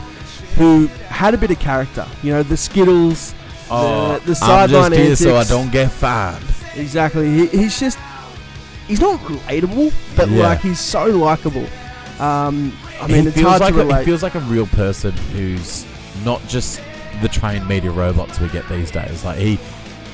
Who 0.54 0.86
had 1.08 1.34
a 1.34 1.38
bit 1.38 1.50
of 1.50 1.58
character, 1.58 2.06
you 2.22 2.32
know, 2.32 2.44
the 2.44 2.56
Skittles, 2.56 3.34
the, 3.80 4.18
the 4.24 4.30
I'm 4.30 4.34
sideline 4.34 4.90
just 4.90 4.92
here 4.92 5.02
antics. 5.10 5.20
so 5.20 5.36
I 5.36 5.44
don't 5.44 5.72
get 5.72 5.90
fined. 5.90 6.44
Exactly. 6.76 7.30
He, 7.30 7.46
he's 7.48 7.78
just 7.78 7.98
he's 8.88 9.00
not 9.00 9.18
relatable, 9.20 9.92
but 10.16 10.28
Yeah. 10.28 10.42
like 10.42 10.60
he's 10.60 10.80
so 10.80 11.06
likable. 11.06 11.66
Um, 12.18 12.72
I 13.00 13.06
He 13.06 13.12
mean, 13.14 13.26
it's 13.26 13.36
feels 13.36 13.48
hard 13.48 13.60
like 13.60 13.74
to 13.74 13.88
a, 13.88 13.98
he 13.98 14.04
feels 14.04 14.22
like 14.22 14.34
a 14.34 14.40
real 14.40 14.66
person 14.68 15.12
who's 15.32 15.86
not 16.24 16.40
just 16.48 16.80
the 17.20 17.28
trained 17.28 17.66
media 17.68 17.90
robots 17.90 18.38
we 18.40 18.48
get 18.48 18.68
these 18.68 18.90
days. 18.90 19.24
Like 19.24 19.38
he 19.38 19.58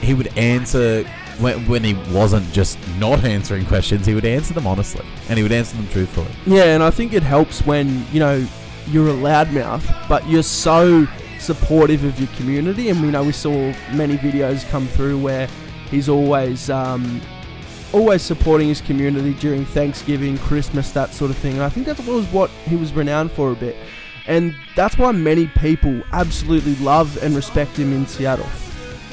he 0.01 0.15
would 0.15 0.29
answer 0.39 1.05
when, 1.39 1.67
when 1.69 1.85
he 1.85 1.95
wasn't 2.13 2.51
just 2.53 2.79
not 2.99 3.25
answering 3.25 3.67
questions. 3.67 4.07
He 4.07 4.15
would 4.15 4.25
answer 4.25 4.55
them 4.55 4.67
honestly, 4.67 5.05
and 5.29 5.37
he 5.37 5.43
would 5.43 5.53
answer 5.53 5.77
them 5.77 5.87
truthfully. 5.89 6.29
yeah, 6.47 6.75
and 6.75 6.83
I 6.83 6.91
think 6.91 7.13
it 7.13 7.23
helps 7.23 7.65
when 7.67 8.07
you 8.13 8.21
know 8.21 8.47
you're 8.89 9.09
a 9.11 9.13
loudmouth, 9.13 10.09
but 10.09 10.27
you're 10.29 10.43
so 10.43 11.07
supportive 11.39 12.05
of 12.05 12.19
your 12.19 12.29
community. 12.37 12.89
And 12.89 13.01
we 13.03 13.11
know 13.11 13.25
we 13.25 13.33
saw 13.33 13.73
many 13.93 14.17
videos 14.17 14.69
come 14.71 14.87
through 14.89 15.21
where 15.21 15.49
he's 15.91 16.09
always 16.09 16.71
um, 16.71 17.21
always 17.93 18.23
supporting 18.23 18.69
his 18.69 18.81
community 18.81 19.35
during 19.35 19.65
Thanksgiving, 19.65 20.39
Christmas, 20.39 20.93
that 20.93 21.15
sort 21.15 21.31
of 21.31 21.39
thing. 21.39 21.55
And 21.55 21.63
I 21.63 21.69
think 21.69 21.87
that 21.87 21.99
was 22.07 22.27
what 22.27 22.51
he 22.67 22.77
was 22.77 22.93
renowned 22.93 23.33
for 23.33 23.53
a 23.53 23.55
bit. 23.57 23.77
And 24.27 24.55
that's 24.77 24.99
why 24.99 25.13
many 25.13 25.47
people 25.47 26.03
absolutely 26.13 26.75
love 26.77 27.23
and 27.23 27.35
respect 27.35 27.77
him 27.77 27.93
in 27.95 28.07
Seattle. 28.07 28.49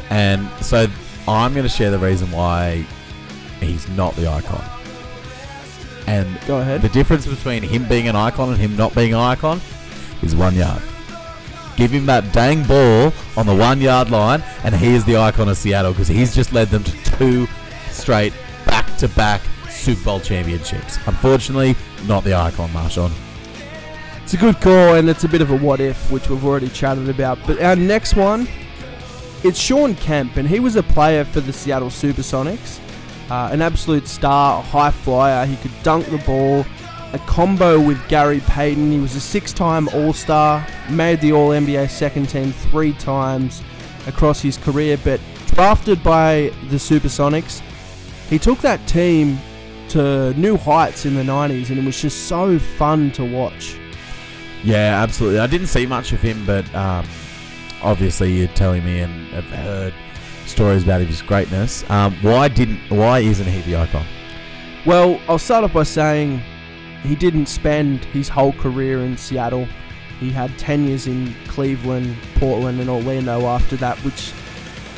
And 0.09 0.47
so 0.61 0.87
I'm 1.27 1.53
going 1.53 1.63
to 1.63 1.69
share 1.69 1.89
the 1.89 1.99
reason 1.99 2.29
why 2.31 2.85
he's 3.61 3.87
not 3.89 4.13
the 4.15 4.27
icon. 4.27 4.63
And 6.07 6.39
Go 6.45 6.59
ahead. 6.59 6.81
the 6.81 6.89
difference 6.89 7.25
between 7.25 7.63
him 7.63 7.87
being 7.87 8.07
an 8.07 8.15
icon 8.15 8.49
and 8.49 8.57
him 8.57 8.75
not 8.75 8.93
being 8.93 9.13
an 9.13 9.19
icon 9.19 9.59
is 10.21 10.35
one 10.35 10.53
yard. 10.53 10.81
Give 11.75 11.91
him 11.91 12.05
that 12.05 12.31
dang 12.31 12.63
ball 12.63 13.13
on 13.35 13.45
the 13.45 13.55
one 13.55 13.81
yard 13.81 14.09
line, 14.09 14.43
and 14.63 14.73
he 14.73 14.93
is 14.93 15.03
the 15.05 15.17
icon 15.17 15.49
of 15.49 15.57
Seattle 15.57 15.91
because 15.91 16.07
he's 16.07 16.33
just 16.33 16.53
led 16.53 16.69
them 16.69 16.83
to 16.83 16.91
two 17.17 17.47
straight 17.89 18.33
back 18.65 18.95
to 18.97 19.07
back 19.09 19.41
Super 19.69 20.03
Bowl 20.03 20.19
championships. 20.19 20.97
Unfortunately, 21.05 21.75
not 22.07 22.23
the 22.23 22.33
icon, 22.33 22.69
Marshawn. 22.69 23.11
It's 24.23 24.33
a 24.33 24.37
good 24.37 24.59
call, 24.59 24.95
and 24.95 25.09
it's 25.09 25.23
a 25.23 25.27
bit 25.27 25.41
of 25.41 25.51
a 25.51 25.57
what 25.57 25.79
if, 25.79 26.09
which 26.09 26.29
we've 26.29 26.43
already 26.43 26.69
chatted 26.69 27.09
about. 27.09 27.37
But 27.45 27.61
our 27.61 27.75
next 27.75 28.15
one, 28.15 28.47
it's 29.43 29.59
Shawn 29.59 29.95
Kemp, 29.95 30.37
and 30.37 30.47
he 30.47 30.59
was 30.59 30.77
a 30.77 30.83
player 30.83 31.23
for 31.23 31.41
the 31.41 31.53
Seattle 31.53 31.89
Supersonics. 31.89 32.79
Uh, 33.29 33.49
an 33.51 33.61
absolute 33.61 34.07
star, 34.07 34.59
a 34.59 34.61
high 34.63 34.91
flyer. 34.91 35.45
He 35.45 35.55
could 35.57 35.71
dunk 35.83 36.07
the 36.07 36.17
ball. 36.19 36.65
A 37.13 37.19
combo 37.19 37.79
with 37.79 38.05
Gary 38.07 38.41
Payton. 38.41 38.91
He 38.91 38.99
was 38.99 39.15
a 39.15 39.21
six 39.21 39.53
time 39.53 39.87
All 39.89 40.13
Star, 40.13 40.65
made 40.89 41.21
the 41.21 41.31
All 41.31 41.49
NBA 41.49 41.89
second 41.89 42.29
team 42.29 42.51
three 42.51 42.93
times 42.93 43.61
across 44.07 44.41
his 44.41 44.57
career. 44.57 44.97
But 45.03 45.19
drafted 45.47 46.03
by 46.03 46.51
the 46.69 46.77
Supersonics, 46.77 47.61
he 48.29 48.37
took 48.37 48.59
that 48.59 48.85
team 48.87 49.37
to 49.89 50.33
new 50.33 50.57
heights 50.57 51.05
in 51.05 51.15
the 51.15 51.23
90s, 51.23 51.69
and 51.69 51.79
it 51.79 51.85
was 51.85 52.01
just 52.01 52.27
so 52.27 52.59
fun 52.59 53.11
to 53.11 53.23
watch. 53.23 53.77
Yeah, 54.63 55.01
absolutely. 55.01 55.39
I 55.39 55.47
didn't 55.47 55.67
see 55.67 55.85
much 55.85 56.11
of 56.11 56.21
him, 56.21 56.45
but 56.45 56.73
um, 56.73 57.05
obviously 57.81 58.33
you're 58.33 58.47
telling 58.49 58.83
me 58.83 58.99
and 58.99 59.27
have 59.27 59.45
heard 59.45 59.93
stories 60.47 60.83
about 60.83 61.01
his 61.01 61.21
greatness. 61.21 61.87
Um, 61.89 62.15
why 62.21 62.47
didn't? 62.47 62.79
Why 62.89 63.19
isn't 63.19 63.45
he 63.47 63.61
the 63.61 63.77
icon? 63.77 64.05
Well, 64.85 65.19
I'll 65.27 65.39
start 65.39 65.63
off 65.63 65.73
by 65.73 65.83
saying 65.83 66.41
he 67.05 67.15
didn't 67.15 67.47
spend 67.47 68.05
his 68.05 68.29
whole 68.29 68.53
career 68.53 68.99
in 68.99 69.17
Seattle. 69.17 69.67
He 70.19 70.31
had 70.31 70.57
10 70.57 70.87
years 70.87 71.07
in 71.07 71.33
Cleveland, 71.47 72.15
Portland, 72.35 72.79
and 72.79 72.89
Orlando 72.89 73.47
after 73.47 73.75
that, 73.77 73.97
which 73.99 74.31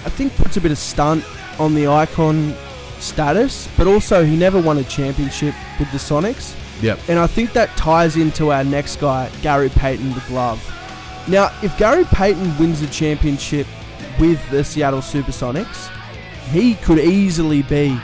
I 0.05 0.09
think 0.09 0.35
puts 0.35 0.57
a 0.57 0.61
bit 0.61 0.71
of 0.71 0.77
stunt 0.77 1.23
on 1.59 1.73
the 1.73 1.87
icon 1.87 2.53
status, 2.99 3.67
but 3.77 3.87
also 3.87 4.23
he 4.23 4.35
never 4.35 4.61
won 4.61 4.77
a 4.77 4.83
championship 4.83 5.55
with 5.79 5.91
the 5.91 5.97
Sonics. 5.97 6.55
Yep. 6.81 6.99
And 7.09 7.19
I 7.19 7.27
think 7.27 7.53
that 7.53 7.75
ties 7.75 8.15
into 8.15 8.51
our 8.51 8.63
next 8.63 8.97
guy, 8.97 9.29
Gary 9.41 9.69
Payton, 9.69 10.13
the 10.13 10.23
glove. 10.27 10.63
Now, 11.27 11.51
if 11.63 11.77
Gary 11.77 12.05
Payton 12.05 12.57
wins 12.57 12.79
the 12.79 12.87
championship 12.87 13.67
with 14.19 14.47
the 14.49 14.63
Seattle 14.63 15.01
Supersonics, 15.01 15.91
he 16.51 16.75
could 16.75 16.99
easily 16.99 17.63
be 17.63 17.99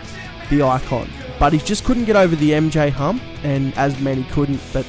the 0.49 0.63
icon. 0.63 1.09
But 1.43 1.51
he 1.51 1.59
just 1.59 1.83
couldn't 1.83 2.05
get 2.05 2.15
over 2.15 2.37
the 2.37 2.51
MJ 2.51 2.89
hump, 2.89 3.21
and 3.43 3.77
as 3.77 3.99
many 3.99 4.23
couldn't. 4.31 4.61
But 4.71 4.85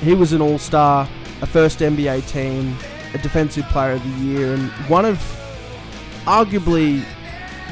he 0.00 0.14
was 0.14 0.32
an 0.32 0.40
all 0.40 0.56
star, 0.56 1.08
a 1.40 1.46
first 1.46 1.80
NBA 1.80 2.28
team, 2.28 2.76
a 3.14 3.18
defensive 3.18 3.64
player 3.64 3.94
of 3.94 4.04
the 4.04 4.24
year, 4.24 4.54
and 4.54 4.70
one 4.88 5.04
of 5.04 5.18
arguably 6.24 7.04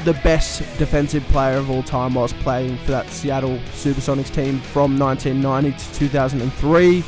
the 0.03 0.11
best 0.25 0.59
defensive 0.77 1.23
player 1.29 1.55
of 1.55 1.71
all 1.71 1.83
time 1.83 2.15
whilst 2.15 2.35
playing 2.39 2.77
for 2.79 2.91
that 2.91 3.07
Seattle 3.07 3.57
Supersonics 3.71 4.35
team 4.35 4.59
from 4.59 4.99
1990 4.99 5.71
to 5.71 5.93
2003. 5.93 7.05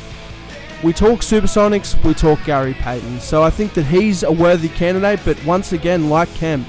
We 0.82 0.92
talk 0.94 1.20
Supersonics, 1.20 2.02
we 2.02 2.14
talk 2.14 2.42
Gary 2.46 2.72
Payton. 2.72 3.20
So 3.20 3.42
I 3.42 3.50
think 3.50 3.74
that 3.74 3.84
he's 3.84 4.22
a 4.22 4.32
worthy 4.32 4.70
candidate, 4.70 5.20
but 5.22 5.44
once 5.44 5.72
again, 5.72 6.08
like 6.08 6.32
Kemp, 6.32 6.66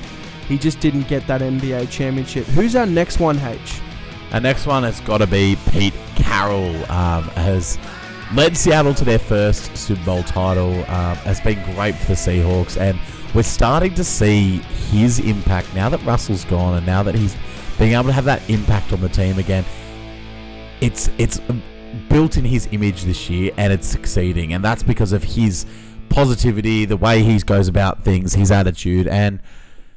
he 0.49 0.57
just 0.57 0.81
didn't 0.81 1.07
get 1.07 1.25
that 1.27 1.39
NBA 1.39 1.89
championship. 1.89 2.45
Who's 2.47 2.75
our 2.75 2.85
next 2.85 3.21
one, 3.21 3.39
H? 3.39 3.79
Our 4.33 4.41
next 4.41 4.65
one 4.65 4.83
has 4.83 4.99
got 5.01 5.19
to 5.19 5.27
be 5.27 5.57
Pete 5.71 5.93
Carroll. 6.15 6.75
Um, 6.91 7.23
has 7.35 7.77
led 8.33 8.57
Seattle 8.57 8.93
to 8.95 9.05
their 9.05 9.19
first 9.19 9.75
Super 9.77 10.03
Bowl 10.03 10.23
title. 10.23 10.79
Um, 10.89 11.15
has 11.17 11.39
been 11.39 11.61
great 11.73 11.95
for 11.95 12.07
the 12.07 12.13
Seahawks, 12.13 12.79
and 12.79 12.99
we're 13.33 13.43
starting 13.43 13.93
to 13.95 14.03
see 14.03 14.57
his 14.91 15.19
impact 15.19 15.73
now 15.73 15.89
that 15.89 16.03
Russell's 16.03 16.45
gone, 16.45 16.75
and 16.75 16.85
now 16.85 17.03
that 17.03 17.15
he's 17.15 17.35
being 17.77 17.93
able 17.93 18.05
to 18.05 18.11
have 18.13 18.25
that 18.25 18.47
impact 18.49 18.93
on 18.93 19.01
the 19.01 19.09
team 19.09 19.37
again. 19.39 19.65
It's 20.81 21.09
it's 21.17 21.39
built 22.09 22.37
in 22.37 22.45
his 22.45 22.67
image 22.71 23.03
this 23.03 23.29
year, 23.29 23.51
and 23.57 23.71
it's 23.71 23.87
succeeding, 23.87 24.53
and 24.53 24.63
that's 24.63 24.83
because 24.83 25.13
of 25.13 25.23
his 25.23 25.65
positivity, 26.09 26.85
the 26.85 26.97
way 26.97 27.23
he 27.23 27.37
goes 27.39 27.67
about 27.67 28.03
things, 28.03 28.33
his 28.33 28.51
attitude, 28.51 29.07
and 29.07 29.39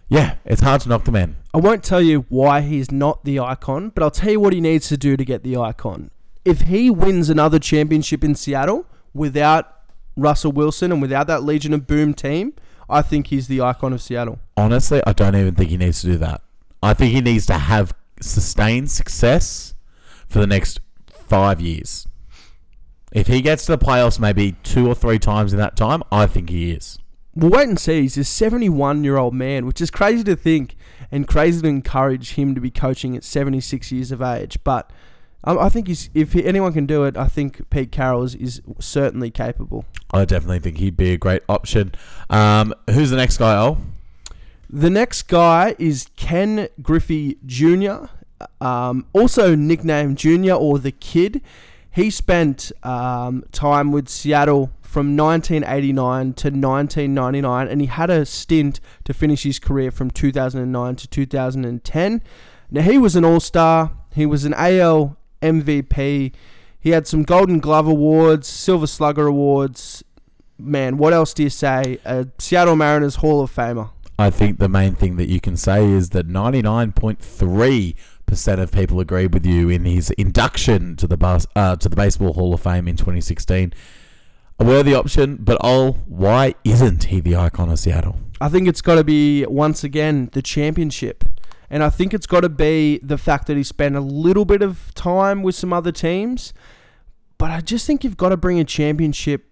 yeah, 0.09 0.37
it's 0.44 0.62
hard 0.62 0.81
to 0.83 0.88
knock 0.88 1.05
the 1.05 1.12
man. 1.12 1.37
I 1.53 1.59
won't 1.59 1.85
tell 1.85 2.01
you 2.01 2.25
why 2.29 2.61
he's 2.61 2.90
not 2.90 3.25
the 3.25 3.40
icon, 3.40 3.90
but 3.90 4.03
I'll 4.03 4.11
tell 4.11 4.33
you 4.33 4.40
what 4.40 4.53
he 4.53 4.61
needs 4.61 4.88
to 4.88 4.97
do 4.97 5.16
to 5.16 5.25
get 5.25 5.42
the 5.42 5.57
icon. 5.57 6.11
If 6.44 6.62
he 6.62 6.90
wins 6.90 7.29
another 7.29 7.59
championship 7.59 8.25
in 8.25 8.35
Seattle 8.35 8.87
without 9.12 9.83
Russell 10.16 10.53
Wilson 10.53 10.92
and 10.92 11.03
without 11.03 11.27
that 11.27 11.42
Legion 11.42 11.75
of 11.75 11.87
Boom 11.87 12.14
team, 12.14 12.55
I 12.88 13.03
think 13.03 13.27
he's 13.27 13.49
the 13.49 13.61
icon 13.61 13.92
of 13.92 14.01
Seattle. 14.01 14.38
Honestly, 14.57 15.03
I 15.07 15.12
don't 15.12 15.37
even 15.37 15.55
think 15.55 15.71
he 15.71 15.77
needs 15.77 16.01
to 16.03 16.07
do 16.07 16.16
that. 16.18 16.42
I 16.83 16.94
think 16.94 17.12
he 17.12 17.21
needs 17.21 17.44
to 17.47 17.55
have 17.55 17.92
sustained 18.21 18.90
success 18.90 19.75
for 20.29 20.38
the 20.38 20.46
next 20.46 20.81
five 21.11 21.61
years. 21.61 22.06
If 23.13 23.27
he 23.27 23.40
gets 23.40 23.67
to 23.67 23.77
the 23.77 23.85
playoffs 23.85 24.19
maybe 24.19 24.52
two 24.63 24.87
or 24.87 24.94
three 24.94 25.19
times 25.19 25.52
in 25.52 25.59
that 25.59 25.77
time, 25.77 26.02
I 26.11 26.27
think 26.27 26.50
he 26.50 26.71
is. 26.71 26.98
We'll 27.38 27.52
wait 27.52 27.68
and 27.68 27.78
see. 27.78 28.00
He's 28.00 28.18
a 28.18 28.24
71 28.24 29.04
year 29.04 29.16
old 29.16 29.32
man, 29.32 29.64
which 29.64 29.80
is 29.80 29.92
crazy 29.92 30.24
to 30.24 30.34
think 30.34 30.74
and 31.12 31.28
crazy 31.28 31.62
to 31.62 31.68
encourage 31.68 32.32
him 32.34 32.52
to 32.56 32.60
be 32.60 32.68
coaching 32.68 33.16
at 33.16 33.22
76 33.22 33.92
years 33.92 34.10
of 34.10 34.20
age. 34.20 34.58
But 34.64 34.90
um, 35.44 35.56
I 35.56 35.68
think 35.68 35.86
he's, 35.86 36.10
if 36.14 36.32
he, 36.32 36.44
anyone 36.44 36.72
can 36.72 36.84
do 36.84 37.04
it, 37.04 37.16
I 37.16 37.28
think 37.28 37.70
Pete 37.70 37.92
Carroll 37.92 38.24
is, 38.24 38.34
is 38.34 38.60
certainly 38.80 39.30
capable. 39.30 39.84
I 40.12 40.24
definitely 40.24 40.58
think 40.58 40.78
he'd 40.78 40.96
be 40.96 41.12
a 41.12 41.16
great 41.16 41.42
option. 41.48 41.94
Um, 42.28 42.74
who's 42.90 43.10
the 43.10 43.16
next 43.16 43.36
guy, 43.36 43.56
Oh? 43.56 43.78
The 44.68 44.90
next 44.90 45.22
guy 45.28 45.76
is 45.78 46.08
Ken 46.16 46.68
Griffey 46.82 47.38
Jr., 47.46 48.06
um, 48.60 49.06
also 49.12 49.54
nicknamed 49.54 50.18
Junior 50.18 50.54
or 50.54 50.80
the 50.80 50.90
Kid. 50.90 51.40
He 51.92 52.10
spent 52.10 52.72
um, 52.82 53.44
time 53.52 53.92
with 53.92 54.08
Seattle 54.08 54.72
from 54.99 55.17
1989 55.17 56.33
to 56.33 56.49
1999, 56.49 57.69
and 57.69 57.81
he 57.81 57.87
had 57.87 58.11
a 58.11 58.27
stint 58.27 58.81
to 59.05 59.15
finish 59.15 59.44
his 59.44 59.61
career 59.61 59.92
from 59.92 60.11
2009 60.11 60.96
to 60.96 61.07
2010. 61.07 62.23
Now, 62.73 62.83
he 62.83 62.99
was 62.99 63.15
an 63.15 63.25
all 63.25 63.38
star, 63.38 63.92
he 64.13 64.27
was 64.27 64.44
an 64.44 64.55
AL 64.55 65.17
MVP, 65.40 66.33
he 66.81 66.90
had 66.90 67.07
some 67.07 67.23
Golden 67.23 67.61
Glove 67.61 67.87
Awards, 67.87 68.49
Silver 68.49 68.88
Slugger 68.88 69.29
Awards, 69.29 70.03
man, 70.59 70.99
what 70.99 71.13
else 71.13 71.33
do 71.33 71.44
you 71.44 71.51
say? 71.51 72.01
A 72.05 72.27
Seattle 72.40 72.75
Mariners 72.75 73.15
Hall 73.15 73.40
of 73.40 73.55
Famer. 73.55 73.90
I 74.19 74.31
think 74.31 74.59
the 74.59 74.69
main 74.69 74.96
thing 74.96 75.15
that 75.15 75.29
you 75.29 75.40
can 75.40 75.57
say 75.57 75.88
is 75.88 76.11
that 76.11 76.27
99.3% 76.27 78.61
of 78.61 78.73
people 78.73 78.99
agreed 78.99 79.33
with 79.33 79.46
you 79.46 79.69
in 79.69 79.85
his 79.85 80.11
induction 80.19 80.96
to 80.96 81.07
the 81.07 81.17
bus, 81.17 81.46
uh, 81.55 81.77
to 81.77 81.88
the 81.88 81.94
Baseball 81.94 82.33
Hall 82.33 82.53
of 82.53 82.61
Fame 82.61 82.88
in 82.88 82.96
2016. 82.96 83.73
A 84.61 84.65
worthy 84.65 84.94
option, 84.94 85.37
but 85.37 85.56
oh, 85.63 85.92
why 86.06 86.54
isn't 86.65 87.04
he 87.04 87.21
the 87.21 87.37
icon 87.37 87.71
of 87.71 87.79
Seattle? 87.79 88.19
I 88.40 88.48
think 88.48 88.67
it's 88.67 88.83
got 88.83 88.96
to 88.96 89.04
be 89.04 89.46
once 89.46 89.85
again 89.85 90.31
the 90.33 90.42
championship. 90.42 91.25
And 91.71 91.83
I 91.83 91.90
think 91.90 92.15
it's 92.15 92.27
got 92.27 92.40
to 92.40 92.48
be 92.48 92.98
the 93.02 93.19
fact 93.19 93.46
that 93.46 93.56
he 93.56 93.63
spent 93.63 93.94
a 93.94 94.00
little 94.00 94.44
bit 94.44 94.63
of 94.63 94.92
time 94.94 95.42
with 95.42 95.54
some 95.54 95.73
other 95.73 95.92
teams. 95.92 96.52
But 97.37 97.50
I 97.50 97.61
just 97.61 97.87
think 97.87 98.02
you've 98.02 98.17
got 98.17 98.31
to 98.31 98.37
bring 98.37 98.59
a 98.59 98.65
championship. 98.65 99.44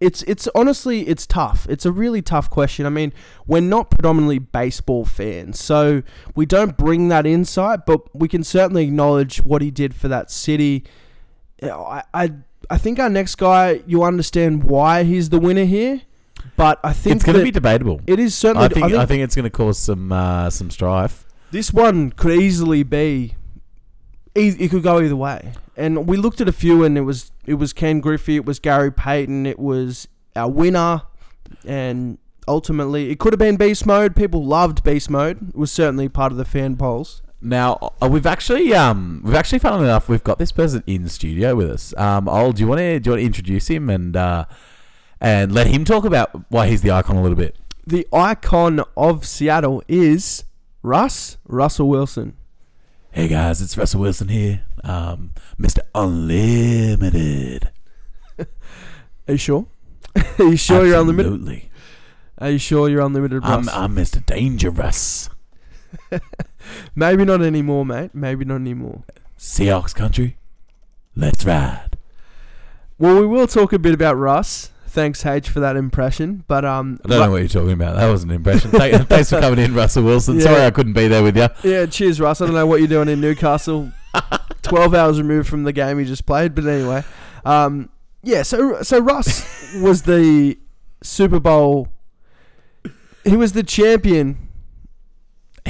It's 0.00 0.22
it's 0.22 0.48
honestly 0.54 1.06
it's 1.06 1.26
tough. 1.26 1.66
It's 1.68 1.84
a 1.84 1.92
really 1.92 2.22
tough 2.22 2.48
question. 2.48 2.86
I 2.86 2.88
mean, 2.88 3.12
we're 3.46 3.60
not 3.60 3.90
predominantly 3.90 4.38
baseball 4.38 5.04
fans, 5.04 5.60
so 5.60 6.02
we 6.34 6.46
don't 6.46 6.76
bring 6.76 7.08
that 7.08 7.26
insight, 7.26 7.84
but 7.86 8.14
we 8.16 8.26
can 8.26 8.42
certainly 8.42 8.84
acknowledge 8.84 9.38
what 9.44 9.60
he 9.60 9.70
did 9.70 9.94
for 9.94 10.08
that 10.08 10.30
city. 10.30 10.84
I 11.62 12.02
I, 12.14 12.32
I 12.70 12.78
think 12.78 12.98
our 13.00 13.10
next 13.10 13.34
guy, 13.34 13.82
you 13.86 14.02
understand 14.04 14.64
why 14.64 15.02
he's 15.02 15.28
the 15.30 15.40
winner 15.40 15.64
here, 15.64 16.02
but 16.56 16.78
I 16.84 16.92
think 16.92 17.16
It's 17.16 17.24
going 17.24 17.38
to 17.38 17.44
be 17.44 17.50
debatable. 17.50 18.00
it 18.06 18.18
is 18.20 18.34
certainly. 18.34 18.66
I 18.66 18.68
think, 18.68 18.92
I 18.92 19.06
think 19.06 19.22
it's 19.24 19.34
going 19.34 19.44
to 19.44 19.50
cause 19.50 19.76
some 19.78 20.12
uh, 20.12 20.48
some 20.50 20.70
strife. 20.70 21.26
this 21.50 21.72
one 21.72 22.10
could 22.12 22.40
easily 22.40 22.82
be. 22.84 23.34
It 24.36 24.70
could 24.70 24.84
go 24.84 25.00
either 25.00 25.16
way, 25.16 25.54
and 25.76 26.06
we 26.06 26.16
looked 26.16 26.40
at 26.40 26.48
a 26.48 26.52
few, 26.52 26.84
and 26.84 26.96
it 26.96 27.00
was 27.00 27.32
it 27.44 27.54
was 27.54 27.72
Ken 27.72 28.00
Griffey, 28.00 28.36
it 28.36 28.44
was 28.46 28.60
Gary 28.60 28.92
Payton, 28.92 29.44
it 29.44 29.58
was 29.58 30.06
our 30.36 30.48
winner, 30.48 31.02
and 31.66 32.16
ultimately 32.46 33.10
it 33.10 33.18
could 33.18 33.32
have 33.32 33.40
been 33.40 33.56
Beast 33.56 33.84
Mode. 33.84 34.14
People 34.14 34.44
loved 34.44 34.84
Beast 34.84 35.10
Mode. 35.10 35.48
It 35.48 35.56
was 35.56 35.72
certainly 35.72 36.08
part 36.08 36.30
of 36.30 36.38
the 36.38 36.44
fan 36.44 36.76
polls. 36.76 37.22
Now 37.42 37.94
uh, 38.02 38.08
we've 38.08 38.26
actually 38.26 38.74
um 38.74 39.22
we've 39.24 39.34
actually 39.34 39.60
funnily 39.60 39.84
enough 39.84 40.08
we've 40.08 40.22
got 40.22 40.38
this 40.38 40.52
person 40.52 40.82
in 40.86 41.08
studio 41.08 41.54
with 41.54 41.70
us. 41.70 41.94
Um, 41.96 42.28
Ol, 42.28 42.52
do 42.52 42.60
you 42.60 42.68
want 42.68 42.80
to 42.80 43.00
do 43.00 43.08
you 43.08 43.12
want 43.12 43.20
to 43.20 43.26
introduce 43.26 43.68
him 43.68 43.88
and 43.88 44.14
uh, 44.14 44.44
and 45.20 45.52
let 45.52 45.66
him 45.66 45.84
talk 45.84 46.04
about 46.04 46.50
why 46.50 46.66
he's 46.66 46.82
the 46.82 46.90
icon 46.90 47.16
a 47.16 47.22
little 47.22 47.36
bit? 47.36 47.56
The 47.86 48.06
icon 48.12 48.82
of 48.96 49.26
Seattle 49.26 49.82
is 49.88 50.44
Russ 50.82 51.38
Russell 51.46 51.88
Wilson. 51.88 52.36
Hey 53.10 53.26
guys, 53.26 53.60
it's 53.60 53.76
Russell 53.76 54.02
Wilson 54.02 54.28
here, 54.28 54.62
um, 54.84 55.32
Mr. 55.58 55.80
Unlimited. 55.94 57.70
Are 58.38 58.46
you 59.26 59.36
sure? 59.36 59.66
Are 60.38 60.44
you 60.44 60.56
sure 60.56 60.86
you're 60.86 61.00
unlimited? 61.00 61.32
Absolutely. 61.32 61.70
Are 62.38 62.50
you 62.50 62.58
sure 62.58 62.88
you're 62.88 63.00
unlimited, 63.00 63.42
Russ? 63.42 63.68
I'm, 63.68 63.68
I'm 63.68 63.96
Mr. 63.96 64.24
Dangerous. 64.24 65.28
Maybe 66.94 67.24
not 67.24 67.42
anymore, 67.42 67.84
mate. 67.86 68.10
Maybe 68.14 68.44
not 68.44 68.56
anymore. 68.56 69.02
Seahawks 69.38 69.94
country, 69.94 70.36
let's 71.16 71.44
ride. 71.44 71.96
Well, 72.98 73.18
we 73.20 73.26
will 73.26 73.46
talk 73.46 73.72
a 73.72 73.78
bit 73.78 73.94
about 73.94 74.16
Russ. 74.16 74.70
Thanks, 74.86 75.24
H, 75.24 75.48
for 75.48 75.60
that 75.60 75.76
impression. 75.76 76.44
But 76.48 76.64
um, 76.64 77.00
I 77.04 77.08
don't 77.08 77.20
know 77.20 77.30
what 77.30 77.38
you're 77.38 77.48
talking 77.48 77.72
about. 77.72 77.94
That 77.96 78.08
was 78.10 78.24
an 78.24 78.30
impression. 78.32 78.70
Thank- 78.72 79.06
Thanks 79.08 79.30
for 79.30 79.40
coming 79.40 79.60
in, 79.64 79.72
Russell 79.72 80.02
Wilson. 80.02 80.36
Yeah. 80.36 80.42
Sorry 80.42 80.64
I 80.66 80.70
couldn't 80.70 80.92
be 80.94 81.06
there 81.08 81.22
with 81.22 81.36
you. 81.36 81.48
yeah, 81.62 81.86
cheers, 81.86 82.20
Russ. 82.20 82.40
I 82.40 82.46
don't 82.46 82.54
know 82.54 82.66
what 82.66 82.80
you're 82.80 82.88
doing 82.88 83.08
in 83.08 83.20
Newcastle. 83.20 83.92
Twelve 84.62 84.92
hours 84.94 85.18
removed 85.18 85.48
from 85.48 85.62
the 85.62 85.72
game 85.72 85.98
you 86.00 86.04
just 86.04 86.26
played, 86.26 86.54
but 86.54 86.66
anyway, 86.66 87.02
um, 87.44 87.88
yeah. 88.22 88.42
So 88.42 88.82
so 88.82 88.98
Russ 88.98 89.72
was 89.80 90.02
the 90.02 90.58
Super 91.02 91.40
Bowl. 91.40 91.88
He 93.24 93.36
was 93.36 93.52
the 93.52 93.62
champion 93.62 94.48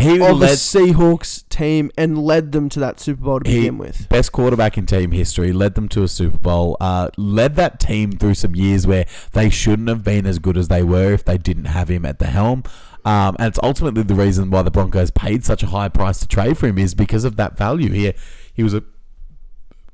He 0.00 0.14
of 0.14 0.18
the 0.28 0.34
led 0.34 0.58
Seahawks 0.58 1.48
team 1.48 1.90
and 1.96 2.18
led 2.18 2.52
them 2.52 2.68
to 2.70 2.80
that 2.80 3.00
Super 3.00 3.22
Bowl 3.22 3.40
to 3.40 3.50
He- 3.50 3.58
begin 3.58 3.78
with. 3.78 4.08
best 4.08 4.32
quarterback 4.32 4.76
in 4.78 4.86
team 4.86 5.10
history, 5.12 5.52
led 5.52 5.74
them 5.74 5.88
to 5.90 6.02
a 6.02 6.08
Super 6.08 6.38
Bowl, 6.38 6.76
uh, 6.80 7.08
led 7.16 7.56
that 7.56 7.78
team 7.80 8.12
through 8.12 8.34
some 8.34 8.54
years 8.54 8.86
where 8.86 9.04
they 9.32 9.50
shouldn't 9.50 9.88
have 9.88 10.02
been 10.02 10.26
as 10.26 10.38
good 10.38 10.56
as 10.56 10.68
they 10.68 10.82
were 10.82 11.12
if 11.12 11.24
they 11.24 11.38
didn't 11.38 11.66
have 11.66 11.88
him 11.90 12.04
at 12.04 12.18
the 12.18 12.26
helm. 12.26 12.62
Um, 13.04 13.36
and 13.38 13.48
it's 13.48 13.58
ultimately 13.62 14.02
the 14.02 14.14
reason 14.14 14.50
why 14.50 14.62
the 14.62 14.70
Broncos 14.70 15.10
paid 15.10 15.44
such 15.44 15.62
a 15.62 15.66
high 15.68 15.88
price 15.88 16.18
to 16.20 16.28
trade 16.28 16.58
for 16.58 16.66
him 16.66 16.76
is 16.78 16.94
because 16.94 17.24
of 17.24 17.36
that 17.36 17.56
value. 17.56 17.90
Here, 17.92 18.12
he 18.52 18.62
was 18.62 18.74
a 18.74 18.82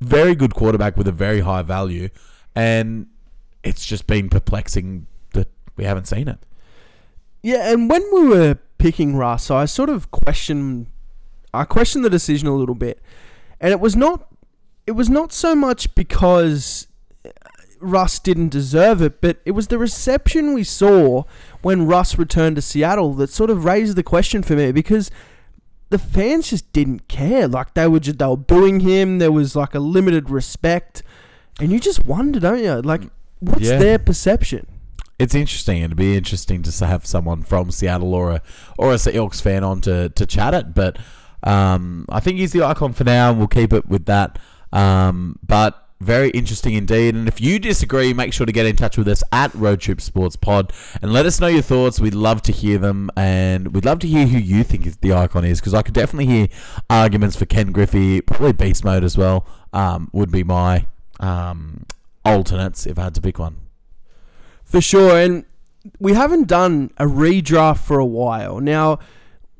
very 0.01 0.35
good 0.35 0.53
quarterback 0.53 0.97
with 0.97 1.07
a 1.07 1.11
very 1.13 1.39
high 1.39 1.61
value, 1.61 2.09
and 2.55 3.07
it's 3.63 3.85
just 3.85 4.07
been 4.07 4.29
perplexing 4.29 5.07
that 5.33 5.47
we 5.75 5.83
haven't 5.85 6.07
seen 6.07 6.27
it. 6.27 6.39
Yeah, 7.41 7.71
and 7.71 7.89
when 7.89 8.03
we 8.13 8.27
were 8.27 8.57
picking 8.77 9.15
Russ, 9.15 9.45
so 9.45 9.57
I 9.57 9.65
sort 9.65 9.89
of 9.89 10.11
questioned 10.11 10.87
I 11.53 11.63
questioned 11.63 12.03
the 12.05 12.09
decision 12.09 12.47
a 12.47 12.55
little 12.55 12.75
bit. 12.75 13.01
And 13.59 13.71
it 13.71 13.79
was 13.79 13.95
not 13.95 14.27
it 14.85 14.91
was 14.91 15.09
not 15.09 15.31
so 15.33 15.55
much 15.55 15.93
because 15.95 16.87
uh, 17.25 17.29
Russ 17.79 18.19
didn't 18.19 18.49
deserve 18.49 19.01
it, 19.01 19.19
but 19.21 19.37
it 19.45 19.51
was 19.51 19.67
the 19.67 19.77
reception 19.77 20.53
we 20.53 20.63
saw 20.63 21.23
when 21.61 21.85
Russ 21.87 22.17
returned 22.17 22.55
to 22.57 22.61
Seattle 22.61 23.13
that 23.15 23.29
sort 23.29 23.49
of 23.49 23.65
raised 23.65 23.95
the 23.95 24.03
question 24.03 24.43
for 24.43 24.55
me 24.55 24.71
because 24.71 25.09
the 25.89 25.97
fans 25.99 26.49
just 26.49 26.71
didn't 26.73 27.07
care. 27.07 27.47
Like 27.47 27.73
they 27.73 27.87
were 27.87 27.99
just 27.99 28.19
they 28.19 28.25
were 28.25 28.37
booing 28.37 28.81
him. 28.81 29.19
There 29.19 29.31
was 29.31 29.55
like 29.55 29.73
a 29.73 29.79
limited 29.79 30.29
respect, 30.29 31.01
and 31.59 31.71
you 31.71 31.79
just 31.79 32.05
wonder, 32.05 32.39
don't 32.39 32.63
you? 32.63 32.81
Like, 32.81 33.03
what's 33.39 33.61
Yeah. 33.61 33.77
their 33.79 33.99
perception? 33.99 34.67
It's 35.19 35.33
interesting. 35.33 35.81
It'd 35.81 35.97
be 35.97 36.15
interesting 36.15 36.61
to 36.63 36.85
have 36.85 37.05
someone 37.05 37.43
from 37.43 37.71
Seattle 37.71 38.13
or 38.13 38.31
a 38.31 38.41
or 38.77 38.91
a 38.91 38.95
Seahawks 38.95 39.41
fan 39.41 39.63
on 39.63 39.81
to, 39.81 40.09
to 40.09 40.25
chat 40.25 40.53
it. 40.53 40.75
But 40.75 40.97
um, 41.43 42.05
I 42.09 42.19
think 42.19 42.37
he's 42.37 42.51
the 42.51 42.63
icon 42.63 42.93
for 42.93 43.03
now, 43.03 43.29
and 43.29 43.39
we'll 43.39 43.47
keep 43.47 43.73
it 43.73 43.87
with 43.87 44.05
that. 44.05 44.37
Um, 44.71 45.39
but 45.45 45.87
very 45.99 46.29
interesting 46.29 46.75
indeed. 46.75 47.15
And 47.15 47.27
if 47.27 47.41
you 47.41 47.57
disagree, 47.57 48.13
make 48.13 48.33
sure 48.33 48.45
to 48.45 48.51
get 48.51 48.67
in 48.67 48.75
touch 48.75 48.97
with 48.97 49.07
us 49.07 49.23
at 49.31 49.53
Road 49.55 49.79
Trip 49.79 49.99
Sports 49.99 50.35
Pod 50.35 50.71
and 51.01 51.11
let 51.11 51.25
us 51.25 51.39
know 51.39 51.47
your 51.47 51.63
thoughts. 51.63 51.99
We'd 51.99 52.13
love 52.13 52.41
to 52.43 52.51
hear 52.51 52.77
them, 52.77 53.09
and 53.17 53.73
we'd 53.73 53.85
love 53.85 53.99
to 53.99 54.07
hear 54.07 54.27
who 54.27 54.37
you 54.37 54.63
think 54.63 54.85
is 54.85 54.97
the 54.97 55.13
icon 55.13 55.45
is, 55.45 55.59
because 55.59 55.73
I 55.73 55.81
could 55.81 55.95
definitely 55.95 56.27
hear 56.27 56.47
arguments 56.89 57.35
for 57.35 57.45
Ken 57.45 57.71
Griffey, 57.71 58.21
probably 58.21 58.53
Beast 58.53 58.83
Mode 58.83 59.03
as 59.03 59.17
well. 59.17 59.47
Um, 59.73 60.09
would 60.13 60.31
be 60.31 60.43
my 60.43 60.85
um, 61.19 61.85
alternates 62.23 62.85
if 62.85 62.97
I 62.99 63.05
had 63.05 63.15
to 63.15 63.21
pick 63.21 63.39
one. 63.39 63.57
For 64.67 64.81
sure, 64.81 65.17
and 65.17 65.45
we 65.97 66.13
haven't 66.13 66.49
done 66.49 66.91
a 66.97 67.05
redraft 67.05 67.79
for 67.79 67.99
a 67.99 68.05
while. 68.05 68.59
Now, 68.59 68.99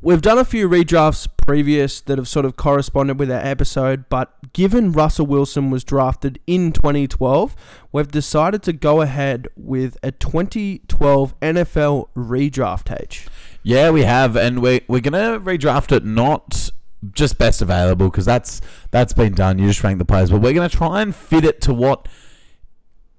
we've 0.02 0.22
done 0.22 0.38
a 0.38 0.44
few 0.44 0.68
redrafts 0.68 1.30
previous 1.46 2.02
that 2.02 2.18
have 2.18 2.28
sort 2.28 2.46
of 2.46 2.58
corresponded 2.58 3.18
with 3.18 3.32
our 3.32 3.40
episode, 3.40 4.10
but 4.10 4.52
given 4.52 4.92
Russell 4.92 5.26
Wilson 5.26 5.72
was 5.72 5.86
drafted 5.86 6.40
in 6.46 6.74
2012, 6.74 7.56
we've 7.94 8.12
decided 8.12 8.62
to 8.64 8.74
go 8.74 9.00
ahead 9.00 9.48
with 9.56 9.98
a 10.04 10.12
2012 10.12 11.40
NFL 11.40 12.10
redraft 12.14 13.00
H. 13.00 13.28
Yeah, 13.64 13.92
we 13.92 14.04
have, 14.04 14.36
and 14.36 14.62
we're 14.62 14.82
we're 14.90 15.00
gonna 15.00 15.40
redraft 15.40 15.94
it 15.96 16.04
not 16.04 16.70
just 17.14 17.38
best 17.38 17.62
available 17.62 18.10
because 18.10 18.26
that's 18.26 18.60
that's 18.92 19.14
been 19.14 19.34
done. 19.34 19.58
You 19.58 19.68
just 19.68 19.82
rank 19.86 20.00
the 20.00 20.06
players, 20.06 20.32
but 20.32 20.42
we're 20.42 20.54
gonna 20.54 20.68
try 20.68 21.02
and 21.02 21.16
fit 21.16 21.46
it 21.46 21.62
to 21.62 21.74
what 21.74 22.10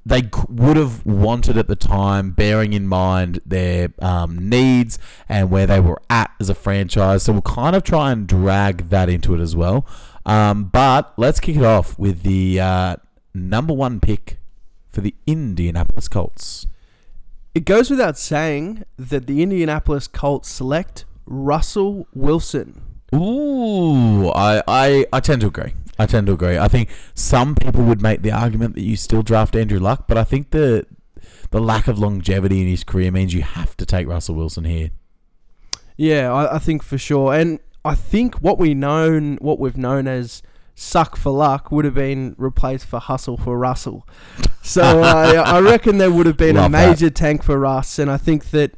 they 0.09 0.29
would 0.49 0.77
have 0.77 1.05
wanted 1.05 1.59
at 1.59 1.69
the 1.69 1.77
time, 1.77 2.31
bearing 2.31 2.73
in 2.73 2.87
mind 2.87 3.41
their 3.45 3.93
um, 4.01 4.49
needs 4.49 4.99
and 5.29 5.51
where 5.51 5.67
they 5.67 5.81
were 5.81 6.01
at 6.09 6.31
as 6.41 6.49
a 6.49 6.55
franchise. 6.55 7.23
So 7.25 7.33
we'll 7.33 7.43
kind 7.43 7.77
of 7.77 7.83
try 7.83 8.11
and 8.11 8.27
drag 8.27 8.89
that 8.89 9.11
into 9.11 9.35
it 9.35 9.41
as 9.41 9.55
well. 9.55 9.87
Um, 10.25 10.65
but 10.65 11.13
let's 11.17 11.41
kick 11.41 11.57
it 11.57 11.65
off 11.65 11.99
with 11.99 12.23
the 12.23 12.59
uh, 12.59 12.97
number 13.35 13.75
one 13.75 14.01
pick 14.01 14.39
for 14.91 15.03
the 15.03 15.15
Indianapolis 15.27 16.09
Colts. 16.09 16.67
It 17.55 17.65
goes 17.65 17.91
without 17.91 18.17
saying 18.17 18.85
that 18.97 19.27
the 19.27 19.43
Indianapolis 19.43 20.07
Colts 20.07 20.49
select 20.49 21.05
Russell 21.27 22.07
Wilson. 22.15 22.81
Ooh, 23.15 24.29
I, 24.31 24.63
I, 24.67 25.07
I 25.13 25.21
tend 25.21 25.43
to 25.43 25.49
agree. 25.49 25.75
I 25.99 26.07
tend 26.07 26.27
to 26.29 26.33
agree. 26.35 26.57
I 26.59 26.69
think 26.69 26.91
some 27.15 27.55
people 27.55 27.83
would 27.85 28.01
make 28.01 28.23
the 28.23 28.31
argument 28.31 28.75
that 28.77 28.83
you 28.83 28.97
still 28.97 29.23
draft 29.23 29.57
Andrew 29.57 29.81
Luck, 29.81 30.05
but 30.07 30.17
I 30.17 30.25
think 30.25 30.51
the 30.51 30.87
the 31.51 31.61
lack 31.61 31.89
of 31.89 31.99
longevity 31.99 32.61
in 32.61 32.69
his 32.69 32.85
career 32.85 33.11
means 33.11 33.35
you 33.35 33.43
have 33.43 33.77
to 33.79 33.87
take 33.87 34.07
Russell 34.07 34.35
Wilson 34.35 34.65
here. 34.65 34.91
Yeah, 35.97 36.33
I, 36.33 36.57
I 36.57 36.59
think 36.59 36.83
for 36.83 36.99
sure. 36.99 37.35
And 37.35 37.59
I 37.85 37.95
think 37.95 38.37
what 38.37 38.59
we 38.59 38.75
known, 38.75 39.37
what 39.41 39.59
we've 39.59 39.77
known 39.77 40.07
as 40.07 40.43
suck 40.75 41.17
for 41.17 41.31
luck, 41.33 41.73
would 41.73 41.85
have 41.85 41.95
been 41.95 42.35
replaced 42.39 42.87
for 42.87 43.01
hustle 43.01 43.37
for 43.37 43.59
Russell. 43.59 44.07
So 44.61 44.83
uh, 45.03 45.45
I 45.47 45.61
reckon 45.61 45.97
there 45.97 46.11
would 46.11 46.27
have 46.27 46.37
been 46.37 46.59
a 46.59 46.63
Love 46.63 46.73
that. 46.73 46.89
major 46.91 47.09
tank 47.09 47.43
for 47.43 47.59
Russ, 47.59 47.99
and 47.99 48.11
I 48.11 48.19
think 48.19 48.51
that 48.51 48.73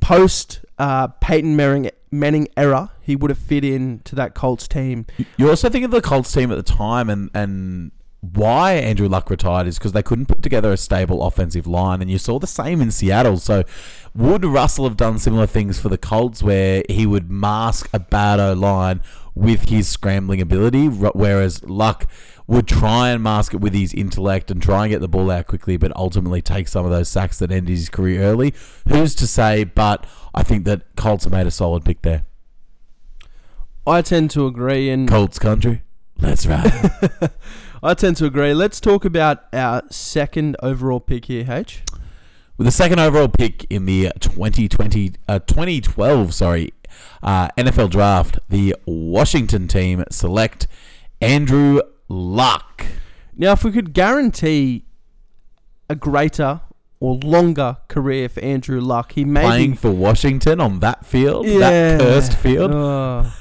post 0.00 0.59
uh, 0.80 1.08
Peyton 1.20 1.54
Manning, 1.56 1.90
Manning 2.10 2.48
era, 2.56 2.90
he 3.02 3.14
would 3.14 3.30
have 3.30 3.38
fit 3.38 3.64
in 3.64 4.00
to 4.04 4.16
that 4.16 4.34
Colts 4.34 4.66
team. 4.66 5.06
You 5.36 5.50
also 5.50 5.68
think 5.68 5.84
of 5.84 5.90
the 5.90 6.00
Colts 6.00 6.32
team 6.32 6.50
at 6.50 6.56
the 6.56 6.62
time, 6.62 7.10
and 7.10 7.30
and 7.34 7.92
why 8.22 8.72
Andrew 8.72 9.08
Luck 9.08 9.30
retired 9.30 9.66
is 9.66 9.78
because 9.78 9.92
they 9.92 10.02
couldn't 10.02 10.26
put 10.26 10.42
together 10.42 10.72
a 10.72 10.78
stable 10.78 11.22
offensive 11.22 11.66
line, 11.66 12.00
and 12.00 12.10
you 12.10 12.16
saw 12.16 12.38
the 12.38 12.46
same 12.46 12.80
in 12.80 12.90
Seattle. 12.90 13.36
So, 13.36 13.62
would 14.14 14.44
Russell 14.44 14.84
have 14.84 14.96
done 14.96 15.18
similar 15.18 15.46
things 15.46 15.78
for 15.78 15.90
the 15.90 15.98
Colts 15.98 16.42
where 16.42 16.82
he 16.88 17.06
would 17.06 17.30
mask 17.30 17.90
a 17.92 17.98
bad 17.98 18.40
O 18.40 18.54
line 18.54 19.02
with 19.34 19.68
his 19.68 19.86
scrambling 19.86 20.40
ability, 20.40 20.86
whereas 20.86 21.62
Luck 21.64 22.10
would 22.50 22.66
try 22.66 23.10
and 23.10 23.22
mask 23.22 23.54
it 23.54 23.60
with 23.60 23.72
his 23.72 23.94
intellect 23.94 24.50
and 24.50 24.60
try 24.60 24.82
and 24.82 24.90
get 24.90 25.00
the 25.00 25.08
ball 25.08 25.30
out 25.30 25.46
quickly, 25.46 25.76
but 25.76 25.94
ultimately 25.94 26.42
take 26.42 26.66
some 26.66 26.84
of 26.84 26.90
those 26.90 27.08
sacks 27.08 27.38
that 27.38 27.52
ended 27.52 27.70
his 27.70 27.88
career 27.88 28.22
early? 28.22 28.52
Who's 28.88 29.14
to 29.16 29.28
say? 29.28 29.62
But 29.62 30.04
I 30.34 30.42
think 30.42 30.64
that 30.64 30.96
Colts 30.96 31.24
have 31.24 31.32
made 31.32 31.46
a 31.46 31.52
solid 31.52 31.84
pick 31.84 32.02
there. 32.02 32.24
I 33.86 34.02
tend 34.02 34.30
to 34.32 34.48
agree, 34.48 34.90
and 34.90 35.08
Colts 35.08 35.38
country, 35.38 35.82
let's 36.18 36.44
ride. 36.44 36.90
I 37.84 37.94
tend 37.94 38.16
to 38.16 38.26
agree. 38.26 38.52
Let's 38.52 38.80
talk 38.80 39.04
about 39.04 39.44
our 39.52 39.82
second 39.88 40.56
overall 40.60 41.00
pick 41.00 41.26
here, 41.26 41.46
H. 41.48 41.82
With 42.58 42.66
the 42.66 42.72
second 42.72 42.98
overall 42.98 43.28
pick 43.28 43.64
in 43.70 43.86
the 43.86 44.10
2020, 44.18 45.12
uh, 45.28 45.38
2012, 45.38 46.34
sorry, 46.34 46.74
uh, 47.22 47.48
NFL 47.56 47.90
draft, 47.90 48.40
the 48.48 48.74
Washington 48.86 49.68
team 49.68 50.04
select 50.10 50.66
Andrew 51.20 51.80
Luck. 52.10 52.84
Now, 53.36 53.52
if 53.52 53.62
we 53.64 53.70
could 53.70 53.92
guarantee 53.92 54.84
a 55.88 55.94
greater 55.94 56.60
or 56.98 57.14
longer 57.14 57.78
career 57.88 58.28
for 58.28 58.40
Andrew 58.40 58.80
Luck, 58.80 59.12
he 59.12 59.24
may 59.24 59.42
Playing 59.44 59.70
be 59.70 59.76
for 59.76 59.90
Washington 59.92 60.60
on 60.60 60.80
that 60.80 61.06
field, 61.06 61.46
that 61.46 62.00
cursed 62.00 62.34
field. 62.36 62.72
Oh. 62.74 63.32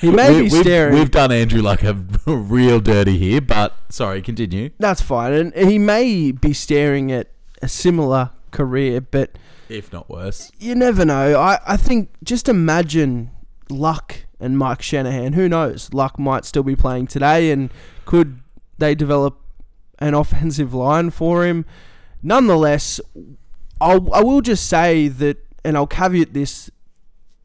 he 0.00 0.10
may 0.12 0.30
We- 0.30 0.36
be 0.36 0.42
we've, 0.50 0.62
staring. 0.62 0.94
We've 0.94 1.10
done 1.10 1.30
Andrew 1.30 1.60
Luck 1.62 1.82
a 1.84 1.92
real 2.26 2.80
dirty 2.80 3.18
here, 3.18 3.40
but 3.42 3.76
sorry, 3.90 4.22
continue. 4.22 4.70
That's 4.78 5.02
fine, 5.02 5.32
and 5.54 5.68
he 5.70 5.78
may 5.78 6.32
be 6.32 6.52
staring 6.54 7.12
at 7.12 7.28
a 7.62 7.68
similar 7.68 8.30
career, 8.50 9.00
but 9.02 9.36
If 9.68 9.92
not 9.92 10.08
worse. 10.08 10.50
you 10.58 10.74
never 10.74 11.04
know. 11.04 11.38
I, 11.38 11.58
I 11.66 11.76
think 11.76 12.08
just 12.24 12.48
imagine 12.48 13.30
Luck 13.68 14.24
and 14.40 14.56
Mike 14.58 14.80
Shanahan. 14.82 15.34
Who 15.34 15.48
knows? 15.48 15.92
Luck 15.92 16.18
might 16.18 16.44
still 16.46 16.62
be 16.62 16.74
playing 16.76 17.06
today, 17.08 17.50
and 17.50 17.70
could 18.06 18.40
they 18.78 18.94
develop 18.94 19.38
an 19.98 20.14
offensive 20.14 20.72
line 20.72 21.10
for 21.10 21.44
him? 21.44 21.66
Nonetheless, 22.22 23.00
I'll, 23.80 24.12
I 24.14 24.22
will 24.22 24.40
just 24.40 24.66
say 24.66 25.08
that, 25.08 25.36
and 25.62 25.76
I'll 25.76 25.86
caveat 25.86 26.32
this 26.32 26.70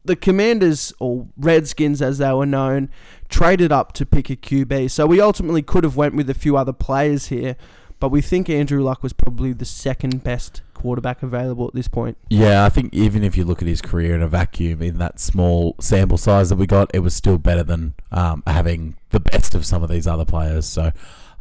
the 0.04 0.16
Commanders, 0.16 0.92
or 0.98 1.28
Redskins 1.36 2.02
as 2.02 2.18
they 2.18 2.32
were 2.32 2.46
known, 2.46 2.90
traded 3.28 3.70
up 3.70 3.92
to 3.92 4.06
pick 4.06 4.30
a 4.30 4.36
QB. 4.36 4.90
So 4.90 5.06
we 5.06 5.20
ultimately 5.20 5.62
could 5.62 5.84
have 5.84 5.96
went 5.96 6.16
with 6.16 6.28
a 6.28 6.34
few 6.34 6.56
other 6.56 6.72
players 6.72 7.26
here, 7.26 7.56
but 8.02 8.08
we 8.08 8.20
think 8.20 8.50
Andrew 8.50 8.82
Luck 8.82 9.04
was 9.04 9.12
probably 9.12 9.52
the 9.52 9.64
second 9.64 10.24
best 10.24 10.60
quarterback 10.74 11.22
available 11.22 11.68
at 11.68 11.72
this 11.72 11.86
point. 11.86 12.18
Yeah, 12.28 12.64
I 12.64 12.68
think 12.68 12.92
even 12.92 13.22
if 13.22 13.36
you 13.36 13.44
look 13.44 13.62
at 13.62 13.68
his 13.68 13.80
career 13.80 14.16
in 14.16 14.22
a 14.22 14.26
vacuum, 14.26 14.82
in 14.82 14.98
that 14.98 15.20
small 15.20 15.76
sample 15.78 16.18
size 16.18 16.48
that 16.48 16.56
we 16.56 16.66
got, 16.66 16.90
it 16.92 16.98
was 16.98 17.14
still 17.14 17.38
better 17.38 17.62
than 17.62 17.94
um, 18.10 18.42
having 18.44 18.96
the 19.10 19.20
best 19.20 19.54
of 19.54 19.64
some 19.64 19.84
of 19.84 19.88
these 19.88 20.08
other 20.08 20.24
players. 20.24 20.66
So 20.66 20.90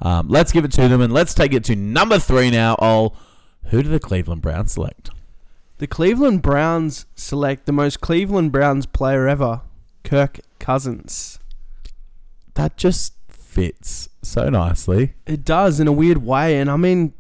um, 0.04 0.28
let's 0.28 0.52
give 0.52 0.64
it 0.64 0.72
to 0.74 0.88
them 0.88 1.02
and 1.02 1.12
let's 1.12 1.34
take 1.34 1.52
it 1.52 1.64
to 1.64 1.76
number 1.76 2.20
three 2.20 2.52
now. 2.52 2.76
Ol, 2.78 3.16
who 3.72 3.82
do 3.82 3.90
the 3.90 4.00
Cleveland 4.00 4.44
Browns 4.44 4.74
select? 4.74 5.10
The 5.80 5.88
Cleveland 5.88 6.44
Browns 6.44 7.08
select 7.16 7.66
the 7.66 7.72
most 7.72 8.02
Cleveland 8.02 8.52
Browns 8.52 8.86
player 8.86 9.28
ever, 9.28 9.62
Kirk 10.04 10.42
Cousins. 10.60 11.40
That 12.54 12.78
just 12.78 13.16
fits 13.52 14.08
so 14.22 14.50
nicely. 14.50 15.14
It 15.26 15.44
does 15.44 15.80
in 15.80 15.88
a 15.88 15.92
weird 15.92 16.20
way, 16.20 16.58
and 16.58 16.72
I 16.72 16.78
mean, 16.78 17.14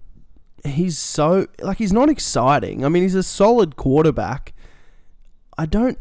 he's 0.63 0.97
so 0.97 1.47
like 1.59 1.77
he's 1.77 1.91
not 1.91 2.09
exciting. 2.09 2.85
I 2.85 2.89
mean, 2.89 3.03
he's 3.03 3.15
a 3.15 3.23
solid 3.23 3.75
quarterback. 3.75 4.53
I 5.57 5.65
don't. 5.65 5.99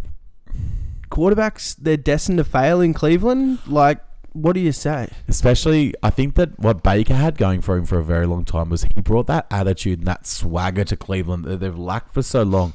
Quarterbacks, 1.11 1.75
they're 1.77 1.97
destined 1.97 2.39
to 2.39 2.45
fail 2.45 2.81
in 2.81 2.95
Cleveland. 2.95 3.59
Like, 3.67 3.99
what 4.33 4.53
do 4.53 4.61
you 4.61 4.71
say? 4.71 5.09
Especially, 5.27 5.93
I 6.05 6.11
think 6.11 6.37
that 6.37 6.57
what 6.61 6.85
Baker 6.85 7.15
had 7.15 7.37
going 7.37 7.61
for 7.61 7.77
him 7.77 7.85
for 7.85 7.99
a 7.99 8.05
very 8.05 8.27
long 8.27 8.45
time 8.45 8.71
was 8.71 8.85
he 8.85 9.01
brought 9.01 9.27
that 9.27 9.49
attitude 9.51 9.99
and 9.99 10.07
that 10.07 10.27
swagger 10.27 10.85
to 10.85 10.97
Cleveland 10.97 11.45
that 11.47 11.59
they've 11.59 11.77
lacked 11.77 12.15
for 12.15 12.23
so 12.23 12.45
long. 12.45 12.75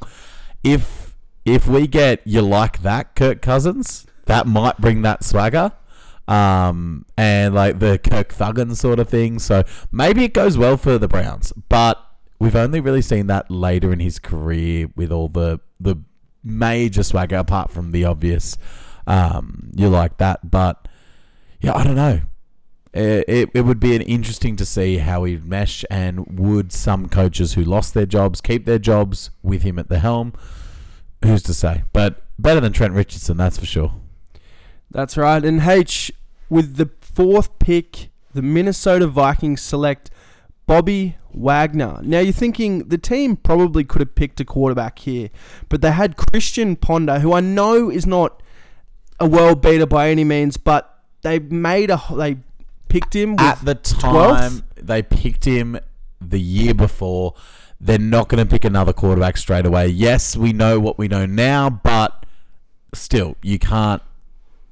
If 0.63 1.15
if 1.45 1.67
we 1.67 1.87
get 1.87 2.21
you 2.25 2.41
like 2.41 2.81
that, 2.81 3.15
Kirk 3.15 3.41
Cousins, 3.41 4.05
that 4.25 4.45
might 4.45 4.77
bring 4.77 5.03
that 5.03 5.23
swagger. 5.23 5.71
Um, 6.27 7.05
and 7.17 7.53
like 7.53 7.79
the 7.79 7.99
Kirk 7.99 8.33
Thuggin 8.33 8.75
sort 8.75 8.99
of 8.99 9.09
thing. 9.09 9.39
So 9.39 9.63
maybe 9.91 10.23
it 10.23 10.33
goes 10.33 10.57
well 10.57 10.77
for 10.77 10.97
the 10.97 11.07
Browns, 11.07 11.53
but 11.69 12.03
we've 12.39 12.55
only 12.55 12.79
really 12.79 13.01
seen 13.01 13.27
that 13.27 13.49
later 13.51 13.91
in 13.93 13.99
his 13.99 14.19
career 14.19 14.89
with 14.95 15.11
all 15.11 15.29
the 15.29 15.59
the 15.79 15.97
major 16.43 17.03
swagger, 17.03 17.37
apart 17.37 17.71
from 17.71 17.91
the 17.91 18.05
obvious. 18.05 18.57
Um, 19.07 19.71
you 19.75 19.89
like 19.89 20.17
that, 20.17 20.49
but 20.49 20.87
yeah, 21.61 21.75
I 21.75 21.83
don't 21.83 21.95
know. 21.95 22.21
It, 22.93 23.25
it, 23.27 23.49
it 23.53 23.61
would 23.61 23.79
be 23.79 23.95
an 23.95 24.01
interesting 24.03 24.55
to 24.55 24.65
see 24.65 24.97
how 24.97 25.25
he'd 25.25 25.45
mesh, 25.45 25.83
and 25.89 26.39
would 26.39 26.71
some 26.71 27.09
coaches 27.09 27.53
who 27.53 27.63
lost 27.63 27.93
their 27.93 28.05
jobs 28.05 28.41
keep 28.41 28.65
their 28.65 28.79
jobs 28.79 29.31
with 29.43 29.63
him 29.63 29.77
at 29.77 29.89
the 29.89 29.99
helm? 29.99 30.33
Who's 31.23 31.43
to 31.43 31.53
say? 31.53 31.83
But 31.91 32.23
better 32.39 32.59
than 32.59 32.71
Trent 32.71 32.93
Richardson, 32.93 33.37
that's 33.37 33.57
for 33.57 33.65
sure. 33.65 33.93
That's 34.95 35.17
right. 35.17 35.43
And 35.43 35.61
H, 35.61 36.09
with 36.49 36.77
the 36.77 36.89
fourth 37.01 37.59
pick, 37.59 38.11
the 38.33 38.41
Minnesota 38.41 39.07
Vikings 39.07 39.61
select 39.61 40.09
Bobby 40.67 41.17
Wagner. 41.33 41.99
Now 42.01 42.19
you're 42.19 42.31
thinking 42.31 42.87
the 42.87 42.97
team 42.97 43.35
probably 43.35 43.83
could 43.83 43.99
have 43.99 44.15
picked 44.15 44.39
a 44.39 44.45
quarterback 44.45 44.99
here, 44.99 45.31
but 45.67 45.81
they 45.81 45.91
had 45.91 46.15
Christian 46.15 46.77
Ponder, 46.77 47.19
who 47.19 47.33
I 47.33 47.41
know 47.41 47.91
is 47.91 48.07
not 48.07 48.41
a 49.19 49.27
world 49.27 49.61
beater 49.61 49.85
by 49.85 50.09
any 50.09 50.23
means, 50.23 50.55
but 50.55 50.97
they 51.23 51.39
made 51.39 51.91
a 51.91 52.01
they 52.15 52.37
picked 52.87 53.13
him 53.13 53.31
with 53.31 53.41
At 53.41 53.65
the 53.65 53.75
time 53.75 54.63
they 54.77 55.03
picked 55.03 55.43
him 55.43 55.77
the 56.21 56.39
year 56.39 56.73
before, 56.73 57.33
they're 57.81 57.99
not 57.99 58.29
going 58.29 58.41
to 58.41 58.49
pick 58.49 58.63
another 58.63 58.93
quarterback 58.93 59.35
straight 59.35 59.65
away. 59.65 59.87
Yes, 59.87 60.37
we 60.37 60.53
know 60.53 60.79
what 60.79 60.97
we 60.97 61.09
know 61.09 61.25
now, 61.25 61.69
but 61.69 62.25
still, 62.93 63.35
you 63.41 63.59
can't. 63.59 64.01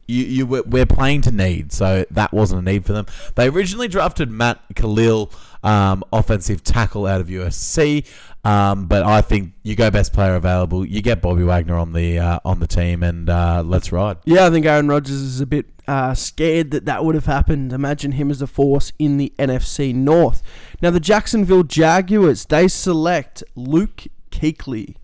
You, 0.07 0.23
you 0.25 0.45
we're- 0.45 0.63
we're 0.67 0.85
playing 0.85 1.21
to 1.21 1.31
need, 1.31 1.71
so 1.71 2.05
that 2.11 2.33
wasn't 2.33 2.61
a 2.67 2.71
need 2.71 2.85
for 2.85 2.93
them. 2.93 3.05
They 3.35 3.47
originally 3.47 3.87
drafted 3.87 4.29
Matt 4.29 4.59
Kalil, 4.75 5.31
um, 5.63 6.03
offensive 6.11 6.63
tackle 6.63 7.05
out 7.07 7.21
of 7.21 7.27
USC, 7.29 8.05
um, 8.43 8.87
but 8.87 9.03
I 9.03 9.21
think 9.21 9.53
you 9.63 9.75
go 9.75 9.89
best 9.89 10.11
player 10.11 10.35
available. 10.35 10.85
You 10.85 11.01
get 11.01 11.21
Bobby 11.21 11.43
Wagner 11.43 11.77
on 11.77 11.93
the 11.93 12.19
uh, 12.19 12.39
on 12.43 12.59
the 12.59 12.67
team, 12.67 13.01
and 13.03 13.29
uh, 13.29 13.63
let's 13.65 13.91
ride. 13.93 14.17
Yeah, 14.25 14.45
I 14.45 14.49
think 14.49 14.65
Aaron 14.65 14.89
Rodgers 14.89 15.15
is 15.15 15.39
a 15.39 15.45
bit 15.45 15.67
uh, 15.87 16.13
scared 16.13 16.71
that 16.71 16.83
that 16.85 17.05
would 17.05 17.15
have 17.15 17.25
happened. 17.27 17.71
Imagine 17.71 18.13
him 18.13 18.29
as 18.29 18.41
a 18.41 18.47
force 18.47 18.91
in 18.99 19.17
the 19.17 19.31
NFC 19.39 19.95
North. 19.95 20.43
Now, 20.81 20.89
the 20.89 20.99
Jacksonville 20.99 21.63
Jaguars, 21.63 22.45
they 22.45 22.67
select 22.67 23.41
Luke 23.55 24.03
Kuechly. 24.31 24.95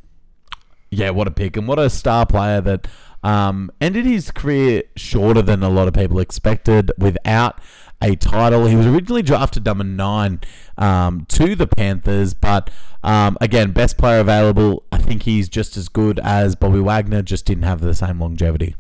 Yeah, 0.92 1.12
what 1.12 1.28
a 1.28 1.32
pick 1.32 1.56
and 1.56 1.68
what 1.68 1.78
a 1.80 1.90
star 1.90 2.26
player 2.26 2.60
that 2.62 2.88
um, 3.24 3.72
ended 3.82 4.06
his 4.06 4.32
career 4.32 4.84
shorter 4.96 5.42
than 5.42 5.64
a 5.64 5.70
lot 5.70 5.88
of 5.88 5.94
people 5.94 6.20
expected 6.20 6.92
without 6.98 7.60
a 8.02 8.16
title. 8.16 8.66
He 8.66 8.76
was 8.76 8.86
originally 8.86 9.22
drafted 9.22 9.66
number 9.66 9.84
nine 9.84 10.40
um, 10.78 11.26
to 11.30 11.56
the 11.56 11.68
Panthers, 11.68 12.34
but 12.34 12.70
um, 13.04 13.38
again, 13.42 13.72
best 13.72 13.98
player 13.98 14.20
available. 14.20 14.84
I 14.92 14.98
think 14.98 15.24
he's 15.24 15.50
just 15.50 15.78
as 15.78 15.90
good 15.90 16.20
as 16.20 16.56
Bobby 16.56 16.80
Wagner, 16.80 17.22
just 17.22 17.46
didn't 17.46 17.64
have 17.64 17.82
the 17.82 17.94
same 17.94 18.20
longevity. 18.20 18.76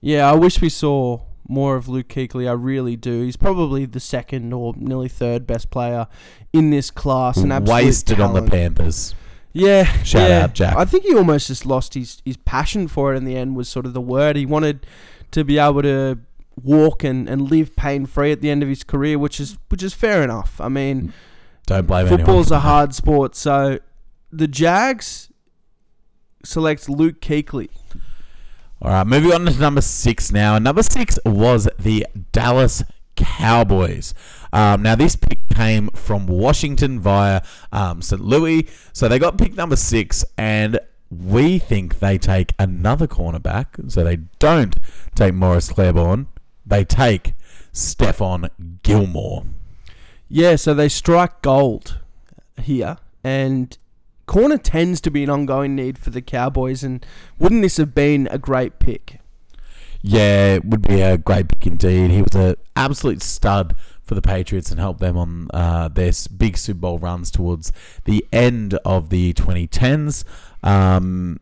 Yeah, 0.00 0.30
I 0.30 0.34
wish 0.34 0.60
we 0.60 0.68
saw 0.68 1.20
more 1.48 1.76
of 1.76 1.88
Luke 1.88 2.08
Kuechly. 2.08 2.48
I 2.48 2.52
really 2.52 2.96
do. 2.96 3.22
He's 3.22 3.36
probably 3.36 3.84
the 3.84 4.00
second 4.00 4.52
or 4.52 4.74
nearly 4.76 5.08
third 5.08 5.46
best 5.46 5.70
player 5.70 6.06
in 6.52 6.70
this 6.70 6.90
class. 6.90 7.36
An 7.36 7.52
absolute 7.52 7.84
Wasted 7.84 8.20
on 8.20 8.34
the. 8.34 8.42
Panthers. 8.42 9.14
Yeah, 9.52 9.84
Shout 10.02 10.28
yeah. 10.28 10.44
out, 10.44 10.54
Jack. 10.54 10.76
I 10.76 10.84
think 10.84 11.04
he 11.04 11.14
almost 11.14 11.48
just 11.48 11.66
lost 11.66 11.94
his, 11.94 12.22
his 12.24 12.36
passion 12.36 12.86
for 12.88 13.12
it 13.12 13.16
in 13.16 13.24
the 13.24 13.36
end. 13.36 13.56
Was 13.56 13.68
sort 13.68 13.86
of 13.86 13.92
the 13.92 14.00
word 14.00 14.36
he 14.36 14.46
wanted 14.46 14.86
to 15.32 15.44
be 15.44 15.58
able 15.58 15.82
to 15.82 16.18
walk 16.62 17.02
and, 17.04 17.28
and 17.28 17.50
live 17.50 17.74
pain 17.76 18.06
free 18.06 18.32
at 18.32 18.40
the 18.40 18.50
end 18.50 18.62
of 18.62 18.68
his 18.68 18.84
career, 18.84 19.18
which 19.18 19.40
is 19.40 19.58
which 19.68 19.82
is 19.82 19.92
fair 19.94 20.22
enough. 20.22 20.60
I 20.60 20.68
mean, 20.68 21.08
mm. 21.08 21.12
Don't 21.66 21.86
blame 21.86 22.06
anyone. 22.06 22.18
football's 22.18 22.48
for 22.48 22.54
a 22.54 22.60
hard 22.60 22.94
sport, 22.94 23.34
so 23.34 23.78
the 24.32 24.48
Jags 24.48 25.30
selects 26.44 26.88
Luke 26.88 27.20
Kuechly. 27.20 27.68
All 28.82 28.90
right, 28.90 29.06
moving 29.06 29.32
on 29.32 29.44
to 29.44 29.52
number 29.60 29.82
six 29.82 30.32
now. 30.32 30.56
And 30.56 30.64
Number 30.64 30.82
six 30.82 31.18
was 31.26 31.68
the 31.78 32.06
Dallas 32.32 32.82
Cowboys. 33.20 34.14
Um, 34.52 34.82
now, 34.82 34.94
this 34.96 35.14
pick 35.14 35.48
came 35.48 35.88
from 35.90 36.26
Washington 36.26 36.98
via 36.98 37.42
um, 37.72 38.02
St. 38.02 38.20
Louis. 38.20 38.68
So 38.92 39.08
they 39.08 39.18
got 39.18 39.38
pick 39.38 39.54
number 39.54 39.76
six, 39.76 40.24
and 40.38 40.80
we 41.10 41.58
think 41.58 41.98
they 41.98 42.18
take 42.18 42.54
another 42.58 43.06
cornerback. 43.06 43.90
So 43.90 44.02
they 44.02 44.16
don't 44.38 44.76
take 45.14 45.34
Morris 45.34 45.68
Claiborne, 45.68 46.26
they 46.64 46.84
take 46.84 47.34
Stephon 47.72 48.50
Gilmore. 48.82 49.44
Yeah, 50.28 50.56
so 50.56 50.74
they 50.74 50.88
strike 50.88 51.42
gold 51.42 51.98
here, 52.60 52.96
and 53.22 53.76
corner 54.26 54.58
tends 54.58 55.00
to 55.02 55.10
be 55.10 55.24
an 55.24 55.30
ongoing 55.30 55.74
need 55.74 55.98
for 55.98 56.10
the 56.10 56.22
Cowboys. 56.22 56.84
And 56.84 57.04
wouldn't 57.38 57.62
this 57.62 57.76
have 57.76 57.94
been 57.94 58.28
a 58.30 58.38
great 58.38 58.78
pick? 58.78 59.20
Yeah, 60.02 60.54
it 60.54 60.64
would 60.64 60.82
be 60.82 61.00
a 61.00 61.18
great 61.18 61.48
pick 61.48 61.66
indeed. 61.66 62.10
He 62.10 62.22
was 62.22 62.34
an 62.34 62.56
absolute 62.74 63.22
stud 63.22 63.74
for 64.02 64.14
the 64.14 64.22
Patriots 64.22 64.70
and 64.70 64.80
helped 64.80 65.00
them 65.00 65.16
on 65.16 65.48
uh, 65.52 65.88
their 65.88 66.12
big 66.36 66.56
Super 66.56 66.80
Bowl 66.80 66.98
runs 66.98 67.30
towards 67.30 67.72
the 68.04 68.26
end 68.32 68.74
of 68.84 69.10
the 69.10 69.32
2010s. 69.34 70.24
Um, 70.62 71.38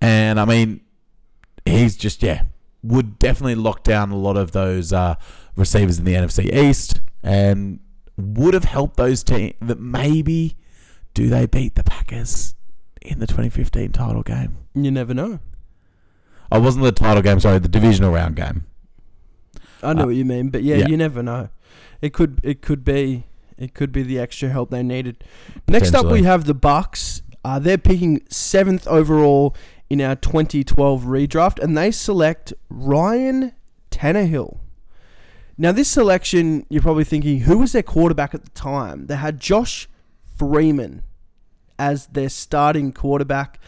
and 0.00 0.38
I 0.38 0.44
mean, 0.44 0.80
he's 1.64 1.96
just, 1.96 2.22
yeah, 2.22 2.44
would 2.82 3.18
definitely 3.18 3.56
lock 3.56 3.82
down 3.82 4.10
a 4.10 4.16
lot 4.16 4.36
of 4.36 4.52
those 4.52 4.92
uh, 4.92 5.16
receivers 5.56 5.98
in 5.98 6.04
the 6.04 6.14
NFC 6.14 6.54
East 6.54 7.00
and 7.22 7.80
would 8.16 8.54
have 8.54 8.64
helped 8.64 8.96
those 8.96 9.22
teams 9.22 9.54
that 9.60 9.80
maybe 9.80 10.56
do 11.14 11.28
they 11.28 11.46
beat 11.46 11.74
the 11.74 11.84
Packers 11.84 12.54
in 13.02 13.18
the 13.18 13.26
2015 13.26 13.92
title 13.92 14.22
game? 14.22 14.58
You 14.74 14.90
never 14.90 15.14
know. 15.14 15.40
It 16.52 16.60
wasn't 16.62 16.84
the 16.84 16.92
title 16.92 17.22
game, 17.22 17.40
sorry, 17.40 17.58
the 17.58 17.68
divisional 17.68 18.12
round 18.12 18.36
game. 18.36 18.64
I 19.82 19.92
know 19.92 20.02
Uh, 20.02 20.06
what 20.06 20.14
you 20.14 20.24
mean, 20.24 20.48
but 20.50 20.62
yeah, 20.62 20.76
yeah. 20.76 20.86
you 20.88 20.96
never 20.96 21.22
know. 21.22 21.48
It 22.00 22.12
could 22.12 22.40
it 22.42 22.62
could 22.62 22.84
be 22.84 23.24
it 23.58 23.74
could 23.74 23.92
be 23.92 24.02
the 24.02 24.18
extra 24.18 24.48
help 24.48 24.70
they 24.70 24.82
needed. 24.82 25.22
Next 25.68 25.94
up, 25.94 26.06
we 26.06 26.22
have 26.24 26.44
the 26.44 26.54
Bucks. 26.54 27.22
Uh, 27.44 27.58
they're 27.58 27.78
picking 27.78 28.22
seventh 28.30 28.86
overall 28.88 29.54
in 29.90 30.00
our 30.00 30.16
2012 30.16 31.02
redraft, 31.04 31.62
and 31.62 31.76
they 31.76 31.90
select 31.90 32.52
Ryan 32.70 33.52
Tannehill. 33.90 34.58
Now, 35.56 35.70
this 35.70 35.88
selection, 35.88 36.66
you're 36.68 36.82
probably 36.82 37.04
thinking, 37.04 37.40
who 37.40 37.58
was 37.58 37.72
their 37.72 37.82
quarterback 37.82 38.34
at 38.34 38.42
the 38.44 38.50
time? 38.50 39.06
They 39.06 39.16
had 39.16 39.38
Josh 39.38 39.88
Freeman 40.36 41.02
as 41.78 42.06
their 42.08 42.28
starting 42.30 42.92
quarterback, 42.92 43.60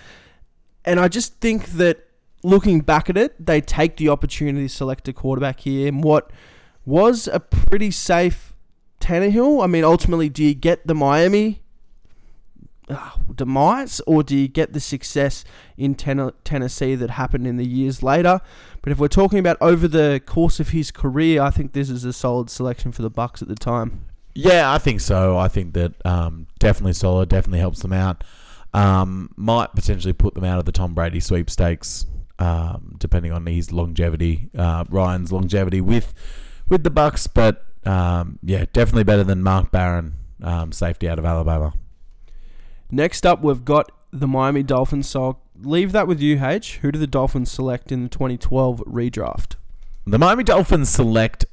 and 0.85 0.99
I 0.99 1.09
just 1.09 1.37
think 1.41 1.67
that 1.73 2.06
looking 2.47 2.81
back 2.81 3.11
at 3.11 3.17
it, 3.17 3.45
they 3.45 3.61
take 3.61 3.97
the 3.97 4.09
opportunity 4.09 4.69
to 4.69 4.75
select 4.75 5.09
a 5.09 5.13
quarterback 5.13 5.61
here. 5.61 5.89
And 5.89 6.03
what 6.03 6.31
was 6.85 7.29
a 7.29 7.41
pretty 7.41 7.91
safe 7.91 8.57
Tannehill. 9.07 9.63
I 9.63 9.67
mean, 9.67 9.85
ultimately, 9.85 10.29
do 10.29 10.45
you 10.45 10.55
get 10.55 10.87
the 10.87 10.95
Miami 10.95 11.63
uh, 12.89 13.11
demise 13.35 14.01
or 14.07 14.23
do 14.23 14.37
you 14.37 14.49
get 14.49 14.73
the 14.73 14.81
success 14.81 15.45
in 15.77 15.95
Ten- 15.95 16.33
Tennessee 16.45 16.95
that 16.97 17.11
happened 17.11 17.47
in 17.47 17.57
the 17.57 17.67
years 17.67 18.03
later? 18.03 18.41
But 18.83 18.93
if 18.93 18.99
we're 18.99 19.09
talking 19.09 19.39
about 19.39 19.59
over 19.61 19.87
the 19.87 20.21
course 20.27 20.61
of 20.61 20.71
his 20.71 20.91
career, 20.91 21.43
I 21.43 21.51
think 21.51 21.73
this 21.73 21.91
is 21.91 22.05
a 22.05 22.13
solid 22.13 22.51
selection 22.51 22.93
for 22.93 23.03
the 23.03 23.11
Bucks 23.11 23.43
at 23.43 23.49
the 23.49 23.55
time. 23.55 24.07
Yeah, 24.35 24.73
I 24.73 24.79
think 24.79 25.01
so. 25.01 25.39
I 25.39 25.49
think 25.49 25.75
that 25.75 25.95
um, 26.05 26.47
definitely 26.59 26.93
solid, 26.93 27.29
definitely 27.29 27.61
helps 27.61 27.81
them 27.81 27.93
out. 27.93 28.23
Um, 28.75 29.31
might 29.37 29.73
potentially 29.75 30.13
put 30.13 30.35
them 30.35 30.45
out 30.45 30.59
of 30.59 30.67
the 30.67 30.73
Tom 30.73 30.95
Brady 30.95 31.21
sweepstakes, 31.21 32.05
um, 32.39 32.97
depending 32.99 33.33
on 33.33 33.47
his 33.47 33.73
longevity, 33.73 34.51
uh, 34.57 34.85
Ryan's 34.89 35.33
longevity 35.33 35.81
with 35.81 36.15
with 36.69 36.85
the 36.85 36.91
Bucks. 36.91 37.27
But 37.27 37.65
um, 37.85 38.39
yeah, 38.43 38.67
definitely 38.73 39.05
better 39.05 39.25
than 39.25 39.43
Mark 39.43 39.71
Barron, 39.71 40.15
um, 40.43 40.73
safety 40.73 41.09
out 41.09 41.19
of 41.19 41.25
Alabama. 41.25 41.73
Next 42.91 43.27
up, 43.27 43.43
we've 43.43 43.65
got 43.65 43.91
the 44.13 44.27
Miami 44.27 44.63
Dolphins. 44.63 45.09
So 45.09 45.25
I'll 45.25 45.43
leave 45.61 45.93
that 45.93 46.07
with 46.07 46.21
you, 46.21 46.45
H. 46.45 46.79
Who 46.79 46.93
do 46.93 46.99
the 46.99 47.07
Dolphins 47.07 47.51
select 47.51 47.91
in 47.91 48.03
the 48.03 48.09
2012 48.09 48.83
redraft? 48.87 49.57
The 50.07 50.19
Miami 50.19 50.45
Dolphins 50.45 50.89
select 50.89 51.47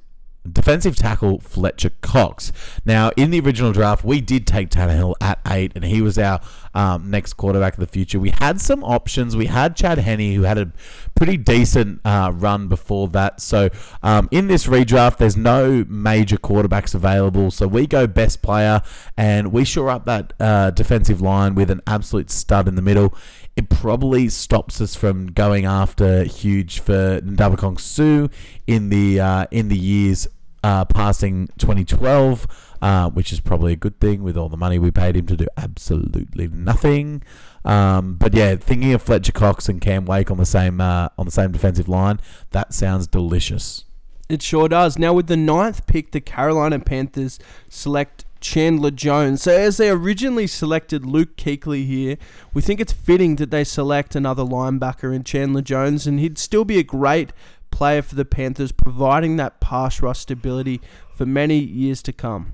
defensive 0.52 0.96
tackle 0.96 1.40
Fletcher 1.40 1.92
Cox. 2.02 2.52
Now, 2.86 3.12
in 3.16 3.32
the 3.32 3.40
original 3.40 3.72
draft, 3.72 4.04
we 4.04 4.22
did 4.22 4.46
take 4.46 4.70
Tannehill 4.70 5.16
at 5.22 5.40
eight, 5.48 5.72
and 5.76 5.86
he 5.86 6.02
was 6.02 6.18
our 6.18 6.42
um, 6.74 7.10
next 7.10 7.34
quarterback 7.34 7.74
of 7.74 7.80
the 7.80 7.88
future. 7.88 8.20
We 8.20 8.34
had 8.40 8.60
some 8.60 8.84
options. 8.84 9.36
We 9.36 9.46
had 9.46 9.76
Chad 9.76 10.00
Henne, 10.00 10.36
who 10.36 10.44
had 10.44 10.58
a 10.58 10.72
pretty 11.16 11.38
decent 11.38 12.02
uh, 12.04 12.32
run 12.34 12.68
before 12.68 13.08
that. 13.10 13.40
So, 13.40 13.70
um, 14.02 14.28
in 14.32 14.48
this 14.48 14.68
redraft, 14.68 15.18
there's 15.18 15.38
no 15.38 15.86
major 15.88 16.38
quarterbacks 16.38 16.94
available. 16.94 17.52
So, 17.52 17.68
we 17.68 17.88
go 17.88 18.08
best 18.08 18.42
player, 18.42 18.82
and 19.16 19.52
we 19.52 19.64
shore 19.64 19.90
up 19.90 20.06
that 20.06 20.34
uh, 20.40 20.72
defensive 20.72 21.22
line 21.22 21.56
with 21.56 21.70
an 21.70 21.82
absolute 21.88 22.30
stud 22.30 22.68
in 22.68 22.76
the 22.76 22.82
middle. 22.82 23.16
It 23.56 23.70
probably 23.70 24.30
stops 24.30 24.82
us 24.82 24.96
from 24.96 25.28
going 25.28 25.66
after 25.66 26.24
huge 26.24 26.80
for 26.80 27.22
Ndamukong 27.22 27.80
Suh 27.80 28.28
in 28.66 28.90
the 28.90 29.20
uh, 29.20 29.46
in 29.52 29.68
the 29.68 29.78
years 29.78 30.28
uh, 30.64 30.86
passing 30.86 31.48
2012, 31.60 32.76
uh, 32.82 33.10
which 33.10 33.34
is 33.34 33.40
probably 33.40 33.74
a 33.74 33.76
good 33.76 34.00
thing 34.00 34.24
with 34.24 34.38
all 34.38 34.50
the 34.50 34.58
money 34.58 34.80
we 34.80 34.92
paid 34.92 35.16
him 35.16 35.26
to 35.28 35.36
do 35.36 35.48
absolutely 35.58 36.48
nothing. 36.48 37.22
Um, 37.66 38.16
but 38.16 38.34
yeah, 38.34 38.56
thinking 38.56 38.94
of 38.94 39.02
Fletcher 39.02 39.32
Cox 39.32 39.70
and 39.70 39.82
Cam 39.82 40.06
Wake 40.06 40.32
on 40.32 40.38
the 40.38 40.46
same 40.46 40.82
uh, 40.82 41.10
on 41.18 41.26
the 41.26 41.32
same 41.32 41.52
defensive 41.52 41.88
line, 41.88 42.20
that 42.52 42.74
sounds 42.74 43.08
delicious. 43.08 43.86
It 44.30 44.42
sure 44.42 44.70
does. 44.70 44.98
Now, 44.98 45.14
with 45.14 45.28
the 45.28 45.38
ninth 45.38 45.86
pick, 45.86 46.12
the 46.12 46.22
Carolina 46.22 46.80
Panthers 46.80 47.40
select 47.70 48.26
Chandler 48.40 48.92
Jones. 48.92 49.44
So, 49.44 49.52
as 49.52 49.78
they 49.78 49.90
originally 49.90 50.48
selected 50.48 51.06
Luke 51.06 51.36
Kuechly 51.38 51.86
here, 51.86 52.18
we 52.54 52.62
think 52.62 52.80
it's 52.80 52.94
fitting 52.94 53.36
that 53.38 53.52
they 53.52 53.64
select 53.64 54.16
another 54.16 54.44
linebacker 54.44 55.16
in 55.16 55.24
Chandler 55.24 55.62
Jones, 55.62 56.06
and 56.08 56.20
he'd 56.20 56.38
still 56.38 56.66
be 56.66 56.78
a 56.78 56.84
great 56.84 57.32
player 57.74 58.02
for 58.02 58.16
the 58.16 58.24
Panthers, 58.24 58.72
providing 58.72 59.36
that 59.38 59.60
pass 59.60 60.02
rush 60.02 60.20
stability 60.20 60.80
for 61.14 61.26
many 61.26 61.58
years 61.58 62.02
to 62.04 62.14
come. 62.14 62.54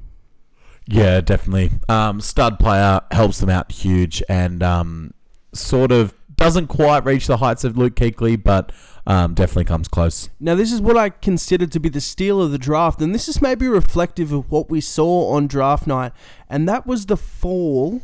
Yeah, 0.88 1.22
definitely. 1.22 1.72
Um, 1.88 2.22
stud 2.22 2.58
player 2.58 3.02
helps 3.12 3.40
them 3.40 3.50
out 3.50 3.72
huge 3.72 4.24
and 4.28 4.64
um, 4.64 5.14
sort 5.54 5.92
of 5.92 6.14
doesn't 6.36 6.68
quite 6.68 7.04
reach 7.04 7.28
the 7.28 7.38
heights 7.38 7.64
of 7.64 7.78
Luke 7.78 7.96
Kuechly, 7.96 8.42
but 8.42 8.72
um, 9.06 9.34
definitely 9.34 9.66
comes 9.66 9.88
close. 9.90 10.30
Now, 10.40 10.56
this 10.56 10.72
is 10.72 10.82
what 10.82 10.98
I 10.98 11.10
consider 11.10 11.68
to 11.68 11.80
be 11.80 11.90
the 11.90 12.00
steal 12.00 12.42
of 12.42 12.52
the 12.52 12.58
draft, 12.58 13.02
and 13.02 13.14
this 13.14 13.28
is 13.28 13.42
maybe 13.42 13.68
reflective 13.68 14.32
of 14.32 14.50
what 14.50 14.70
we 14.70 14.80
saw 14.80 15.32
on 15.32 15.48
draft 15.48 15.86
night, 15.86 16.14
and 16.50 16.68
that 16.70 16.88
was 16.88 17.08
the 17.08 17.18
fall 17.18 18.02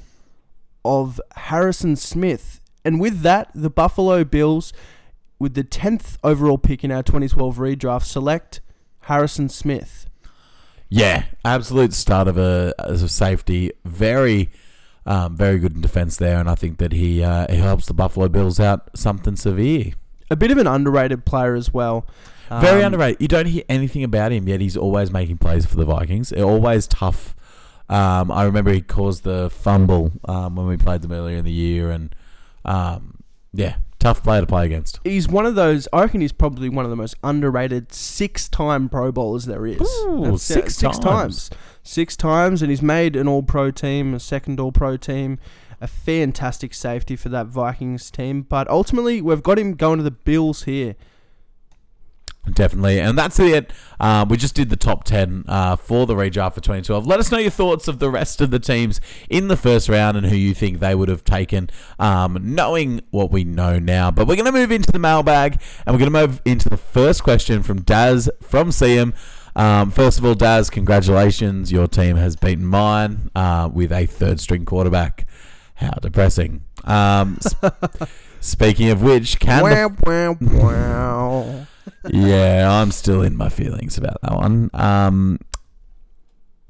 of 0.83 1.21
Harrison 1.35 1.95
Smith. 1.95 2.59
And 2.83 2.99
with 2.99 3.21
that, 3.21 3.49
the 3.55 3.69
Buffalo 3.69 4.23
Bills, 4.23 4.73
with 5.39 5.53
the 5.53 5.63
10th 5.63 6.17
overall 6.23 6.57
pick 6.57 6.83
in 6.83 6.91
our 6.91 7.03
2012 7.03 7.57
redraft, 7.57 8.03
select 8.05 8.61
Harrison 9.01 9.49
Smith. 9.49 10.07
Yeah, 10.89 11.25
absolute 11.43 11.93
start 11.93 12.27
of 12.27 12.37
a 12.37 12.73
as 12.79 13.01
a 13.01 13.09
safety. 13.09 13.71
Very, 13.83 14.49
um, 15.05 15.35
very 15.35 15.57
good 15.59 15.75
in 15.75 15.81
defense 15.81 16.17
there, 16.17 16.39
and 16.39 16.49
I 16.49 16.55
think 16.55 16.77
that 16.77 16.91
he 16.91 17.23
uh, 17.23 17.47
he 17.51 17.57
helps 17.57 17.87
the 17.87 17.93
Buffalo 17.93 18.29
Bills 18.29 18.59
out 18.59 18.89
something 18.95 19.35
severe. 19.35 19.93
A 20.29 20.35
bit 20.35 20.51
of 20.51 20.57
an 20.57 20.67
underrated 20.67 21.25
player 21.25 21.55
as 21.55 21.73
well. 21.73 22.05
Very 22.49 22.81
Um, 22.83 22.93
underrated. 22.93 23.21
You 23.21 23.27
don't 23.27 23.47
hear 23.47 23.63
anything 23.67 24.03
about 24.03 24.31
him 24.31 24.47
yet. 24.47 24.61
He's 24.61 24.77
always 24.77 25.11
making 25.11 25.39
plays 25.39 25.65
for 25.65 25.75
the 25.75 25.85
Vikings. 25.85 26.31
Always 26.31 26.87
tough. 26.87 27.35
Um, 27.89 28.31
I 28.31 28.43
remember 28.43 28.71
he 28.71 28.81
caused 28.81 29.23
the 29.23 29.49
fumble 29.49 30.11
um, 30.27 30.55
when 30.55 30.67
we 30.67 30.77
played 30.77 31.01
them 31.01 31.11
earlier 31.11 31.37
in 31.37 31.45
the 31.45 31.51
year, 31.51 31.89
and 31.91 32.15
um, 32.63 33.17
yeah, 33.53 33.75
tough 33.99 34.21
player 34.23 34.41
to 34.41 34.47
play 34.47 34.65
against. 34.65 34.99
He's 35.03 35.27
one 35.27 35.45
of 35.45 35.55
those. 35.55 35.87
I 35.93 36.01
reckon 36.01 36.21
he's 36.21 36.31
probably 36.31 36.69
one 36.69 36.85
of 36.85 36.91
the 36.91 36.95
most 36.97 37.15
underrated 37.23 37.93
six-time 37.93 38.89
Pro 38.89 39.11
Bowlers 39.11 39.45
there 39.45 39.65
is. 39.65 39.81
Ooh, 39.81 40.21
That's- 40.21 40.41
six 40.43 40.75
six 40.75 40.97
times. 40.99 40.99
times, 40.99 41.49
six 41.83 42.15
times, 42.15 42.61
and 42.61 42.69
he's 42.69 42.81
made 42.81 43.15
an 43.15 43.27
All-Pro 43.27 43.71
team, 43.71 44.13
a 44.13 44.19
second 44.19 44.59
All-Pro 44.59 44.97
team, 44.97 45.39
a 45.81 45.87
fantastic 45.87 46.73
safety 46.73 47.15
for 47.15 47.29
that 47.29 47.47
Vikings 47.47 48.09
team. 48.11 48.43
But 48.43 48.67
ultimately, 48.69 49.21
we've 49.21 49.43
got 49.43 49.59
him 49.59 49.73
going 49.75 49.97
to 49.97 50.03
the 50.03 50.11
Bills 50.11 50.63
here. 50.63 50.95
Definitely, 52.53 52.99
and 52.99 53.17
that's 53.17 53.39
it. 53.39 53.73
Um, 53.99 54.29
we 54.29 54.37
just 54.37 54.53
did 54.55 54.69
the 54.69 54.75
top 54.75 55.03
ten 55.03 55.45
uh, 55.47 55.75
for 55.75 56.05
the 56.05 56.13
redraft 56.13 56.53
for 56.53 56.61
2012. 56.61 57.07
Let 57.07 57.19
us 57.19 57.31
know 57.31 57.39
your 57.39 57.49
thoughts 57.49 57.87
of 57.87 57.99
the 57.99 58.09
rest 58.09 58.39
of 58.39 58.51
the 58.51 58.59
teams 58.59 59.01
in 59.29 59.47
the 59.47 59.57
first 59.57 59.89
round 59.89 60.15
and 60.15 60.27
who 60.27 60.35
you 60.35 60.53
think 60.53 60.79
they 60.79 60.93
would 60.93 61.09
have 61.09 61.23
taken, 61.23 61.69
um, 61.97 62.37
knowing 62.41 63.01
what 63.09 63.31
we 63.31 63.43
know 63.43 63.79
now. 63.79 64.11
But 64.11 64.27
we're 64.27 64.35
going 64.35 64.45
to 64.45 64.51
move 64.51 64.71
into 64.71 64.91
the 64.91 64.99
mailbag, 64.99 65.59
and 65.85 65.95
we're 65.95 65.99
going 65.99 66.13
to 66.13 66.27
move 66.27 66.41
into 66.45 66.69
the 66.69 66.77
first 66.77 67.23
question 67.23 67.63
from 67.63 67.81
Daz 67.81 68.29
from 68.41 68.69
CM. 68.69 69.13
Um, 69.55 69.89
first 69.89 70.19
of 70.19 70.25
all, 70.25 70.35
Daz, 70.35 70.69
congratulations! 70.69 71.71
Your 71.71 71.87
team 71.87 72.17
has 72.17 72.35
beaten 72.35 72.65
mine 72.65 73.31
uh, 73.35 73.69
with 73.73 73.91
a 73.91 74.05
third-string 74.05 74.65
quarterback. 74.65 75.25
How 75.75 75.91
depressing. 76.01 76.63
Um, 76.83 77.37
sp- 77.41 77.73
speaking 78.39 78.89
of 78.89 79.01
which, 79.01 79.39
can 79.39 79.63
the 79.63 79.95
Wow, 80.05 80.37
wow, 80.41 80.61
wow. 80.61 81.67
Yeah, 82.11 82.69
I'm 82.69 82.91
still 82.91 83.21
in 83.21 83.35
my 83.35 83.49
feelings 83.49 83.97
about 83.97 84.17
that 84.21 84.33
one. 84.33 84.69
Um, 84.73 85.39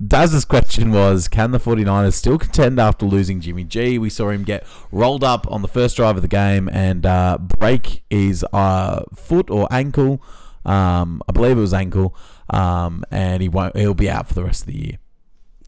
Daz's 0.05 0.43
question 0.43 0.91
was 0.91 1.27
Can 1.27 1.51
the 1.51 1.59
49ers 1.59 2.13
still 2.13 2.37
contend 2.37 2.79
after 2.79 3.05
losing 3.05 3.39
Jimmy 3.39 3.63
G? 3.63 3.97
We 3.97 4.09
saw 4.09 4.29
him 4.29 4.43
get 4.43 4.65
rolled 4.91 5.23
up 5.23 5.49
on 5.49 5.61
the 5.61 5.67
first 5.67 5.95
drive 5.95 6.17
of 6.17 6.21
the 6.21 6.27
game 6.27 6.69
and 6.69 7.05
uh, 7.05 7.37
break 7.39 8.03
his 8.09 8.45
uh, 8.51 9.03
foot 9.13 9.49
or 9.49 9.67
ankle. 9.71 10.21
Um, 10.65 11.21
I 11.29 11.31
believe 11.31 11.57
it 11.57 11.61
was 11.61 11.73
ankle. 11.73 12.15
Um, 12.49 13.03
and 13.09 13.41
he 13.41 13.49
won't. 13.49 13.75
He'll 13.77 13.93
be 13.93 14.09
out 14.09 14.27
for 14.27 14.33
the 14.33 14.43
rest 14.43 14.63
of 14.63 14.67
the 14.67 14.85
year. 14.85 14.97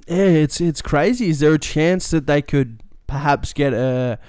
Yeah, 0.08 0.44
it's 0.44 0.62
it's 0.62 0.82
crazy. 0.82 1.30
Is 1.30 1.40
there 1.40 1.54
a 1.54 1.60
chance 1.60 2.10
that 2.12 2.28
they 2.28 2.42
could 2.42 2.82
perhaps 3.08 3.54
get 3.54 3.74
a 3.74 4.20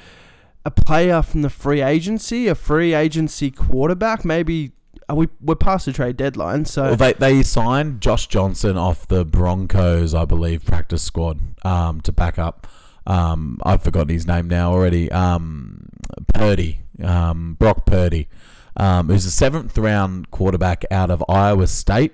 a 0.64 0.70
player 0.70 1.22
from 1.22 1.42
the 1.42 1.50
free 1.50 1.82
agency, 1.82 2.48
a 2.48 2.54
free 2.54 2.94
agency 2.94 3.50
quarterback? 3.50 4.24
Maybe 4.24 4.72
we 5.14 5.28
we're 5.40 5.54
past 5.54 5.86
the 5.86 5.92
trade 5.92 6.16
deadline, 6.16 6.64
so 6.64 6.84
Well, 6.84 6.96
they 6.96 7.12
they 7.14 7.42
signed 7.42 8.00
Josh 8.00 8.26
Johnson 8.26 8.76
off 8.76 9.08
the 9.08 9.24
Broncos, 9.24 10.14
I 10.14 10.24
believe, 10.24 10.64
practice 10.64 11.02
squad 11.02 11.40
um, 11.64 12.00
to 12.02 12.12
back 12.12 12.38
up. 12.38 12.66
Um, 13.06 13.58
I've 13.64 13.82
forgotten 13.82 14.10
his 14.10 14.26
name 14.26 14.48
now 14.48 14.70
already. 14.70 15.10
Um, 15.10 15.88
Purdy, 16.34 16.82
um, 17.02 17.54
Brock 17.58 17.86
Purdy, 17.86 18.28
um, 18.76 19.08
who's 19.08 19.24
a 19.24 19.30
seventh 19.30 19.78
round 19.78 20.30
quarterback 20.30 20.84
out 20.90 21.10
of 21.10 21.24
Iowa 21.28 21.66
State. 21.66 22.12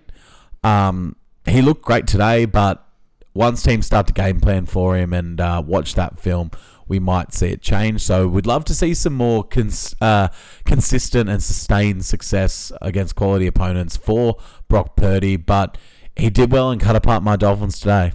Um, 0.63 1.17
he 1.47 1.61
looked 1.63 1.83
great 1.83 2.07
today, 2.07 2.45
but 2.45 2.87
once 3.35 3.63
teams 3.63 3.87
start 3.87 4.07
to 4.07 4.13
game 4.13 4.41
plan 4.41 4.67
for 4.67 4.97
him 4.97 5.13
and 5.13 5.41
uh, 5.41 5.63
watch 5.67 5.95
that 5.97 6.19
film, 6.19 6.53
we 6.89 6.99
might 6.99 7.33
see 7.33 7.49
it 7.49 7.63
change. 7.63 8.03
So 8.03 8.29
we'd 8.29 8.47
love 8.47 8.65
to 8.67 8.75
see 8.75 8.95
some 8.95 9.15
more 9.15 9.45
cons- 9.45 9.95
uh, 10.01 10.29
consistent 10.65 11.29
and 11.31 11.43
sustained 11.43 12.05
success 12.05 12.73
against 12.83 13.15
quality 13.15 13.47
opponents 13.47 13.97
for 13.97 14.37
Brock 14.69 14.97
Purdy, 14.97 15.37
but 15.37 15.79
he 16.17 16.31
did 16.31 16.53
well 16.53 16.71
and 16.71 16.81
cut 16.81 16.95
apart 16.97 17.23
my 17.23 17.37
Dolphins 17.37 17.79
today. 17.81 18.13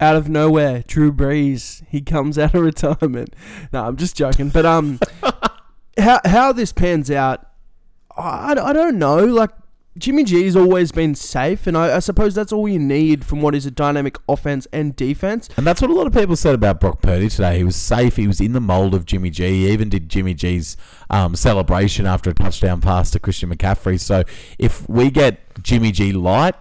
out 0.00 0.16
of 0.16 0.28
nowhere, 0.28 0.82
Drew 0.86 1.12
Brees, 1.12 1.82
he 1.88 2.00
comes 2.00 2.38
out 2.38 2.54
of 2.54 2.62
retirement. 2.62 3.34
No, 3.72 3.84
I'm 3.86 3.96
just 3.96 4.16
joking. 4.16 4.48
But 4.50 4.66
um, 4.66 4.98
how 5.98 6.20
how 6.24 6.52
this 6.52 6.72
pans 6.72 7.10
out, 7.10 7.46
I, 8.16 8.52
I 8.58 8.72
don't 8.72 8.98
know. 8.98 9.24
Like 9.24 9.50
Jimmy 9.98 10.22
G's 10.22 10.54
always 10.54 10.92
been 10.92 11.16
safe, 11.16 11.66
and 11.66 11.76
I, 11.76 11.96
I 11.96 11.98
suppose 11.98 12.34
that's 12.34 12.52
all 12.52 12.68
you 12.68 12.78
need 12.78 13.24
from 13.24 13.42
what 13.42 13.56
is 13.56 13.66
a 13.66 13.72
dynamic 13.72 14.16
offense 14.28 14.68
and 14.72 14.94
defense. 14.94 15.48
And 15.56 15.66
that's 15.66 15.82
what 15.82 15.90
a 15.90 15.94
lot 15.94 16.06
of 16.06 16.12
people 16.12 16.36
said 16.36 16.54
about 16.54 16.78
Brock 16.78 17.02
Purdy 17.02 17.28
today. 17.28 17.58
He 17.58 17.64
was 17.64 17.74
safe. 17.74 18.14
He 18.14 18.28
was 18.28 18.40
in 18.40 18.52
the 18.52 18.60
mold 18.60 18.94
of 18.94 19.04
Jimmy 19.04 19.30
G. 19.30 19.48
He 19.48 19.70
even 19.70 19.88
did 19.88 20.08
Jimmy 20.08 20.34
G's 20.34 20.76
um, 21.10 21.34
celebration 21.34 22.06
after 22.06 22.30
a 22.30 22.34
touchdown 22.34 22.80
pass 22.80 23.10
to 23.10 23.18
Christian 23.18 23.52
McCaffrey. 23.52 23.98
So 23.98 24.22
if 24.60 24.88
we 24.88 25.10
get 25.10 25.40
Jimmy 25.60 25.90
G 25.90 26.12
light, 26.12 26.54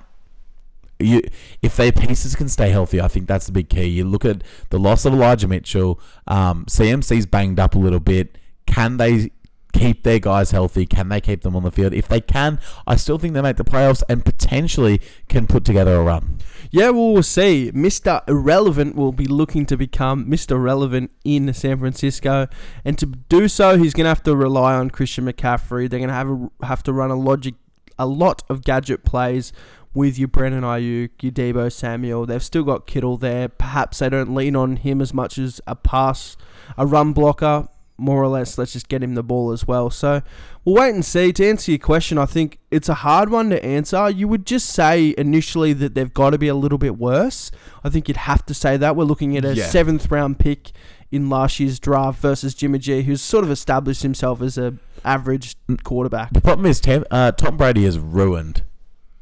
you, 0.97 1.21
if 1.61 1.77
their 1.77 1.91
pieces 1.91 2.35
can 2.35 2.49
stay 2.49 2.71
healthy, 2.71 2.99
I 2.99 3.07
think 3.07 3.27
that's 3.27 3.45
the 3.45 3.51
big 3.51 3.69
key. 3.69 3.85
You 3.85 4.05
look 4.05 4.25
at 4.25 4.43
the 4.69 4.79
loss 4.79 5.05
of 5.05 5.13
Elijah 5.13 5.47
Mitchell. 5.47 5.99
Um, 6.27 6.65
CMC's 6.65 7.27
banged 7.27 7.59
up 7.59 7.75
a 7.75 7.79
little 7.79 7.99
bit. 7.99 8.39
Can 8.65 8.97
they 8.97 9.31
keep 9.73 10.03
their 10.03 10.19
guys 10.19 10.51
healthy? 10.51 10.85
Can 10.85 11.09
they 11.09 11.21
keep 11.21 11.41
them 11.41 11.55
on 11.55 11.63
the 11.63 11.71
field? 11.71 11.93
If 11.93 12.07
they 12.07 12.21
can, 12.21 12.59
I 12.87 12.95
still 12.95 13.17
think 13.17 13.33
they 13.33 13.41
make 13.41 13.57
the 13.57 13.63
playoffs 13.63 14.03
and 14.09 14.23
potentially 14.23 15.01
can 15.27 15.47
put 15.47 15.65
together 15.65 15.95
a 15.95 16.03
run. 16.03 16.39
Yeah, 16.71 16.89
well, 16.89 17.13
we'll 17.13 17.23
see. 17.23 17.71
Mr. 17.73 18.27
Irrelevant 18.27 18.95
will 18.95 19.11
be 19.11 19.25
looking 19.25 19.65
to 19.67 19.77
become 19.77 20.25
Mr. 20.25 20.61
Relevant 20.61 21.11
in 21.23 21.51
San 21.53 21.79
Francisco, 21.79 22.47
and 22.85 22.97
to 22.97 23.05
do 23.05 23.47
so, 23.47 23.77
he's 23.77 23.93
going 23.93 24.05
to 24.05 24.09
have 24.09 24.23
to 24.23 24.35
rely 24.35 24.75
on 24.75 24.89
Christian 24.89 25.25
McCaffrey. 25.25 25.89
They're 25.89 25.99
going 25.99 26.09
to 26.09 26.13
have 26.13 26.49
have 26.61 26.83
to 26.83 26.93
run 26.93 27.11
a 27.11 27.15
logic, 27.15 27.55
a 27.97 28.05
lot 28.05 28.43
of 28.49 28.63
gadget 28.63 29.03
plays 29.03 29.51
with 29.93 30.19
your 30.19 30.27
Brandon 30.27 30.63
Aiyuk, 30.63 31.09
your 31.21 31.31
Deebo 31.31 31.71
Samuel. 31.71 32.25
They've 32.25 32.43
still 32.43 32.63
got 32.63 32.85
Kittle 32.85 33.17
there. 33.17 33.49
Perhaps 33.49 33.99
they 33.99 34.09
don't 34.09 34.35
lean 34.35 34.55
on 34.55 34.77
him 34.77 35.01
as 35.01 35.13
much 35.13 35.37
as 35.37 35.59
a 35.65 35.75
pass, 35.75 36.37
a 36.77 36.85
run 36.85 37.13
blocker. 37.13 37.67
More 37.99 38.21
or 38.23 38.27
less, 38.27 38.57
let's 38.57 38.73
just 38.73 38.87
get 38.89 39.03
him 39.03 39.15
the 39.15 39.23
ball 39.23 39.51
as 39.51 39.67
well. 39.67 39.89
So 39.89 40.21
we'll 40.65 40.75
wait 40.75 40.93
and 40.93 41.03
see. 41.05 41.31
To 41.33 41.47
answer 41.49 41.71
your 41.71 41.79
question, 41.79 42.17
I 42.17 42.25
think 42.25 42.59
it's 42.71 42.89
a 42.89 42.93
hard 42.95 43.29
one 43.29 43.49
to 43.49 43.63
answer. 43.63 44.09
You 44.09 44.27
would 44.27 44.45
just 44.45 44.69
say 44.69 45.13
initially 45.17 45.73
that 45.73 45.95
they've 45.95 46.13
got 46.13 46.31
to 46.31 46.37
be 46.37 46.47
a 46.47 46.55
little 46.55 46.77
bit 46.77 46.97
worse. 46.97 47.51
I 47.83 47.89
think 47.89 48.07
you'd 48.07 48.17
have 48.17 48.45
to 48.47 48.53
say 48.53 48.77
that. 48.77 48.95
We're 48.95 49.03
looking 49.05 49.35
at 49.37 49.45
a 49.45 49.55
Yeah. 49.55 49.65
seventh 49.67 50.09
round 50.11 50.39
pick 50.39 50.71
in 51.11 51.29
last 51.29 51.59
year's 51.59 51.79
draft 51.79 52.21
versus 52.21 52.53
Jimmy 52.53 52.77
G, 52.79 53.01
who's 53.01 53.21
sort 53.21 53.43
of 53.43 53.49
established 53.51 54.03
himself 54.03 54.41
as 54.41 54.57
a 54.57 54.75
average 55.03 55.55
quarterback. 55.83 56.33
The 56.33 56.41
problem 56.41 56.65
is 56.67 56.79
Tam, 56.79 57.03
uh, 57.09 57.31
Tom 57.31 57.57
Brady 57.57 57.85
has 57.85 57.97
ruined 57.97 58.63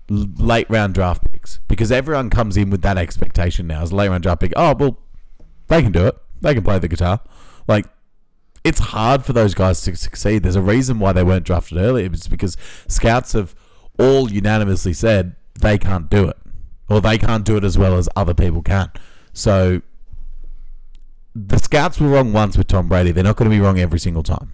late 0.10 0.70
round 0.70 0.94
draft 0.94 1.24
picks 1.30 1.60
because 1.68 1.92
everyone 1.92 2.30
comes 2.30 2.56
in 2.58 2.70
with 2.70 2.82
that 2.82 2.98
expectation 2.98 3.68
now 3.68 3.82
as 3.82 3.92
a 3.92 3.96
late 3.96 4.10
round 4.10 4.24
draft 4.24 4.42
pick. 4.42 4.54
Oh 4.56 4.74
well, 4.78 5.00
they 5.68 5.82
can 5.82 5.92
do 5.92 6.08
it. 6.08 6.16
They 6.42 6.54
can 6.54 6.64
play 6.64 6.80
the 6.80 6.88
guitar. 6.88 7.20
Like 7.68 7.86
it's 8.68 8.80
hard 8.80 9.24
for 9.24 9.32
those 9.32 9.53
guys 9.53 9.82
to 9.82 9.95
succeed. 9.95 10.43
There's 10.43 10.57
a 10.57 10.61
reason 10.61 10.99
why 10.99 11.13
they 11.13 11.24
weren't 11.24 11.45
drafted 11.45 11.78
earlier. 11.78 12.07
It's 12.07 12.28
because 12.28 12.57
scouts 12.89 13.32
have 13.32 13.55
all 13.97 14.30
unanimously 14.30 14.91
said 14.91 15.38
they 15.61 15.78
can't 15.78 16.09
do 16.09 16.28
it, 16.28 16.36
or 16.89 16.99
they 16.99 17.18
can't 17.18 17.45
do 17.45 17.55
it 17.55 17.63
as 17.63 17.78
well 17.78 17.95
as 17.97 18.09
other 18.18 18.34
people 18.34 18.61
can. 18.61 18.91
So 19.32 19.82
the 21.34 21.59
scouts 21.59 22.01
were 22.01 22.09
wrong 22.09 22.34
once 22.34 22.57
with 22.57 22.68
Tom 22.68 22.89
Brady. 22.89 23.11
They're 23.13 23.24
not 23.24 23.38
going 23.38 23.49
to 23.49 23.55
be 23.55 23.61
wrong 23.61 23.80
every 23.80 23.99
single 23.99 24.24
time. 24.24 24.51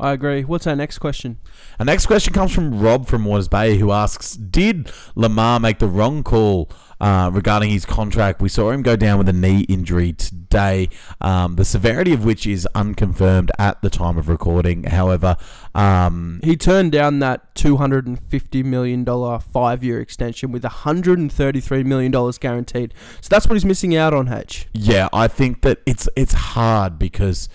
I 0.00 0.12
agree. 0.12 0.42
What's 0.42 0.66
our 0.66 0.74
next 0.74 0.98
question? 0.98 1.38
Our 1.78 1.84
next 1.84 2.06
question 2.06 2.32
comes 2.32 2.52
from 2.52 2.80
Rob 2.80 3.06
from 3.06 3.26
Waters 3.26 3.48
Bay, 3.48 3.76
who 3.76 3.92
asks 3.92 4.32
Did 4.32 4.90
Lamar 5.14 5.60
make 5.60 5.78
the 5.78 5.86
wrong 5.88 6.24
call 6.24 6.70
uh, 7.02 7.30
regarding 7.32 7.68
his 7.68 7.84
contract? 7.84 8.40
We 8.40 8.48
saw 8.48 8.70
him 8.70 8.80
go 8.82 8.96
down 8.96 9.18
with 9.18 9.28
a 9.28 9.32
knee 9.34 9.60
injury 9.62 10.14
today, 10.14 10.88
um, 11.20 11.56
the 11.56 11.64
severity 11.64 12.14
of 12.14 12.24
which 12.24 12.46
is 12.46 12.66
unconfirmed 12.74 13.50
at 13.58 13.82
the 13.82 13.90
time 13.90 14.16
of 14.16 14.28
recording. 14.30 14.84
However, 14.84 15.36
um, 15.74 16.40
He 16.42 16.56
turned 16.56 16.92
down 16.92 17.18
that 17.18 17.54
$250 17.54 18.64
million 18.64 19.04
five 19.40 19.84
year 19.84 20.00
extension 20.00 20.52
with 20.52 20.62
$133 20.62 21.84
million 21.84 22.32
guaranteed. 22.40 22.94
So 23.20 23.28
that's 23.28 23.46
what 23.46 23.54
he's 23.54 23.64
missing 23.64 23.94
out 23.96 24.14
on, 24.14 24.32
H. 24.32 24.68
Yeah, 24.72 25.08
I 25.12 25.28
think 25.28 25.62
that 25.62 25.80
it's 25.84 26.08
it's 26.16 26.32
hard 26.32 26.98
because 26.98 27.48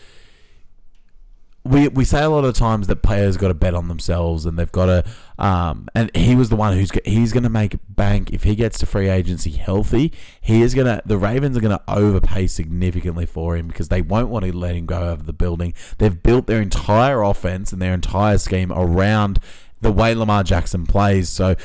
we 1.68 1.88
we 1.90 2.06
say 2.06 2.24
a 2.24 2.30
lot 2.30 2.46
of 2.46 2.56
times 2.56 2.88
that 2.88 3.02
players 3.04 3.38
got 3.38 3.50
to 3.50 3.54
bet 3.54 3.74
on 3.74 3.88
themselves 3.88 4.46
and 4.46 4.58
they've 4.58 4.72
got 4.72 4.86
to 4.86 5.04
um 5.38 5.88
and 5.94 6.16
he 6.16 6.36
was 6.36 6.50
the 6.50 6.56
one 6.56 6.74
who's 6.74 6.92
he's 7.06 7.34
going 7.34 7.44
to 7.44 7.50
make 7.50 7.76
bank 7.90 8.32
if 8.32 8.44
he 8.44 8.56
gets 8.56 8.80
to 8.80 8.86
free 8.86 9.10
agency 9.10 9.52
healthy 9.52 10.12
he 10.42 10.62
is 10.62 10.74
going 10.74 10.88
to 10.88 11.02
the 11.06 11.18
Ravens 11.18 11.58
are 11.58 11.62
going 11.62 11.78
to 11.78 11.84
overpay 11.88 12.48
significantly 12.48 13.26
for 13.26 13.56
him 13.56 13.68
because 13.68 13.90
they 13.90 14.02
won't 14.02 14.30
want 14.30 14.46
to 14.46 14.56
let 14.56 14.76
him 14.76 14.86
go 14.86 15.10
over 15.10 15.24
the 15.24 15.34
building. 15.34 15.74
They've 15.98 16.22
built 16.22 16.48
their 16.48 16.62
entire 16.62 17.22
offense 17.22 17.72
and 17.72 17.82
their 17.82 17.94
entire 17.94 18.38
scheme 18.38 18.72
around 18.72 19.40
the 19.82 19.92
way 19.92 20.16
Lamar 20.16 20.44
Jackson 20.44 20.86
plays 20.86 21.30
so 21.30 21.56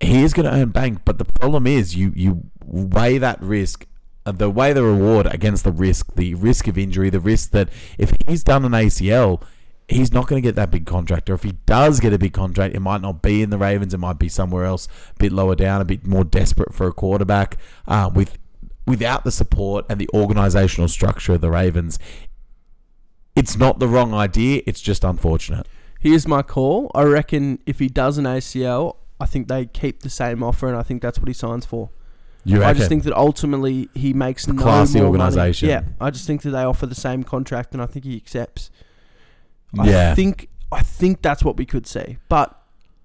he 0.00 0.22
is 0.22 0.32
going 0.32 0.46
to 0.46 0.52
earn 0.52 0.70
bank 0.70 1.00
but 1.04 1.18
the 1.18 1.24
problem 1.24 1.66
is 1.66 1.94
you 1.94 2.12
you 2.14 2.42
weigh 2.64 3.18
that 3.18 3.42
risk 3.42 3.86
the 4.32 4.50
way 4.50 4.72
the 4.72 4.82
reward 4.82 5.26
against 5.26 5.64
the 5.64 5.72
risk, 5.72 6.14
the 6.14 6.34
risk 6.34 6.68
of 6.68 6.78
injury, 6.78 7.10
the 7.10 7.20
risk 7.20 7.50
that 7.50 7.68
if 7.98 8.12
he's 8.26 8.42
done 8.42 8.64
an 8.64 8.72
ACL, 8.72 9.42
he's 9.88 10.12
not 10.12 10.26
going 10.26 10.42
to 10.42 10.46
get 10.46 10.56
that 10.56 10.70
big 10.70 10.86
contract. 10.86 11.28
Or 11.28 11.34
if 11.34 11.42
he 11.42 11.52
does 11.66 12.00
get 12.00 12.12
a 12.12 12.18
big 12.18 12.32
contract, 12.32 12.74
it 12.74 12.80
might 12.80 13.00
not 13.00 13.22
be 13.22 13.42
in 13.42 13.50
the 13.50 13.58
Ravens. 13.58 13.92
It 13.92 13.98
might 13.98 14.18
be 14.18 14.28
somewhere 14.28 14.64
else, 14.64 14.88
a 15.16 15.18
bit 15.18 15.32
lower 15.32 15.54
down, 15.54 15.80
a 15.80 15.84
bit 15.84 16.06
more 16.06 16.24
desperate 16.24 16.74
for 16.74 16.86
a 16.86 16.92
quarterback. 16.92 17.56
Uh, 17.86 18.10
with 18.12 18.38
without 18.86 19.24
the 19.24 19.30
support 19.30 19.84
and 19.88 20.00
the 20.00 20.08
organizational 20.14 20.88
structure 20.88 21.34
of 21.34 21.40
the 21.40 21.50
Ravens, 21.50 21.98
it's 23.36 23.56
not 23.56 23.78
the 23.78 23.88
wrong 23.88 24.14
idea. 24.14 24.62
It's 24.66 24.80
just 24.80 25.04
unfortunate. 25.04 25.66
Here's 26.00 26.26
my 26.26 26.42
call. 26.42 26.90
I 26.94 27.02
reckon 27.02 27.58
if 27.66 27.78
he 27.78 27.88
does 27.88 28.16
an 28.16 28.24
ACL, 28.24 28.96
I 29.20 29.26
think 29.26 29.48
they 29.48 29.66
keep 29.66 30.00
the 30.00 30.10
same 30.10 30.42
offer, 30.42 30.66
and 30.66 30.76
I 30.76 30.82
think 30.82 31.02
that's 31.02 31.18
what 31.18 31.28
he 31.28 31.34
signs 31.34 31.66
for. 31.66 31.90
You 32.44 32.64
I 32.64 32.72
just 32.72 32.88
think 32.88 33.04
that 33.04 33.12
ultimately 33.14 33.88
he 33.94 34.12
makes 34.12 34.46
no 34.46 34.54
classy 34.60 34.98
more 35.00 35.10
money. 35.10 35.22
organisation. 35.22 35.68
Yeah, 35.68 35.82
I 36.00 36.10
just 36.10 36.26
think 36.26 36.42
that 36.42 36.50
they 36.50 36.62
offer 36.62 36.86
the 36.86 36.94
same 36.94 37.22
contract, 37.22 37.72
and 37.74 37.82
I 37.82 37.86
think 37.86 38.04
he 38.04 38.16
accepts. 38.16 38.70
Yeah. 39.74 40.12
I 40.12 40.14
think 40.14 40.48
I 40.72 40.82
think 40.82 41.22
that's 41.22 41.44
what 41.44 41.56
we 41.56 41.66
could 41.66 41.86
see, 41.86 42.18
but 42.28 42.56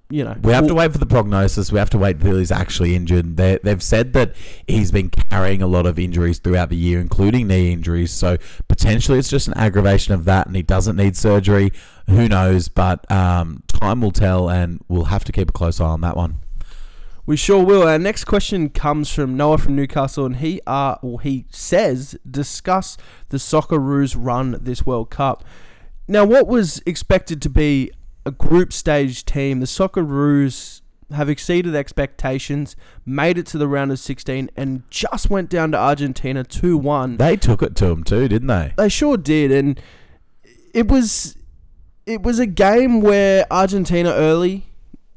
you 0.10 0.24
know, 0.24 0.36
We 0.44 0.54
have 0.54 0.68
to 0.68 0.76
wait 0.76 0.92
for 0.92 1.00
the 1.00 1.06
prognosis. 1.08 1.72
We 1.72 1.80
have 1.80 1.90
to 1.90 1.98
wait 1.98 2.18
until 2.18 2.38
he's 2.38 2.52
actually 2.52 2.96
injured. 2.96 3.38
They, 3.38 3.58
they've 3.64 3.82
said 3.82 4.14
that 4.14 4.36
he's 4.68 4.92
been 4.92 5.10
carrying 5.10 5.64
a 5.64 5.68
lot 5.68 5.88
of 5.88 5.98
injuries 5.98 6.38
throughout 6.38 6.70
the 6.70 6.76
year, 6.76 7.00
including 7.00 7.48
knee 7.48 7.72
injuries. 7.72 8.12
So 8.12 8.38
potentially 8.68 9.18
it's 9.18 9.30
just 9.30 9.48
an 9.48 9.56
aggravation 9.56 10.14
of 10.14 10.26
that, 10.26 10.46
and 10.46 10.56
he 10.56 10.62
doesn't 10.62 10.96
need 10.96 11.18
surgery. 11.18 11.72
Who 12.08 12.30
knows? 12.30 12.68
But 12.68 13.10
um, 13.12 13.64
time 13.68 14.00
will 14.02 14.12
tell, 14.12 14.48
and 14.48 14.80
we'll 14.88 15.06
have 15.06 15.24
to 15.24 15.32
keep 15.32 15.50
a 15.50 15.54
close 15.54 15.82
eye 15.82 15.86
on 15.86 16.02
that 16.02 16.16
one. 16.16 16.36
We 17.28 17.38
sure 17.38 17.64
will. 17.64 17.88
Our 17.88 17.98
next 17.98 18.26
question 18.26 18.70
comes 18.70 19.12
from 19.12 19.36
Noah 19.36 19.58
from 19.58 19.76
Newcastle, 19.76 20.26
and 20.26 20.38
he 20.38 20.62
uh, 20.68 20.98
or 21.02 21.22
he 21.22 21.46
says 21.50 22.16
discuss 22.30 22.98
the 23.30 23.38
Socceroos 23.38 24.16
run 24.18 24.60
this 24.62 24.86
World 24.86 25.10
Cup. 25.10 25.44
Now, 26.08 26.24
what 26.24 26.46
was 26.46 26.84
expected 26.86 27.42
to 27.42 27.50
be 27.50 27.92
a 28.28 28.32
group 28.32 28.72
stage 28.72 29.26
team, 29.26 29.60
the 29.60 29.66
Socceroos 29.66 30.82
have 31.12 31.28
exceeded 31.28 31.76
expectations, 31.76 32.76
made 33.06 33.40
it 33.40 33.48
to 33.48 33.58
the 33.58 33.68
round 33.68 33.92
of 33.92 34.00
16, 34.00 34.52
and 34.56 34.84
just 34.92 35.30
went 35.30 35.50
down 35.50 35.72
to 35.72 35.78
Argentina 35.80 36.44
2 36.44 36.78
1. 36.78 37.18
They 37.18 37.38
took 37.38 37.64
it 37.64 37.76
to 37.78 37.88
them 37.88 38.04
too, 38.04 38.28
didn't 38.28 38.48
they? 38.48 38.74
They 38.78 38.90
sure 38.90 39.18
did, 39.18 39.52
and 39.52 39.82
it 40.76 40.90
was 40.90 41.36
it 42.06 42.22
was 42.22 42.38
a 42.38 42.46
game 42.46 43.02
where 43.02 43.48
Argentina 43.50 44.12
early 44.12 44.68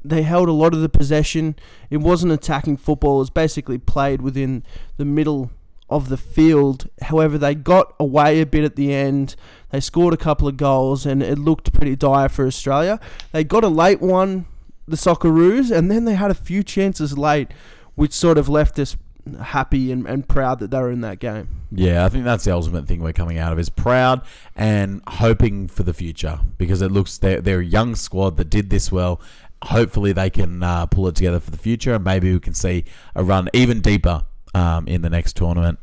they 0.03 0.23
held 0.23 0.47
a 0.47 0.53
lot 0.53 0.73
of 0.73 0.81
the 0.81 0.89
possession. 0.89 1.55
It 1.89 1.97
wasn't 1.97 2.31
attacking 2.31 2.77
football. 2.77 3.17
It 3.17 3.19
was 3.19 3.29
basically 3.29 3.77
played 3.77 4.21
within 4.21 4.63
the 4.97 5.05
middle 5.05 5.51
of 5.89 6.09
the 6.09 6.17
field. 6.17 6.87
However, 7.01 7.37
they 7.37 7.55
got 7.55 7.95
away 7.99 8.41
a 8.41 8.45
bit 8.45 8.63
at 8.63 8.75
the 8.75 8.93
end. 8.93 9.35
They 9.71 9.79
scored 9.79 10.13
a 10.13 10.17
couple 10.17 10.47
of 10.47 10.57
goals, 10.57 11.05
and 11.05 11.21
it 11.21 11.37
looked 11.37 11.73
pretty 11.73 11.95
dire 11.95 12.29
for 12.29 12.45
Australia. 12.45 12.99
They 13.31 13.43
got 13.43 13.63
a 13.63 13.69
late 13.69 14.01
one, 14.01 14.45
the 14.87 14.95
Socceroos, 14.95 15.75
and 15.75 15.89
then 15.89 16.05
they 16.05 16.15
had 16.15 16.31
a 16.31 16.35
few 16.35 16.63
chances 16.63 17.17
late, 17.17 17.49
which 17.95 18.13
sort 18.13 18.37
of 18.37 18.47
left 18.47 18.79
us 18.79 18.95
happy 19.37 19.91
and, 19.91 20.07
and 20.07 20.27
proud 20.27 20.59
that 20.59 20.71
they 20.71 20.79
were 20.79 20.91
in 20.91 21.01
that 21.01 21.19
game. 21.19 21.47
Yeah, 21.71 22.05
I 22.05 22.09
think 22.09 22.23
that's 22.23 22.45
the 22.45 22.53
ultimate 22.53 22.87
thing 22.87 23.01
we're 23.01 23.13
coming 23.13 23.37
out 23.37 23.53
of 23.53 23.59
is 23.59 23.69
proud 23.69 24.21
and 24.55 25.01
hoping 25.07 25.67
for 25.67 25.83
the 25.83 25.93
future 25.93 26.39
because 26.57 26.81
it 26.81 26.91
looks 26.91 27.17
they're, 27.17 27.41
they're 27.41 27.59
a 27.59 27.65
young 27.65 27.95
squad 27.95 28.37
that 28.37 28.49
did 28.49 28.69
this 28.69 28.91
well. 28.91 29.21
Hopefully 29.63 30.13
they 30.13 30.29
can 30.29 30.63
uh, 30.63 30.85
pull 30.85 31.07
it 31.07 31.15
together 31.15 31.39
for 31.39 31.51
the 31.51 31.57
future 31.57 31.93
and 31.93 32.03
maybe 32.03 32.31
we 32.31 32.39
can 32.39 32.53
see 32.53 32.85
a 33.15 33.23
run 33.23 33.49
even 33.53 33.81
deeper 33.81 34.23
um, 34.53 34.87
in 34.87 35.01
the 35.01 35.09
next 35.09 35.35
tournament. 35.35 35.79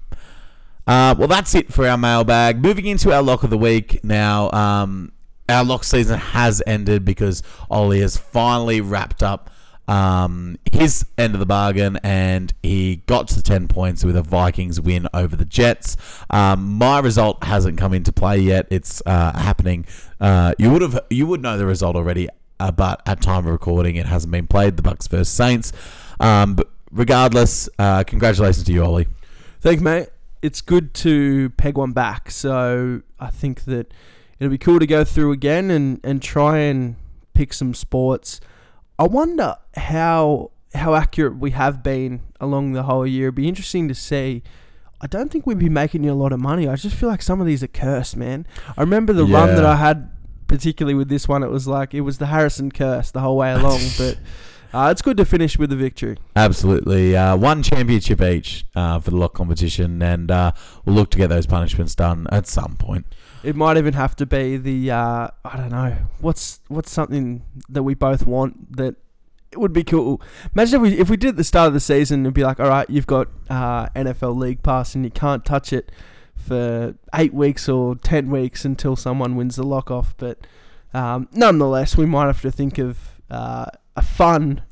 Uh, 0.86 1.14
well, 1.18 1.28
that's 1.28 1.54
it 1.54 1.72
for 1.72 1.86
our 1.86 1.98
mailbag. 1.98 2.62
Moving 2.62 2.86
into 2.86 3.12
our 3.12 3.22
lock 3.22 3.42
of 3.42 3.50
the 3.50 3.58
week 3.58 4.02
now. 4.04 4.50
Um, 4.52 5.12
our 5.48 5.64
lock 5.64 5.84
season 5.84 6.18
has 6.18 6.62
ended 6.66 7.04
because 7.04 7.42
Ollie 7.70 8.00
has 8.00 8.16
finally 8.16 8.80
wrapped 8.80 9.22
up 9.22 9.50
um, 9.88 10.58
his 10.72 11.06
end 11.16 11.34
of 11.34 11.40
the 11.40 11.46
bargain, 11.46 11.98
and 12.02 12.52
he 12.62 12.96
got 13.06 13.28
to 13.28 13.36
the 13.36 13.42
10 13.42 13.68
points 13.68 14.04
with 14.04 14.16
a 14.16 14.22
Vikings 14.22 14.80
win 14.80 15.06
over 15.14 15.36
the 15.36 15.44
Jets. 15.44 15.96
Um, 16.30 16.78
my 16.78 16.98
result 16.98 17.44
hasn't 17.44 17.78
come 17.78 17.92
into 17.92 18.12
play 18.12 18.38
yet. 18.38 18.66
It's 18.70 19.02
uh, 19.06 19.38
happening. 19.38 19.86
Uh, 20.20 20.54
you 20.58 20.70
would 20.70 20.82
have 20.82 21.00
you 21.10 21.26
would 21.26 21.42
know 21.42 21.56
the 21.56 21.66
result 21.66 21.94
already, 21.94 22.28
uh, 22.60 22.70
but 22.70 23.02
at 23.06 23.20
time 23.20 23.46
of 23.46 23.52
recording, 23.52 23.96
it 23.96 24.06
hasn't 24.06 24.32
been 24.32 24.46
played. 24.46 24.76
The 24.76 24.82
Bucks 24.82 25.06
versus 25.06 25.28
Saints. 25.28 25.72
Um, 26.20 26.54
but 26.54 26.70
regardless, 26.90 27.68
uh, 27.78 28.04
congratulations 28.04 28.64
to 28.64 28.72
you, 28.72 28.84
Ollie. 28.84 29.08
Thanks, 29.60 29.82
mate. 29.82 30.08
It's 30.42 30.60
good 30.60 30.94
to 30.94 31.50
peg 31.50 31.76
one 31.76 31.92
back. 31.92 32.30
So 32.30 33.02
I 33.18 33.30
think 33.30 33.64
that 33.64 33.92
it'll 34.38 34.50
be 34.50 34.58
cool 34.58 34.78
to 34.78 34.86
go 34.86 35.04
through 35.04 35.32
again 35.32 35.70
and, 35.70 36.00
and 36.04 36.22
try 36.22 36.58
and 36.58 36.96
pick 37.34 37.52
some 37.52 37.74
sports. 37.74 38.40
I 38.98 39.04
wonder 39.04 39.56
how 39.76 40.50
how 40.74 40.94
accurate 40.94 41.38
we 41.38 41.52
have 41.52 41.82
been 41.82 42.20
along 42.40 42.72
the 42.72 42.82
whole 42.82 43.06
year. 43.06 43.26
It'd 43.26 43.34
be 43.34 43.48
interesting 43.48 43.88
to 43.88 43.94
see. 43.94 44.42
I 45.00 45.06
don't 45.06 45.30
think 45.30 45.46
we'd 45.46 45.58
be 45.58 45.68
making 45.68 46.04
you 46.04 46.12
a 46.12 46.14
lot 46.14 46.32
of 46.32 46.40
money. 46.40 46.68
I 46.68 46.76
just 46.76 46.96
feel 46.96 47.08
like 47.08 47.20
some 47.20 47.40
of 47.40 47.46
these 47.46 47.62
are 47.62 47.68
cursed, 47.68 48.16
man. 48.16 48.46
I 48.76 48.80
remember 48.80 49.12
the 49.12 49.26
run 49.26 49.54
that 49.54 49.64
I 49.64 49.76
had, 49.76 50.10
particularly 50.46 50.94
with 50.94 51.08
this 51.08 51.28
one. 51.28 51.42
It 51.42 51.50
was 51.50 51.66
like 51.66 51.94
it 51.94 52.02
was 52.02 52.18
the 52.18 52.26
Harrison 52.26 52.70
curse 52.70 53.10
the 53.10 53.20
whole 53.20 53.36
way 53.36 53.52
along. 53.52 53.80
but 53.98 54.18
uh, 54.72 54.90
it's 54.90 55.02
good 55.02 55.16
to 55.16 55.24
finish 55.24 55.58
with 55.58 55.72
a 55.72 55.76
victory. 55.76 56.16
Absolutely. 56.34 57.16
Uh, 57.16 57.36
one 57.36 57.62
championship 57.62 58.20
each 58.20 58.66
uh, 58.74 58.98
for 59.00 59.10
the 59.10 59.16
lock 59.16 59.34
competition, 59.34 60.02
and 60.02 60.30
uh, 60.30 60.52
we'll 60.84 60.94
look 60.94 61.10
to 61.10 61.18
get 61.18 61.28
those 61.28 61.46
punishments 61.46 61.94
done 61.94 62.26
at 62.30 62.46
some 62.46 62.76
point. 62.76 63.06
It 63.42 63.54
might 63.56 63.76
even 63.76 63.94
have 63.94 64.16
to 64.16 64.26
be 64.26 64.56
the 64.56 64.90
uh, 64.90 65.28
I 65.44 65.56
don't 65.56 65.70
know 65.70 65.96
what's 66.20 66.60
what's 66.68 66.90
something 66.90 67.42
that 67.68 67.84
we 67.84 67.94
both 67.94 68.26
want 68.26 68.76
that 68.76 68.96
it 69.52 69.58
would 69.58 69.72
be 69.72 69.84
cool. 69.84 70.20
Imagine 70.54 70.76
if 70.76 70.82
we 70.82 70.98
if 70.98 71.10
we 71.10 71.16
did 71.16 71.30
at 71.30 71.36
the 71.36 71.44
start 71.44 71.68
of 71.68 71.74
the 71.74 71.80
season 71.80 72.26
and 72.26 72.34
be 72.34 72.42
like, 72.42 72.60
all 72.60 72.68
right, 72.68 72.88
you've 72.90 73.06
got 73.06 73.28
uh, 73.48 73.88
NFL 73.90 74.36
League 74.36 74.62
Pass 74.62 74.94
and 74.94 75.04
you 75.04 75.10
can't 75.10 75.44
touch 75.44 75.72
it 75.72 75.92
for 76.46 76.94
eight 77.14 77.34
weeks 77.34 77.68
or 77.68 77.96
ten 77.96 78.30
weeks 78.30 78.64
until 78.64 78.96
someone 78.96 79.36
wins 79.36 79.56
the 79.56 79.64
lock 79.64 79.90
off. 79.90 80.14
But 80.16 80.38
um, 80.94 81.28
nonetheless, 81.32 81.96
we 81.96 82.06
might 82.06 82.26
have 82.26 82.42
to 82.42 82.50
think 82.50 82.78
of 82.78 83.20
uh, 83.30 83.66
a 83.96 84.02
fun 84.02 84.62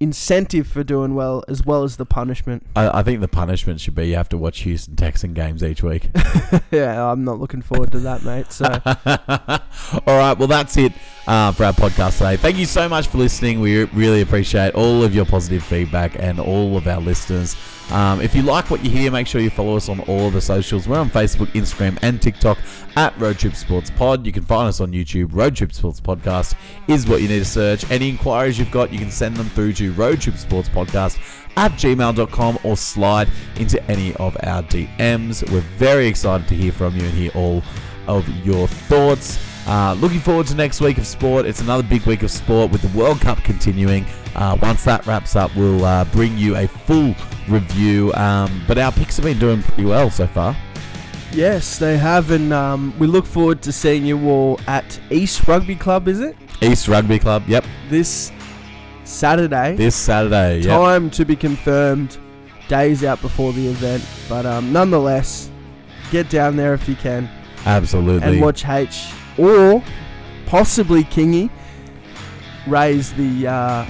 incentive 0.00 0.66
for 0.66 0.82
doing 0.82 1.14
well 1.14 1.44
as 1.46 1.64
well 1.64 1.84
as 1.84 1.98
the 1.98 2.06
punishment. 2.06 2.66
I, 2.74 3.00
I 3.00 3.02
think 3.02 3.20
the 3.20 3.28
punishment 3.28 3.80
should 3.80 3.94
be 3.94 4.08
you 4.08 4.16
have 4.16 4.30
to 4.30 4.38
watch 4.38 4.60
Houston 4.60 4.96
Texan 4.96 5.34
games 5.34 5.62
each 5.62 5.82
week. 5.82 6.08
yeah, 6.70 7.04
I'm 7.06 7.22
not 7.22 7.38
looking 7.38 7.60
forward 7.60 7.92
to 7.92 8.00
that, 8.00 8.22
mate. 8.24 8.50
So. 8.50 8.64
all 10.06 10.18
right, 10.18 10.36
well, 10.38 10.48
that's 10.48 10.78
it 10.78 10.92
uh, 11.26 11.52
for 11.52 11.64
our 11.64 11.74
podcast 11.74 12.18
today. 12.18 12.38
Thank 12.38 12.56
you 12.56 12.64
so 12.64 12.88
much 12.88 13.08
for 13.08 13.18
listening. 13.18 13.60
We 13.60 13.84
really 13.84 14.22
appreciate 14.22 14.74
all 14.74 15.04
of 15.04 15.14
your 15.14 15.26
positive 15.26 15.62
feedback 15.62 16.18
and 16.18 16.40
all 16.40 16.78
of 16.78 16.88
our 16.88 17.00
listeners. 17.00 17.54
Um, 17.90 18.20
if 18.20 18.34
you 18.34 18.42
like 18.42 18.70
what 18.70 18.84
you 18.84 18.90
hear, 18.90 19.10
make 19.10 19.26
sure 19.26 19.40
you 19.40 19.50
follow 19.50 19.76
us 19.76 19.88
on 19.88 20.00
all 20.00 20.28
of 20.28 20.32
the 20.32 20.40
socials. 20.40 20.86
We're 20.86 20.98
on 20.98 21.10
Facebook, 21.10 21.48
Instagram, 21.48 21.98
and 22.02 22.22
TikTok 22.22 22.58
at 22.96 23.18
Road 23.18 23.38
Trip 23.38 23.54
Sports 23.54 23.90
Pod. 23.90 24.24
You 24.24 24.32
can 24.32 24.44
find 24.44 24.68
us 24.68 24.80
on 24.80 24.92
YouTube. 24.92 25.30
Road 25.32 25.56
Trip 25.56 25.72
Sports 25.72 26.00
Podcast 26.00 26.54
is 26.86 27.08
what 27.08 27.20
you 27.20 27.28
need 27.28 27.40
to 27.40 27.44
search. 27.44 27.90
Any 27.90 28.08
inquiries 28.08 28.58
you've 28.58 28.70
got, 28.70 28.92
you 28.92 28.98
can 28.98 29.10
send 29.10 29.36
them 29.36 29.48
through 29.50 29.72
to 29.74 29.92
Road 29.92 30.20
Trip 30.20 30.36
Sports 30.36 30.68
Podcast 30.68 31.18
at 31.56 31.72
gmail.com 31.72 32.58
or 32.62 32.76
slide 32.76 33.28
into 33.56 33.82
any 33.90 34.14
of 34.16 34.36
our 34.44 34.62
DMs. 34.62 35.50
We're 35.50 35.60
very 35.60 36.06
excited 36.06 36.46
to 36.48 36.54
hear 36.54 36.72
from 36.72 36.96
you 36.96 37.04
and 37.04 37.14
hear 37.14 37.32
all 37.34 37.62
of 38.06 38.28
your 38.46 38.68
thoughts. 38.68 39.38
Uh, 39.66 39.94
looking 39.94 40.20
forward 40.20 40.46
to 40.46 40.54
next 40.54 40.80
week 40.80 40.98
of 40.98 41.06
sport. 41.06 41.44
It's 41.46 41.60
another 41.60 41.82
big 41.82 42.04
week 42.06 42.22
of 42.22 42.30
sport 42.30 42.70
with 42.70 42.82
the 42.82 42.98
World 42.98 43.20
Cup 43.20 43.38
continuing. 43.38 44.06
Uh, 44.34 44.56
once 44.62 44.84
that 44.84 45.06
wraps 45.06 45.36
up, 45.36 45.54
we'll 45.56 45.84
uh, 45.84 46.04
bring 46.06 46.36
you 46.38 46.56
a 46.56 46.66
full 46.66 47.14
review. 47.48 48.12
Um, 48.14 48.62
but 48.66 48.78
our 48.78 48.92
picks 48.92 49.16
have 49.16 49.24
been 49.24 49.38
doing 49.38 49.62
pretty 49.62 49.84
well 49.84 50.10
so 50.10 50.26
far. 50.26 50.56
Yes, 51.32 51.78
they 51.78 51.96
have, 51.96 52.30
and 52.32 52.52
um, 52.52 52.92
we 52.98 53.06
look 53.06 53.24
forward 53.24 53.62
to 53.62 53.72
seeing 53.72 54.04
you 54.04 54.28
all 54.28 54.60
at 54.66 55.00
East 55.10 55.46
Rugby 55.46 55.76
Club. 55.76 56.08
Is 56.08 56.20
it 56.20 56.36
East 56.60 56.88
Rugby 56.88 57.18
Club, 57.20 57.44
yep, 57.46 57.64
this 57.88 58.32
Saturday? 59.04 59.76
this 59.76 59.94
Saturday. 59.94 60.58
Yep. 60.58 60.66
Time 60.66 61.10
to 61.10 61.24
be 61.24 61.36
confirmed. 61.36 62.18
Days 62.68 63.02
out 63.02 63.20
before 63.20 63.52
the 63.52 63.66
event, 63.66 64.04
but 64.28 64.46
um, 64.46 64.72
nonetheless, 64.72 65.50
get 66.12 66.30
down 66.30 66.54
there 66.56 66.72
if 66.72 66.88
you 66.88 66.94
can 66.94 67.28
Absolutely. 67.66 68.28
and 68.28 68.40
watch 68.40 68.64
H 68.64 69.08
or 69.38 69.82
possibly 70.46 71.02
Kingy 71.04 71.50
raise 72.68 73.12
the 73.14 73.48
uh, 73.48 73.86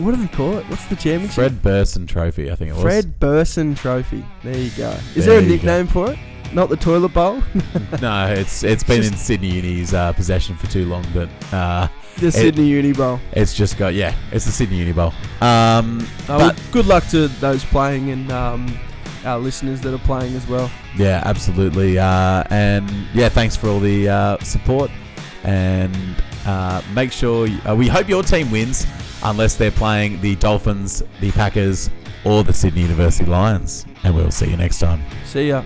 what 0.00 0.14
do 0.14 0.20
they 0.26 0.28
call 0.36 0.58
it? 0.58 0.64
What's 0.68 0.86
the 0.86 0.96
championship? 0.96 1.34
Fred 1.34 1.62
Burson 1.62 2.06
Trophy, 2.06 2.50
I 2.50 2.54
think 2.54 2.70
it 2.70 2.74
was. 2.74 2.82
Fred 2.82 3.18
Burson 3.20 3.74
Trophy. 3.74 4.24
There 4.42 4.56
you 4.56 4.70
go. 4.70 4.90
Is 5.14 5.26
There 5.26 5.34
there 5.34 5.38
a 5.38 5.42
go. 5.42 5.48
nickname 5.48 5.86
for 5.86 6.12
it? 6.12 6.18
Not 6.52 6.68
the 6.68 6.76
toilet 6.76 7.14
bowl. 7.14 7.42
no, 8.02 8.26
it's 8.26 8.64
it's 8.64 8.82
been 8.82 9.02
Just- 9.02 9.12
in 9.12 9.18
Sydney 9.18 9.50
Uni's 9.50 9.94
uh, 9.94 10.12
possession 10.14 10.56
for 10.56 10.66
too 10.66 10.84
long, 10.86 11.04
but 11.14 11.28
uh, 11.52 11.86
the 12.18 12.32
Sydney 12.32 12.66
Uni 12.66 12.92
Bowl. 12.92 13.20
it's 13.32 13.54
just 13.54 13.78
got 13.78 13.94
yeah, 13.94 14.14
it's 14.32 14.44
the 14.46 14.50
Sydney 14.52 14.78
Uni 14.78 14.92
Bowl. 14.92 15.12
Um, 15.40 16.00
Uh, 16.00 16.26
but 16.26 16.38
well, 16.38 16.56
good 16.72 16.86
luck 16.86 17.06
to 17.10 17.28
those 17.38 17.64
playing 17.64 18.10
and 18.10 18.32
um, 18.32 18.76
our 19.24 19.38
listeners 19.38 19.80
that 19.82 19.94
are 19.94 19.98
playing 20.04 20.34
as 20.34 20.46
well. 20.48 20.68
Yeah, 20.96 21.22
absolutely. 21.24 21.98
Uh, 22.00 22.42
and 22.50 22.90
yeah, 23.14 23.28
thanks 23.28 23.54
for 23.54 23.68
all 23.68 23.78
the 23.78 24.08
uh, 24.08 24.38
support. 24.38 24.90
And 25.44 25.94
uh, 26.46 26.82
make 26.94 27.12
sure 27.12 27.46
you, 27.46 27.58
uh, 27.64 27.76
we 27.76 27.86
hope 27.86 28.08
your 28.08 28.22
team 28.24 28.50
wins, 28.50 28.86
unless 29.22 29.56
they're 29.56 29.70
playing 29.70 30.20
the 30.20 30.36
Dolphins, 30.36 31.02
the 31.20 31.30
Packers, 31.32 31.90
or 32.24 32.44
the 32.44 32.52
Sydney 32.52 32.82
University 32.82 33.28
Lions. 33.28 33.86
And 34.04 34.14
we'll 34.14 34.30
see 34.30 34.50
you 34.50 34.56
next 34.56 34.78
time. 34.78 35.02
See 35.24 35.48
ya. 35.48 35.62